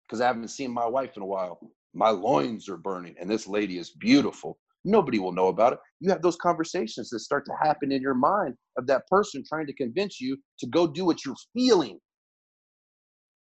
because 0.05 0.21
I 0.21 0.27
haven't 0.27 0.49
seen 0.49 0.71
my 0.71 0.85
wife 0.85 1.15
in 1.15 1.23
a 1.23 1.25
while. 1.25 1.59
My 1.95 2.09
loins 2.09 2.69
are 2.69 2.77
burning, 2.77 3.15
and 3.19 3.29
this 3.29 3.47
lady 3.47 3.77
is 3.77 3.91
beautiful. 3.91 4.59
Nobody 4.85 5.17
will 5.17 5.31
know 5.31 5.47
about 5.47 5.73
it. 5.73 5.79
You 6.01 6.09
have 6.09 6.21
those 6.21 6.35
conversations 6.35 7.09
that 7.09 7.19
start 7.19 7.45
to 7.45 7.53
happen 7.61 7.91
in 7.91 8.01
your 8.01 8.13
mind 8.13 8.55
of 8.77 8.85
that 8.87 9.07
person 9.07 9.43
trying 9.47 9.65
to 9.67 9.73
convince 9.73 10.19
you 10.19 10.37
to 10.59 10.67
go 10.67 10.85
do 10.85 11.05
what 11.05 11.25
you're 11.25 11.35
feeling. 11.53 11.99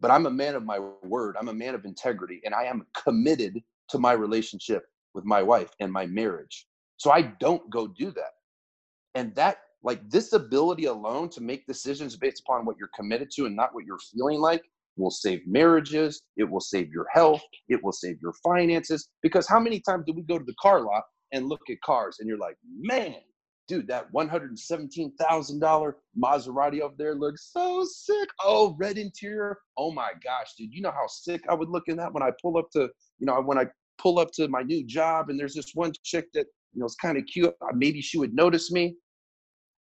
But 0.02 0.12
I'm 0.12 0.26
a 0.26 0.32
man 0.32 0.56
of 0.56 0.66
my 0.66 0.80
word, 1.04 1.38
I'm 1.40 1.48
a 1.48 1.54
man 1.54 1.74
of 1.74 1.86
integrity, 1.86 2.42
and 2.44 2.54
I 2.54 2.64
am 2.64 2.86
committed 3.02 3.60
to 3.90 4.00
my 4.00 4.12
relationship 4.12 4.84
with 5.14 5.24
my 5.26 5.42
wife 5.42 5.70
and 5.80 5.92
my 5.92 6.06
marriage. 6.06 6.68
So 6.98 7.12
I 7.12 7.22
don't 7.40 7.68
go 7.70 7.88
do 7.88 8.12
that. 8.12 8.32
And 9.16 9.34
that 9.36 9.60
like 9.84 10.08
this 10.10 10.34
ability 10.34 10.86
alone 10.86 11.30
to 11.30 11.42
make 11.42 11.66
decisions 11.66 12.16
based 12.16 12.42
upon 12.46 12.66
what 12.66 12.78
you're 12.78 12.90
committed 12.96 13.30
to 13.36 13.46
and 13.46 13.56
not 13.56 13.74
what 13.74 13.86
you're 13.86 14.00
feeling 14.14 14.40
like 14.40 14.64
will 14.98 15.12
save 15.12 15.42
marriages 15.48 16.22
it 16.38 16.44
will 16.44 16.60
save 16.60 16.90
your 16.90 17.08
health 17.14 17.42
it 17.70 17.82
will 17.84 17.92
save 17.92 18.18
your 18.22 18.34
finances. 18.44 19.10
Because 19.22 19.48
how 19.48 19.60
many 19.60 19.80
times 19.80 20.04
do 20.06 20.14
we 20.14 20.22
go 20.24 20.38
to 20.38 20.46
the 20.46 20.56
car 20.62 20.82
lot 20.82 21.04
and 21.32 21.48
look 21.48 21.62
at 21.70 21.82
cars 21.84 22.18
and 22.20 22.28
you're 22.28 22.38
like 22.38 22.58
man 22.78 23.16
dude 23.68 23.88
that 23.88 24.12
$117000 24.12 25.94
maserati 26.22 26.82
over 26.82 26.96
there 26.98 27.16
looks 27.16 27.52
so 27.54 27.86
sick. 27.86 28.28
Oh 28.44 28.76
red 28.78 28.98
interior. 28.98 29.58
Oh 29.78 29.92
my 29.92 30.12
gosh 30.24 30.54
dude 30.58 30.74
you 30.74 30.82
know 30.82 30.92
how 30.92 31.08
sick 31.08 31.42
i 31.50 31.54
would 31.54 31.70
look 31.70 31.88
in 31.88 31.98
that 31.98 32.14
when 32.14 32.24
i 32.24 32.32
pull 32.42 32.58
up 32.58 32.70
to 32.72 32.90
you 33.20 33.26
know 33.26 33.42
when 33.42 33.58
i 33.58 33.66
pull 33.98 34.20
up 34.20 34.32
to 34.34 34.48
my 34.48 34.62
new 34.64 34.84
job 34.86 35.30
and 35.30 35.40
there's 35.40 35.54
this 35.54 35.72
one 35.74 35.94
chick 36.04 36.26
that 36.34 36.46
you 36.74 36.80
know 36.80 36.86
it's 36.86 36.96
kind 36.96 37.18
of 37.18 37.26
cute. 37.26 37.54
Maybe 37.74 38.02
she 38.02 38.18
would 38.18 38.34
notice 38.34 38.72
me 38.72 38.96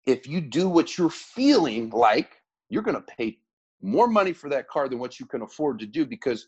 if 0.06 0.28
you 0.28 0.42
do 0.42 0.68
what 0.68 0.98
you're 0.98 1.10
feeling 1.10 1.90
like, 1.90 2.42
you're 2.70 2.84
going 2.84 2.98
to 2.98 3.16
pay 3.18 3.38
more 3.82 4.08
money 4.08 4.34
for 4.34 4.50
that 4.50 4.68
car 4.68 4.88
than 4.88 5.00
what 5.00 5.20
you 5.20 5.26
can 5.26 5.42
afford 5.42 5.80
to 5.80 5.86
do 5.86 6.06
because 6.06 6.48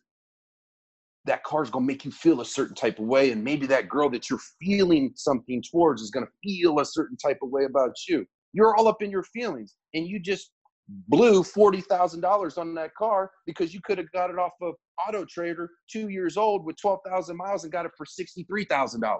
that 1.25 1.43
car 1.43 1.63
is 1.63 1.69
going 1.69 1.85
to 1.85 1.87
make 1.87 2.05
you 2.05 2.11
feel 2.11 2.41
a 2.41 2.45
certain 2.45 2.75
type 2.75 2.99
of 2.99 3.05
way. 3.05 3.31
And 3.31 3.43
maybe 3.43 3.65
that 3.67 3.87
girl 3.87 4.09
that 4.09 4.29
you're 4.29 4.41
feeling 4.61 5.13
something 5.15 5.63
towards 5.71 6.01
is 6.01 6.11
going 6.11 6.25
to 6.25 6.31
feel 6.43 6.79
a 6.79 6.85
certain 6.85 7.17
type 7.17 7.39
of 7.41 7.49
way 7.49 7.65
about 7.65 7.95
you. 8.07 8.25
You're 8.51 8.75
all 8.75 8.87
up 8.87 9.01
in 9.01 9.09
your 9.09 9.23
feelings 9.23 9.75
and 9.93 10.07
you 10.07 10.19
just 10.19 10.51
blew 10.87 11.43
$40,000 11.43 12.57
on 12.57 12.75
that 12.75 12.93
car 12.95 13.31
because 13.45 13.73
you 13.73 13.79
could 13.83 13.97
have 13.97 14.11
got 14.11 14.29
it 14.29 14.37
off 14.37 14.51
of 14.61 14.75
Auto 15.07 15.25
Trader 15.25 15.69
two 15.91 16.09
years 16.09 16.37
old 16.37 16.65
with 16.65 16.75
12,000 16.77 17.37
miles 17.37 17.63
and 17.63 17.71
got 17.71 17.85
it 17.85 17.91
for 17.97 18.05
$63,000. 18.05 19.19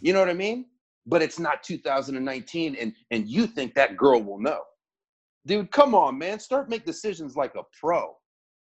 You 0.00 0.12
know 0.12 0.20
what 0.20 0.28
I 0.28 0.34
mean? 0.34 0.66
But 1.08 1.22
it's 1.22 1.38
not 1.38 1.62
2019 1.62 2.76
and 2.76 2.92
and 3.10 3.28
you 3.28 3.46
think 3.46 3.74
that 3.74 3.96
girl 3.96 4.22
will 4.22 4.38
know. 4.38 4.60
Dude 5.46 5.70
come 5.70 5.94
on 5.94 6.18
man. 6.18 6.38
Start 6.38 6.68
make 6.68 6.84
decisions 6.84 7.34
like 7.36 7.54
a 7.56 7.62
pro. 7.80 8.14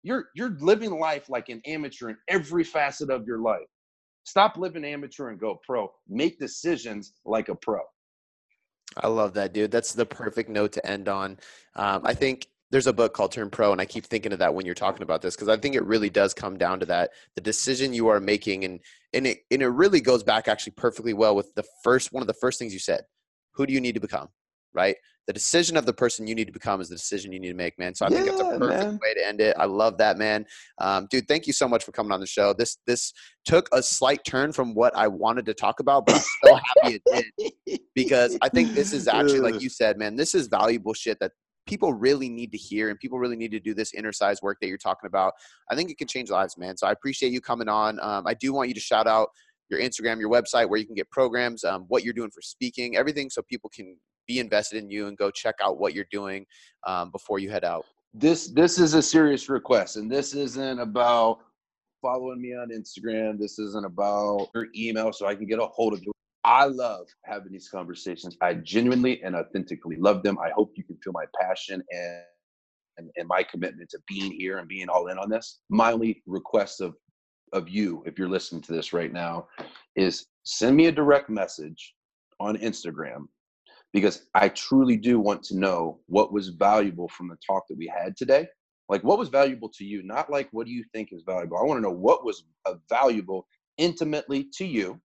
You're 0.04 0.30
you're 0.36 0.58
living 0.60 0.98
life 1.00 1.30
like 1.30 1.50
an 1.50 1.62
amateur 1.66 2.10
in 2.10 2.18
every 2.28 2.64
facet 2.64 3.10
of 3.10 3.28
your 3.28 3.40
life. 3.40 3.68
Stop 4.24 4.58
living 4.58 4.86
amateur 4.86 5.30
and 5.30 5.40
go 5.40 5.60
pro. 5.66 5.92
Make 6.08 6.40
decisions 6.40 7.14
like 7.26 7.50
a 7.50 7.56
pro. 7.56 7.82
I 8.96 9.08
love 9.08 9.34
that 9.34 9.54
dude. 9.54 9.72
That's 9.72 9.94
the 9.94 10.06
perfect 10.06 10.50
note 10.50 10.72
to 10.74 10.86
end 10.86 11.10
on. 11.10 11.38
Um, 11.76 12.02
i 12.06 12.14
think 12.14 12.48
there's 12.72 12.88
a 12.88 12.94
book 12.94 13.14
called 13.14 13.32
Turn 13.32 13.50
Pro, 13.50 13.72
and 13.72 13.80
I 13.80 13.86
keep 13.86 14.06
thinking 14.06 14.34
of 14.34 14.40
that 14.40 14.54
when 14.54 14.66
you're 14.66 14.76
talking 14.76 15.04
about 15.04 15.22
this 15.22 15.36
because 15.36 15.48
I 15.48 15.58
think 15.58 15.76
it 15.76 15.86
really 15.86 16.10
does 16.10 16.34
come 16.34 16.58
down 16.58 16.80
to 16.82 16.86
that 16.88 17.12
the 17.36 17.42
decision 17.42 17.94
you 17.94 18.08
are 18.10 18.20
making, 18.20 18.66
and 18.66 18.80
and 19.14 19.28
it 19.28 19.40
and 19.52 19.62
it 19.62 19.68
really 19.68 20.02
goes 20.02 20.24
back 20.24 20.48
actually 20.48 20.74
perfectly 20.74 21.14
well 21.14 21.36
with 21.36 21.54
the 21.56 21.64
first 21.84 22.12
one 22.12 22.22
of 22.22 22.28
the 22.28 22.34
first 22.34 22.60
things 22.60 22.74
you 22.74 22.80
said. 22.80 23.02
Who 23.54 23.66
do 23.66 23.74
you 23.74 23.82
need 23.82 23.96
to 23.96 24.02
become? 24.02 24.28
Right. 24.74 24.98
The 25.28 25.34
decision 25.34 25.76
of 25.76 25.86
the 25.86 25.94
person 25.94 26.26
you 26.26 26.36
need 26.36 26.46
to 26.46 26.54
become 26.54 26.80
is 26.80 26.88
the 26.88 26.96
decision 26.96 27.34
you 27.34 27.40
need 27.40 27.50
to 27.50 27.54
make, 27.54 27.78
man. 27.78 27.94
So 27.94 28.06
I 28.06 28.10
yeah, 28.10 28.18
think 28.18 28.30
it's 28.30 28.40
a 28.40 28.58
perfect 28.58 28.62
man. 28.62 29.00
way 29.02 29.14
to 29.14 29.28
end 29.28 29.42
it. 29.42 29.58
I 29.60 29.66
love 29.66 29.98
that, 29.98 30.18
man. 30.18 30.46
Um, 30.78 31.06
dude, 31.10 31.28
thank 31.28 31.48
you 31.48 31.52
so 31.52 31.68
much 31.68 31.84
for 31.84 31.92
coming 31.92 32.14
on 32.14 32.22
the 32.22 32.28
show. 32.28 32.54
This 32.54 32.78
this 32.86 33.14
took 33.46 33.68
a 33.74 33.82
slight 33.82 34.24
turn 34.26 34.52
from 34.52 34.74
what 34.74 34.96
I 34.96 35.08
wanted 35.08 35.46
to 35.48 35.54
talk 35.54 35.80
about, 35.80 36.06
but 36.06 36.16
I'm 36.16 36.22
so 36.46 36.56
happy 36.56 37.02
it 37.06 37.34
did 37.66 37.80
because 37.96 38.38
I 38.42 38.50
think 38.50 38.74
this 38.74 38.94
is 38.94 39.08
actually, 39.08 39.40
like 39.40 39.62
you 39.62 39.70
said, 39.70 39.98
man, 39.98 40.16
this 40.16 40.36
is 40.36 40.48
valuable 40.48 40.94
shit 40.94 41.18
that 41.20 41.32
people 41.68 41.94
really 41.94 42.30
need 42.30 42.52
to 42.52 42.58
hear 42.58 42.90
and 42.90 43.00
people 43.00 43.20
really 43.20 43.36
need 43.36 43.52
to 43.52 43.60
do 43.60 43.74
this 43.74 43.92
Innercise 43.92 44.42
work 44.42 44.58
that 44.62 44.68
you're 44.68 44.78
talking 44.78 45.08
about. 45.08 45.34
I 45.70 45.76
think 45.76 45.92
it 45.92 45.98
can 45.98 46.08
change 46.08 46.30
lives, 46.30 46.58
man. 46.58 46.78
So 46.78 46.88
I 46.88 46.92
appreciate 46.92 47.32
you 47.32 47.42
coming 47.42 47.68
on. 47.68 48.00
Um, 48.00 48.26
I 48.26 48.34
do 48.34 48.54
want 48.54 48.70
you 48.70 48.74
to 48.74 48.80
shout 48.80 49.08
out 49.08 49.30
your 49.70 49.80
Instagram, 49.80 50.20
your 50.20 50.30
website, 50.30 50.70
where 50.70 50.80
you 50.80 50.86
can 50.86 50.96
get 50.96 51.10
programs, 51.12 51.64
um, 51.64 51.86
what 51.90 52.04
you're 52.04 52.14
doing 52.14 52.32
for 52.32 52.42
speaking, 52.42 52.96
everything, 52.96 53.30
so 53.30 53.42
people 53.42 53.70
can 53.70 53.98
be 54.28 54.40
invested 54.40 54.82
in 54.84 54.90
you 54.90 55.08
and 55.08 55.18
go 55.18 55.30
check 55.30 55.56
out 55.62 55.80
what 55.80 55.94
you're 55.94 56.06
doing 56.12 56.46
um, 56.86 57.12
before 57.12 57.40
you 57.40 57.50
head 57.50 57.64
out. 57.64 57.86
This 58.14 58.48
this 58.48 58.80
is 58.80 58.94
a 58.94 59.02
serious 59.02 59.50
request, 59.50 59.98
and 59.98 60.10
this 60.10 60.34
isn't 60.34 60.80
about 60.80 61.40
following 62.02 62.42
me 62.42 62.56
on 62.56 62.70
Instagram. 62.70 63.38
This 63.38 63.60
isn't 63.60 63.86
about 63.86 64.50
your 64.56 64.68
email, 64.76 65.12
so 65.12 65.28
I 65.28 65.36
can 65.36 65.46
get 65.46 65.60
a 65.60 65.66
hold 65.66 65.94
of 65.94 66.00
you. 66.04 66.12
I 66.48 66.64
love 66.64 67.08
having 67.26 67.52
these 67.52 67.68
conversations. 67.68 68.38
I 68.42 68.54
genuinely 68.54 69.22
and 69.22 69.36
authentically 69.36 69.98
love 69.98 70.24
them. 70.24 70.40
I 70.40 70.50
hope 70.56 70.72
you 70.78 70.84
can 70.86 70.98
feel 71.04 71.12
my 71.12 71.26
passion 71.42 71.84
and, 71.92 72.22
and, 72.98 73.10
and 73.18 73.28
my 73.28 73.44
commitment 73.44 73.90
to 73.90 74.00
being 74.08 74.32
here 74.32 74.58
and 74.60 74.68
being 74.68 74.88
all 74.88 75.08
in 75.08 75.18
on 75.18 75.30
this. 75.30 75.60
My 75.70 75.92
only 75.92 76.24
request 76.26 76.80
of 76.80 76.96
of 77.54 77.70
you, 77.70 78.04
if 78.06 78.20
you're 78.20 78.30
listening 78.30 78.62
to 78.62 78.74
this 78.74 78.92
right 78.92 79.12
now, 79.12 79.48
is 79.96 80.28
send 80.44 80.76
me 80.76 80.88
a 80.88 80.92
direct 80.92 81.30
message 81.30 81.96
on 82.42 82.58
Instagram 82.58 83.26
because 83.94 84.28
I 84.34 84.50
truly 84.50 84.98
do 84.98 85.20
want 85.20 85.44
to 85.44 85.58
know 85.58 86.00
what 86.08 86.34
was 86.34 86.50
valuable 86.50 87.08
from 87.08 87.30
the 87.30 87.38
talk 87.46 87.64
that 87.70 87.78
we 87.78 87.88
had 87.88 88.18
today. 88.18 88.48
Like, 88.90 89.04
what 89.04 89.18
was 89.18 89.30
valuable 89.30 89.70
to 89.78 89.86
you? 89.86 90.04
Not 90.04 90.30
like, 90.30 90.50
what 90.52 90.66
do 90.66 90.74
you 90.74 90.84
think 90.94 91.14
is 91.14 91.24
valuable? 91.26 91.58
I 91.58 91.64
want 91.64 91.78
to 91.78 91.82
know 91.82 91.96
what 91.96 92.26
was 92.26 92.44
uh, 92.66 92.76
valuable 92.90 93.48
intimately 93.78 94.50
to 94.58 94.66
you 94.66 95.00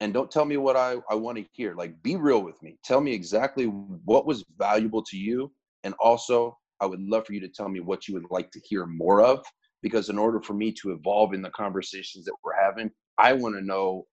and 0.00 0.14
don't 0.14 0.30
tell 0.30 0.44
me 0.44 0.56
what 0.56 0.76
I, 0.76 0.96
I 1.10 1.14
want 1.14 1.38
to 1.38 1.44
hear. 1.52 1.74
Like, 1.74 2.02
be 2.02 2.16
real 2.16 2.42
with 2.42 2.62
me. 2.62 2.78
Tell 2.84 3.00
me 3.00 3.12
exactly 3.12 3.66
what 3.66 4.26
was 4.26 4.44
valuable 4.58 5.02
to 5.04 5.16
you. 5.16 5.52
And 5.84 5.94
also, 6.00 6.56
I 6.80 6.86
would 6.86 7.00
love 7.00 7.26
for 7.26 7.34
you 7.34 7.40
to 7.40 7.48
tell 7.48 7.68
me 7.68 7.80
what 7.80 8.08
you 8.08 8.14
would 8.14 8.30
like 8.30 8.50
to 8.52 8.60
hear 8.60 8.86
more 8.86 9.20
of. 9.20 9.44
Because 9.82 10.08
in 10.10 10.18
order 10.18 10.40
for 10.40 10.54
me 10.54 10.72
to 10.72 10.92
evolve 10.92 11.32
in 11.32 11.42
the 11.42 11.50
conversations 11.50 12.24
that 12.26 12.34
we're 12.44 12.60
having, 12.60 12.90
I 13.16 13.32
want 13.32 13.54
to 13.54 13.62
know 13.62 14.06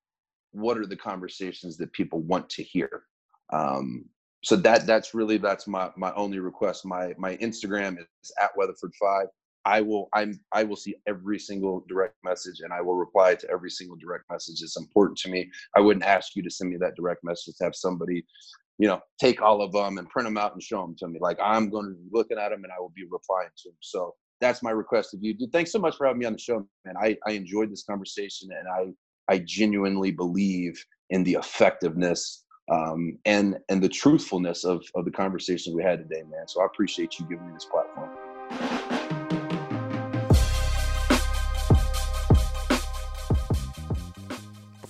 what 0.52 0.78
are 0.78 0.86
the 0.86 0.96
conversations 0.96 1.78
that 1.78 1.92
people 1.94 2.22
want 2.22 2.50
to 2.52 2.64
hear. 2.64 3.04
Um, 3.52 4.06
so 4.44 4.56
that 4.58 4.86
that's 4.86 5.14
really 5.14 5.38
that's 5.38 5.68
my 5.68 5.90
my 5.98 6.14
only 6.14 6.40
request. 6.40 6.86
My 6.86 7.14
my 7.18 7.36
Instagram 7.38 7.98
is 7.98 8.32
at 8.42 8.52
Weatherford 8.56 8.94
Five. 9.00 9.28
I 9.68 9.82
will 9.82 10.08
I'm 10.14 10.40
I 10.54 10.64
will 10.64 10.78
see 10.78 10.96
every 11.08 11.38
single 11.38 11.84
direct 11.90 12.16
message 12.24 12.62
and 12.62 12.72
I 12.72 12.80
will 12.82 12.96
reply 12.96 13.36
to 13.36 13.50
every 13.52 13.70
single 13.70 13.98
direct 13.98 14.24
message. 14.32 14.62
It's 14.62 14.78
important 14.78 15.18
to 15.20 15.30
me. 15.30 15.52
I 15.76 15.82
wouldn't 15.82 16.06
ask 16.06 16.36
you 16.38 16.44
to 16.44 16.50
send 16.50 16.70
me 16.70 16.78
that 16.78 16.96
direct 16.96 17.22
message 17.26 17.56
to 17.58 17.66
have 17.66 17.76
somebody, 17.76 18.26
you 18.78 18.88
know, 18.88 19.02
take 19.20 19.42
all 19.42 19.62
of 19.62 19.74
them 19.74 19.98
and 19.98 20.10
print 20.10 20.26
them 20.26 20.38
out 20.38 20.54
and 20.54 20.64
show 20.64 20.82
them 20.82 20.96
to 21.00 21.08
me. 21.10 21.20
Like 21.22 21.38
I'm 21.44 21.70
going 21.70 21.86
to 21.86 21.96
be 21.96 22.08
looking 22.14 22.38
at 22.38 22.50
them 22.50 22.64
and 22.64 22.72
I 22.72 22.80
will 22.80 22.94
be 22.96 23.04
replying 23.12 23.50
to 23.64 23.70
them. 23.70 23.78
So 23.82 24.16
that's 24.40 24.64
my 24.64 24.72
request 24.72 25.14
of 25.14 25.20
you. 25.22 25.34
Dude, 25.34 25.52
thanks 25.52 25.74
so 25.74 25.80
much 25.80 25.98
for 25.98 26.08
having 26.08 26.20
me 26.20 26.26
on 26.26 26.34
the 26.34 26.40
show, 26.40 26.66
man. 26.86 26.96
I, 26.98 27.18
I 27.28 27.32
enjoyed 27.32 27.70
this 27.70 27.84
conversation 27.84 28.50
and 28.58 28.68
I 28.70 28.94
I 29.30 29.40
genuinely 29.40 30.12
believe 30.12 30.82
in 31.10 31.26
the 31.26 31.34
effectiveness 31.34 32.46
um, 32.72 33.18
and 33.26 33.58
and 33.68 33.84
the 33.84 33.90
truthfulness 33.90 34.64
of 34.64 34.86
of 34.96 35.04
the 35.04 35.12
conversations 35.12 35.76
we 35.76 35.84
had 35.84 36.00
today, 36.00 36.24
man. 36.24 36.48
So 36.48 36.62
I 36.62 36.66
appreciate 36.66 37.20
you 37.20 37.26
giving 37.28 37.48
me 37.48 37.54
this 37.54 37.66
platform. 37.66 38.97